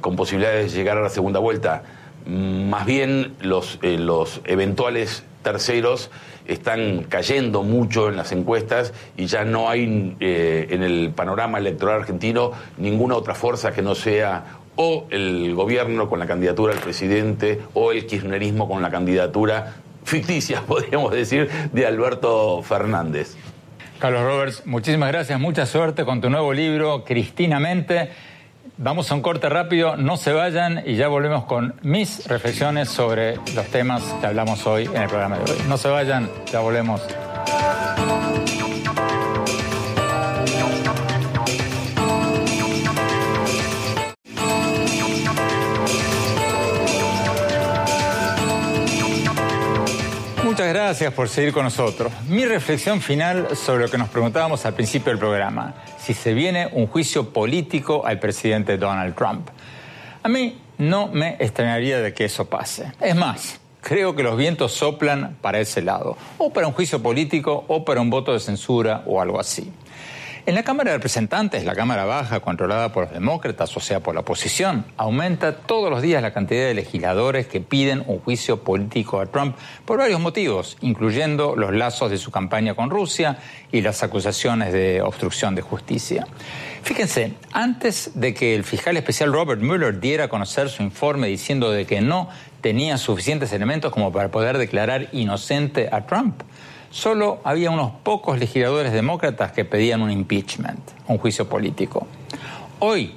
con 0.00 0.16
posibilidades 0.16 0.72
de 0.72 0.78
llegar 0.78 0.96
a 0.96 1.02
la 1.02 1.10
segunda 1.10 1.38
vuelta. 1.38 1.82
Más 2.26 2.86
bien 2.86 3.34
los, 3.40 3.78
los 3.82 4.40
eventuales 4.44 5.24
terceros 5.42 6.10
están 6.46 7.04
cayendo 7.04 7.62
mucho 7.62 8.08
en 8.08 8.16
las 8.16 8.32
encuestas 8.32 8.92
y 9.16 9.26
ya 9.26 9.44
no 9.44 9.68
hay 9.68 10.16
eh, 10.20 10.68
en 10.70 10.82
el 10.82 11.12
panorama 11.14 11.58
electoral 11.58 12.00
argentino 12.00 12.52
ninguna 12.78 13.16
otra 13.16 13.34
fuerza 13.34 13.72
que 13.72 13.82
no 13.82 13.94
sea 13.94 14.58
o 14.76 15.06
el 15.10 15.54
gobierno 15.54 16.08
con 16.08 16.18
la 16.18 16.26
candidatura 16.26 16.74
del 16.74 16.82
presidente 16.82 17.60
o 17.74 17.92
el 17.92 18.06
kirchnerismo 18.06 18.68
con 18.68 18.82
la 18.82 18.90
candidatura 18.90 19.76
ficticia, 20.04 20.62
podríamos 20.66 21.12
decir, 21.12 21.48
de 21.72 21.86
Alberto 21.86 22.62
Fernández. 22.62 23.36
Carlos 23.98 24.24
Roberts, 24.24 24.62
muchísimas 24.66 25.12
gracias, 25.12 25.38
mucha 25.38 25.64
suerte 25.64 26.04
con 26.04 26.20
tu 26.20 26.28
nuevo 26.28 26.52
libro, 26.52 27.04
Cristinamente. 27.04 28.10
Vamos 28.78 29.12
a 29.12 29.14
un 29.14 29.22
corte 29.22 29.48
rápido, 29.48 29.96
no 29.96 30.16
se 30.16 30.32
vayan 30.32 30.82
y 30.84 30.96
ya 30.96 31.06
volvemos 31.06 31.44
con 31.44 31.74
mis 31.82 32.26
reflexiones 32.26 32.88
sobre 32.88 33.36
los 33.54 33.66
temas 33.66 34.02
que 34.20 34.26
hablamos 34.26 34.66
hoy 34.66 34.86
en 34.86 35.02
el 35.02 35.08
programa 35.08 35.38
de 35.38 35.52
hoy. 35.52 35.58
No 35.68 35.76
se 35.76 35.88
vayan, 35.88 36.28
ya 36.50 36.60
volvemos. 36.60 37.00
Muchas 50.62 50.74
gracias 50.74 51.12
por 51.12 51.28
seguir 51.28 51.52
con 51.52 51.64
nosotros. 51.64 52.12
Mi 52.28 52.46
reflexión 52.46 53.00
final 53.00 53.56
sobre 53.56 53.82
lo 53.82 53.90
que 53.90 53.98
nos 53.98 54.08
preguntábamos 54.08 54.64
al 54.64 54.74
principio 54.74 55.10
del 55.10 55.18
programa, 55.18 55.74
si 55.98 56.14
se 56.14 56.34
viene 56.34 56.68
un 56.70 56.86
juicio 56.86 57.30
político 57.30 58.06
al 58.06 58.20
presidente 58.20 58.78
Donald 58.78 59.16
Trump. 59.16 59.48
A 60.22 60.28
mí 60.28 60.60
no 60.78 61.08
me 61.08 61.30
extrañaría 61.40 62.00
de 62.00 62.14
que 62.14 62.26
eso 62.26 62.48
pase. 62.48 62.92
Es 63.00 63.16
más, 63.16 63.58
creo 63.80 64.14
que 64.14 64.22
los 64.22 64.36
vientos 64.36 64.70
soplan 64.70 65.36
para 65.40 65.58
ese 65.58 65.82
lado, 65.82 66.16
o 66.38 66.52
para 66.52 66.68
un 66.68 66.74
juicio 66.74 67.02
político 67.02 67.64
o 67.66 67.84
para 67.84 68.00
un 68.00 68.08
voto 68.08 68.32
de 68.32 68.38
censura 68.38 69.02
o 69.06 69.20
algo 69.20 69.40
así. 69.40 69.72
En 70.44 70.56
la 70.56 70.64
Cámara 70.64 70.90
de 70.90 70.96
Representantes, 70.96 71.64
la 71.64 71.76
Cámara 71.76 72.04
Baja, 72.04 72.40
controlada 72.40 72.92
por 72.92 73.04
los 73.04 73.12
demócratas, 73.12 73.76
o 73.76 73.80
sea, 73.80 74.00
por 74.00 74.14
la 74.14 74.22
oposición, 74.22 74.84
aumenta 74.96 75.58
todos 75.58 75.88
los 75.88 76.02
días 76.02 76.20
la 76.20 76.32
cantidad 76.32 76.66
de 76.66 76.74
legisladores 76.74 77.46
que 77.46 77.60
piden 77.60 78.02
un 78.08 78.18
juicio 78.18 78.64
político 78.64 79.20
a 79.20 79.26
Trump 79.26 79.56
por 79.84 79.98
varios 79.98 80.18
motivos, 80.18 80.76
incluyendo 80.80 81.54
los 81.54 81.72
lazos 81.72 82.10
de 82.10 82.18
su 82.18 82.32
campaña 82.32 82.74
con 82.74 82.90
Rusia 82.90 83.38
y 83.70 83.82
las 83.82 84.02
acusaciones 84.02 84.72
de 84.72 85.00
obstrucción 85.00 85.54
de 85.54 85.62
justicia. 85.62 86.26
Fíjense, 86.82 87.34
antes 87.52 88.10
de 88.14 88.34
que 88.34 88.56
el 88.56 88.64
fiscal 88.64 88.96
especial 88.96 89.32
Robert 89.32 89.62
Mueller 89.62 90.00
diera 90.00 90.24
a 90.24 90.28
conocer 90.28 90.70
su 90.70 90.82
informe 90.82 91.28
diciendo 91.28 91.70
de 91.70 91.86
que 91.86 92.00
no 92.00 92.28
tenía 92.60 92.98
suficientes 92.98 93.52
elementos 93.52 93.92
como 93.92 94.10
para 94.10 94.32
poder 94.32 94.58
declarar 94.58 95.08
inocente 95.12 95.88
a 95.92 96.04
Trump, 96.06 96.42
solo 96.92 97.40
había 97.42 97.70
unos 97.70 97.90
pocos 98.02 98.38
legisladores 98.38 98.92
demócratas 98.92 99.50
que 99.50 99.64
pedían 99.64 100.02
un 100.02 100.10
impeachment, 100.10 100.78
un 101.08 101.18
juicio 101.18 101.48
político. 101.48 102.06
Hoy 102.78 103.14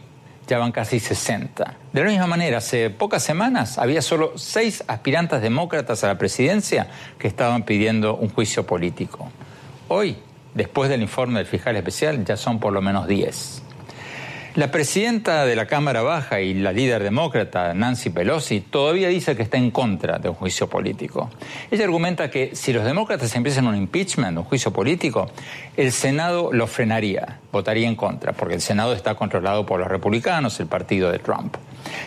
ya 0.47 0.57
van 0.57 0.71
casi 0.71 0.99
60. 0.99 1.75
De 1.91 2.03
la 2.03 2.09
misma 2.09 2.27
manera, 2.27 2.59
hace 2.59 2.89
pocas 2.89 3.21
semanas 3.21 3.77
había 3.77 4.01
solo 4.01 4.37
seis 4.37 4.83
aspirantes 4.87 5.41
demócratas 5.41 6.03
a 6.03 6.07
la 6.07 6.17
presidencia 6.17 6.87
que 7.19 7.27
estaban 7.27 7.63
pidiendo 7.63 8.15
un 8.15 8.29
juicio 8.29 8.65
político. 8.65 9.29
Hoy, 9.89 10.17
después 10.53 10.89
del 10.89 11.01
informe 11.01 11.39
del 11.39 11.47
fiscal 11.47 11.75
especial, 11.75 12.23
ya 12.23 12.37
son 12.37 12.59
por 12.59 12.73
lo 12.73 12.81
menos 12.81 13.07
10. 13.07 13.64
La 14.55 14.71
presidenta 14.71 15.45
de 15.45 15.53
la 15.53 15.67
Cámara 15.67 16.01
Baja 16.01 16.39
y 16.39 16.53
la 16.53 16.71
líder 16.71 17.03
demócrata, 17.03 17.73
Nancy 17.73 18.09
Pelosi, 18.09 18.61
todavía 18.61 19.09
dice 19.09 19.35
que 19.35 19.43
está 19.43 19.57
en 19.57 19.69
contra 19.69 20.17
de 20.17 20.29
un 20.29 20.35
juicio 20.35 20.69
político. 20.69 21.29
Ella 21.69 21.83
argumenta 21.83 22.31
que 22.31 22.55
si 22.55 22.71
los 22.71 22.85
demócratas 22.85 23.35
empiezan 23.35 23.67
un 23.67 23.75
impeachment, 23.75 24.37
un 24.37 24.45
juicio 24.45 24.71
político, 24.71 25.29
el 25.75 25.91
Senado 25.91 26.53
lo 26.53 26.67
frenaría, 26.67 27.41
votaría 27.51 27.85
en 27.85 27.97
contra, 27.97 28.31
porque 28.31 28.53
el 28.55 28.61
Senado 28.61 28.93
está 28.93 29.15
controlado 29.15 29.65
por 29.65 29.77
los 29.77 29.89
republicanos, 29.89 30.57
el 30.61 30.67
partido 30.67 31.11
de 31.11 31.19
Trump. 31.19 31.57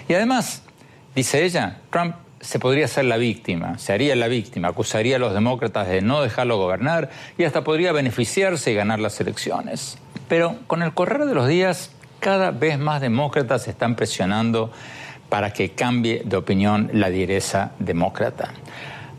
Y 0.09 0.15
además, 0.15 0.63
dice 1.15 1.45
ella, 1.45 1.83
Trump 1.91 2.17
se 2.41 2.59
podría 2.59 2.87
hacer 2.87 3.05
la 3.05 3.19
víctima, 3.19 3.77
se 3.77 3.93
haría 3.93 4.17
la 4.17 4.29
víctima, 4.29 4.69
acusaría 4.69 5.17
a 5.17 5.19
los 5.19 5.35
demócratas 5.35 5.87
de 5.89 6.01
no 6.01 6.23
dejarlo 6.23 6.57
gobernar 6.57 7.11
y 7.37 7.45
hasta 7.45 7.63
podría 7.63 7.93
beneficiarse 7.93 8.73
y 8.73 8.75
ganar 8.75 9.01
las 9.01 9.21
elecciones. 9.21 9.99
Pero 10.31 10.57
con 10.67 10.83
el 10.83 10.95
correr 10.95 11.27
de 11.27 11.35
los 11.35 11.47
días, 11.47 11.91
cada 12.21 12.51
vez 12.51 12.79
más 12.79 13.01
demócratas 13.01 13.69
están 13.69 13.95
presionando 13.95 14.71
para 15.29 15.53
que 15.53 15.71
cambie 15.71 16.23
de 16.25 16.37
opinión 16.37 16.91
la 16.93 17.11
direza 17.11 17.73
demócrata. 17.79 18.53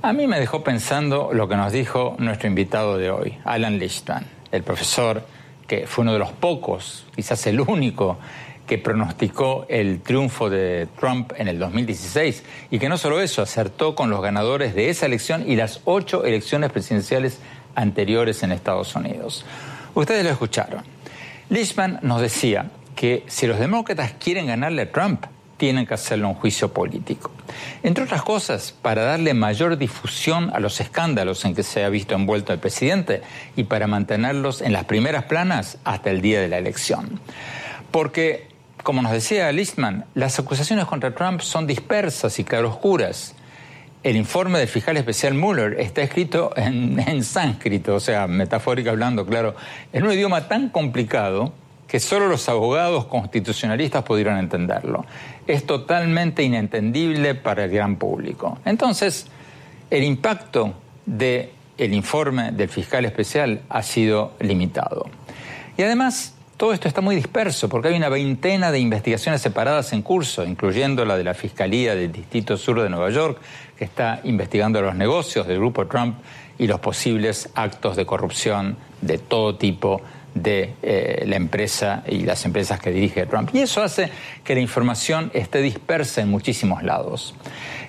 A 0.01 0.13
mí 0.13 0.27
me 0.27 0.39
dejó 0.39 0.63
pensando 0.63 1.31
lo 1.33 1.47
que 1.47 1.55
nos 1.55 1.71
dijo 1.71 2.15
nuestro 2.19 2.47
invitado 2.47 2.97
de 2.97 3.11
hoy, 3.11 3.37
Alan 3.43 3.77
Lichtman, 3.79 4.25
el 4.51 4.63
profesor 4.63 5.23
que 5.67 5.85
fue 5.87 6.01
uno 6.01 6.13
de 6.13 6.19
los 6.19 6.31
pocos, 6.31 7.05
quizás 7.15 7.45
el 7.47 7.59
único, 7.59 8.17
que 8.65 8.77
pronosticó 8.77 9.65
el 9.67 10.01
triunfo 10.01 10.49
de 10.49 10.87
Trump 10.99 11.33
en 11.35 11.47
el 11.47 11.57
2016 11.57 12.43
y 12.69 12.77
que 12.77 12.87
no 12.87 12.97
solo 12.97 13.19
eso, 13.19 13.41
acertó 13.41 13.95
con 13.95 14.11
los 14.11 14.21
ganadores 14.21 14.75
de 14.75 14.89
esa 14.89 15.07
elección 15.07 15.49
y 15.49 15.55
las 15.55 15.81
ocho 15.85 16.23
elecciones 16.23 16.71
presidenciales 16.71 17.39
anteriores 17.73 18.43
en 18.43 18.51
Estados 18.51 18.95
Unidos. 18.95 19.43
Ustedes 19.95 20.23
lo 20.23 20.29
escucharon. 20.29 20.83
Lichtman 21.49 21.99
nos 22.03 22.21
decía, 22.21 22.69
que 22.99 23.23
si 23.27 23.47
los 23.47 23.57
demócratas 23.59 24.11
quieren 24.19 24.47
ganarle 24.47 24.81
a 24.81 24.91
Trump, 24.91 25.23
tienen 25.55 25.85
que 25.85 25.93
hacerle 25.93 26.25
un 26.25 26.33
juicio 26.33 26.73
político. 26.73 27.31
Entre 27.81 28.03
otras 28.03 28.23
cosas, 28.23 28.73
para 28.73 29.03
darle 29.03 29.33
mayor 29.33 29.77
difusión 29.77 30.51
a 30.53 30.59
los 30.59 30.81
escándalos 30.81 31.45
en 31.45 31.55
que 31.55 31.63
se 31.63 31.85
ha 31.85 31.87
visto 31.87 32.13
envuelto 32.13 32.51
el 32.51 32.59
presidente 32.59 33.21
y 33.55 33.63
para 33.63 33.87
mantenerlos 33.87 34.61
en 34.61 34.73
las 34.73 34.83
primeras 34.83 35.23
planas 35.23 35.77
hasta 35.85 36.09
el 36.09 36.19
día 36.19 36.41
de 36.41 36.49
la 36.49 36.57
elección. 36.57 37.21
Porque, 37.89 38.49
como 38.83 39.01
nos 39.01 39.13
decía 39.13 39.49
Listman, 39.53 40.03
las 40.13 40.37
acusaciones 40.37 40.83
contra 40.83 41.15
Trump 41.15 41.39
son 41.39 41.67
dispersas 41.67 42.37
y 42.37 42.43
claroscuras. 42.43 43.33
el 44.03 44.17
informe 44.17 44.59
del 44.59 44.67
fiscal 44.67 44.97
especial 44.97 45.35
Mueller 45.35 45.79
está 45.79 46.01
escrito 46.01 46.51
en, 46.57 47.23
sánscrito, 47.23 47.95
o 47.95 48.01
sea, 48.01 48.27
metafórica 48.27 48.89
hablando, 48.89 49.25
claro, 49.25 49.55
en 49.93 50.03
un 50.03 50.11
idioma 50.11 50.49
tan 50.49 50.67
complicado 50.67 51.53
que 51.89 51.99
solo 51.99 52.27
los 52.27 52.47
abogados 52.47 53.05
constitucionalistas 53.05 54.03
pudieron 54.03 54.37
entenderlo. 54.37 55.05
Es 55.47 55.65
totalmente 55.65 56.43
inentendible 56.43 57.33
para 57.33 57.65
el 57.65 57.71
gran 57.71 57.95
público. 57.95 58.59
Entonces, 58.63 59.25
el 59.89 60.03
impacto 60.03 60.75
del 61.07 61.49
informe 61.77 62.51
del 62.51 62.69
fiscal 62.69 63.05
especial 63.05 63.61
ha 63.69 63.81
sido 63.81 64.33
limitado. 64.39 65.09
Y 65.77 65.81
además, 65.81 66.35
todo 66.57 66.73
esto 66.73 66.87
está 66.87 67.01
muy 67.01 67.15
disperso 67.15 67.69
porque 67.69 67.87
hay 67.87 67.95
una 67.95 68.09
veintena 68.09 68.71
de 68.71 68.79
investigaciones 68.79 69.41
separadas 69.41 69.91
en 69.91 70.03
curso, 70.03 70.45
incluyendo 70.45 71.05
la 71.05 71.17
de 71.17 71.23
la 71.23 71.33
Fiscalía 71.33 71.95
del 71.95 72.11
Distrito 72.11 72.55
Sur 72.55 72.83
de 72.83 72.89
Nueva 72.89 73.09
York, 73.09 73.39
que 73.77 73.85
está 73.85 74.19
investigando 74.25 74.79
los 74.81 74.93
negocios 74.93 75.47
del 75.47 75.57
Grupo 75.57 75.87
Trump 75.87 76.17
y 76.59 76.67
los 76.67 76.79
posibles 76.81 77.49
actos 77.55 77.95
de 77.95 78.05
corrupción 78.05 78.77
de 79.01 79.17
todo 79.17 79.55
tipo 79.55 80.01
de 80.33 80.73
eh, 80.81 81.23
la 81.27 81.35
empresa 81.35 82.03
y 82.07 82.19
las 82.19 82.45
empresas 82.45 82.79
que 82.79 82.91
dirige 82.91 83.25
Trump. 83.25 83.49
Y 83.53 83.59
eso 83.59 83.81
hace 83.81 84.09
que 84.43 84.55
la 84.55 84.61
información 84.61 85.31
esté 85.33 85.61
dispersa 85.61 86.21
en 86.21 86.29
muchísimos 86.29 86.83
lados. 86.83 87.35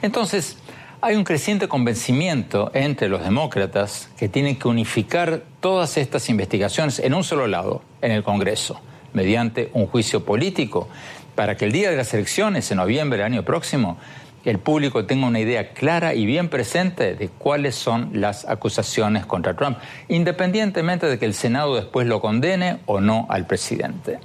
Entonces, 0.02 0.56
hay 1.02 1.16
un 1.16 1.24
creciente 1.24 1.66
convencimiento 1.66 2.70
entre 2.74 3.08
los 3.08 3.22
demócratas 3.22 4.10
que 4.18 4.28
tienen 4.28 4.56
que 4.56 4.68
unificar 4.68 5.42
todas 5.60 5.96
estas 5.96 6.28
investigaciones 6.28 6.98
en 6.98 7.14
un 7.14 7.24
solo 7.24 7.46
lado, 7.46 7.82
en 8.02 8.12
el 8.12 8.22
Congreso, 8.22 8.80
mediante 9.14 9.70
un 9.72 9.86
juicio 9.86 10.24
político, 10.24 10.88
para 11.34 11.56
que 11.56 11.64
el 11.64 11.72
día 11.72 11.90
de 11.90 11.96
las 11.96 12.12
elecciones, 12.12 12.70
en 12.70 12.76
noviembre 12.76 13.18
del 13.18 13.32
año 13.32 13.44
próximo, 13.44 13.96
el 14.44 14.58
público 14.58 15.04
tenga 15.04 15.26
una 15.26 15.40
idea 15.40 15.72
clara 15.72 16.14
y 16.14 16.24
bien 16.24 16.48
presente 16.48 17.14
de 17.14 17.28
cuáles 17.28 17.74
son 17.74 18.10
las 18.14 18.48
acusaciones 18.48 19.26
contra 19.26 19.54
Trump, 19.54 19.78
independientemente 20.08 21.06
de 21.06 21.18
que 21.18 21.26
el 21.26 21.34
Senado 21.34 21.76
después 21.76 22.06
lo 22.06 22.20
condene 22.20 22.78
o 22.86 23.00
no 23.00 23.26
al 23.28 23.46
presidente. 23.46 24.18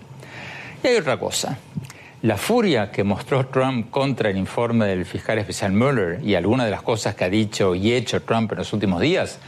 Y 0.84 0.88
hay 0.88 0.95
otra 0.95 1.18
cosa. 1.18 1.57
La 2.22 2.38
furia 2.38 2.91
que 2.91 3.03
mostró 3.03 3.47
Trump 3.47 3.91
contra 3.91 4.30
el 4.30 4.38
informe 4.38 4.86
del 4.86 5.05
fiscal 5.05 5.38
especial 5.38 5.74
Mueller 5.74 6.22
y 6.24 6.36
algunas 6.36 6.66
de 6.66 6.72
las 6.72 6.82
cosas 6.82 7.13
que 7.13 7.26
ha 7.26 7.30
dicho 7.30 7.76
y 7.76 7.93
hecho 7.93 8.22
Trump 8.24 8.51
en 8.53 8.59
los 8.59 8.74
últimos 8.74 9.01
días 9.01 9.39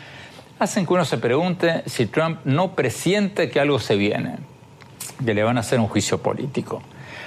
hacen 0.59 0.86
que 0.86 0.93
uno 0.93 1.05
se 1.05 1.18
pregunte 1.18 1.84
si 1.86 2.07
Trump 2.07 2.39
no 2.45 2.76
presiente 2.76 3.49
que 3.49 3.59
algo 3.59 3.80
se 3.80 3.95
viene, 3.95 4.36
que 5.24 5.34
le 5.34 5.43
van 5.43 5.57
a 5.57 5.61
hacer 5.61 5.80
un 5.80 5.88
juicio 5.88 6.22
político. 6.22 6.82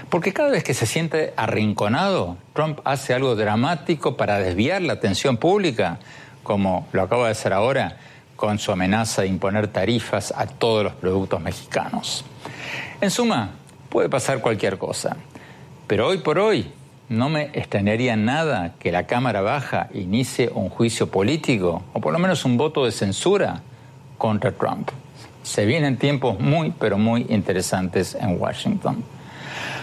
Porque 0.09 0.33
cada 0.33 0.51
vez 0.51 0.65
que 0.65 0.75
se 0.75 0.87
siente 0.87 1.33
arrinconado, 1.37 2.37
Trump 2.55 2.81
hace 2.85 3.15
algo 3.15 3.37
dramático 3.37 4.17
para 4.17 4.39
desviar 4.39 4.83
la 4.83 4.95
atención 4.95 5.37
pública, 5.37 5.99
como 6.43 6.89
lo 6.93 7.03
acaba 7.03 7.27
de 7.27 7.33
hacer 7.33 7.53
ahora 7.53 7.97
con 8.37 8.59
su 8.59 8.73
amenaza 8.73 9.23
de 9.23 9.29
imponer 9.29 9.69
tarifas 9.69 10.33
a 10.35 10.47
todos 10.47 10.83
los 10.83 10.95
productos 10.95 11.41
mexicanos. 11.41 12.25
En 13.01 13.11
suma, 13.11 13.51
puede 13.91 14.09
pasar 14.09 14.41
cualquier 14.41 14.79
cosa. 14.79 15.17
Pero 15.87 16.07
hoy 16.07 16.19
por 16.19 16.39
hoy 16.39 16.73
no 17.11 17.29
me 17.29 17.51
extrañaría 17.53 18.17
nada 18.17 18.75
que 18.79 18.93
la 18.93 19.07
Cámara 19.07 19.41
Baja 19.41 19.89
inicie 19.93 20.51
un 20.55 20.71
juicio 20.71 21.11
político 21.11 21.83
o 21.93 22.01
por 22.01 22.13
lo 22.13 22.19
menos 22.19 22.45
un 22.45 22.57
voto 22.57 22.85
de 22.85 22.93
censura 22.93 23.63
contra 24.17 24.53
Trump. 24.53 24.89
Se 25.43 25.67
vienen 25.67 25.99
tiempos 25.99 26.39
muy, 26.39 26.71
pero 26.71 26.97
muy 26.97 27.27
interesantes 27.29 28.15
en 28.15 28.41
Washington. 28.41 29.03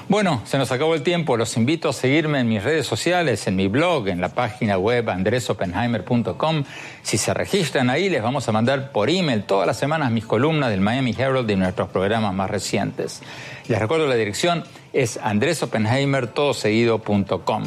Bueno, 0.09 0.41
se 0.45 0.57
nos 0.57 0.71
acabó 0.71 0.95
el 0.95 1.03
tiempo. 1.03 1.35
Los 1.35 1.57
invito 1.57 1.89
a 1.89 1.93
seguirme 1.93 2.39
en 2.39 2.47
mis 2.47 2.63
redes 2.63 2.87
sociales, 2.87 3.45
en 3.45 3.57
mi 3.57 3.67
blog, 3.67 4.07
en 4.07 4.21
la 4.21 4.29
página 4.29 4.77
web 4.77 5.09
andresopenheimer.com. 5.09 6.63
Si 7.03 7.17
se 7.17 7.33
registran 7.33 7.89
ahí, 7.89 8.07
les 8.07 8.23
vamos 8.23 8.47
a 8.47 8.53
mandar 8.53 8.93
por 8.93 9.09
email 9.09 9.43
todas 9.43 9.67
las 9.67 9.77
semanas 9.77 10.09
mis 10.11 10.25
columnas 10.25 10.69
del 10.69 10.79
Miami 10.79 11.13
Herald 11.17 11.51
y 11.51 11.57
nuestros 11.57 11.89
programas 11.89 12.33
más 12.33 12.49
recientes. 12.49 13.21
Les 13.67 13.79
recuerdo 13.79 14.07
la 14.07 14.15
dirección 14.15 14.63
es 14.93 15.19
andresopenheimer.com. 15.21 17.63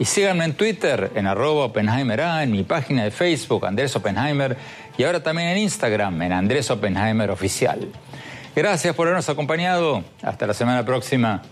Y 0.00 0.04
síganme 0.06 0.44
en 0.44 0.54
Twitter, 0.54 1.12
en 1.14 1.28
arroba 1.28 1.66
Oppenheimer 1.66 2.18
en 2.18 2.50
mi 2.50 2.64
página 2.64 3.04
de 3.04 3.12
Facebook, 3.12 3.64
Andrés 3.64 3.94
Oppenheimer, 3.94 4.56
y 4.98 5.04
ahora 5.04 5.22
también 5.22 5.50
en 5.50 5.58
Instagram, 5.58 6.20
en 6.20 6.32
Andrés 6.32 6.68
Oppenheimer 6.68 7.30
Oficial. 7.30 7.86
Gracias 8.56 8.92
por 8.96 9.06
habernos 9.06 9.28
acompañado. 9.28 10.02
Hasta 10.22 10.48
la 10.48 10.54
semana 10.54 10.84
próxima. 10.84 11.42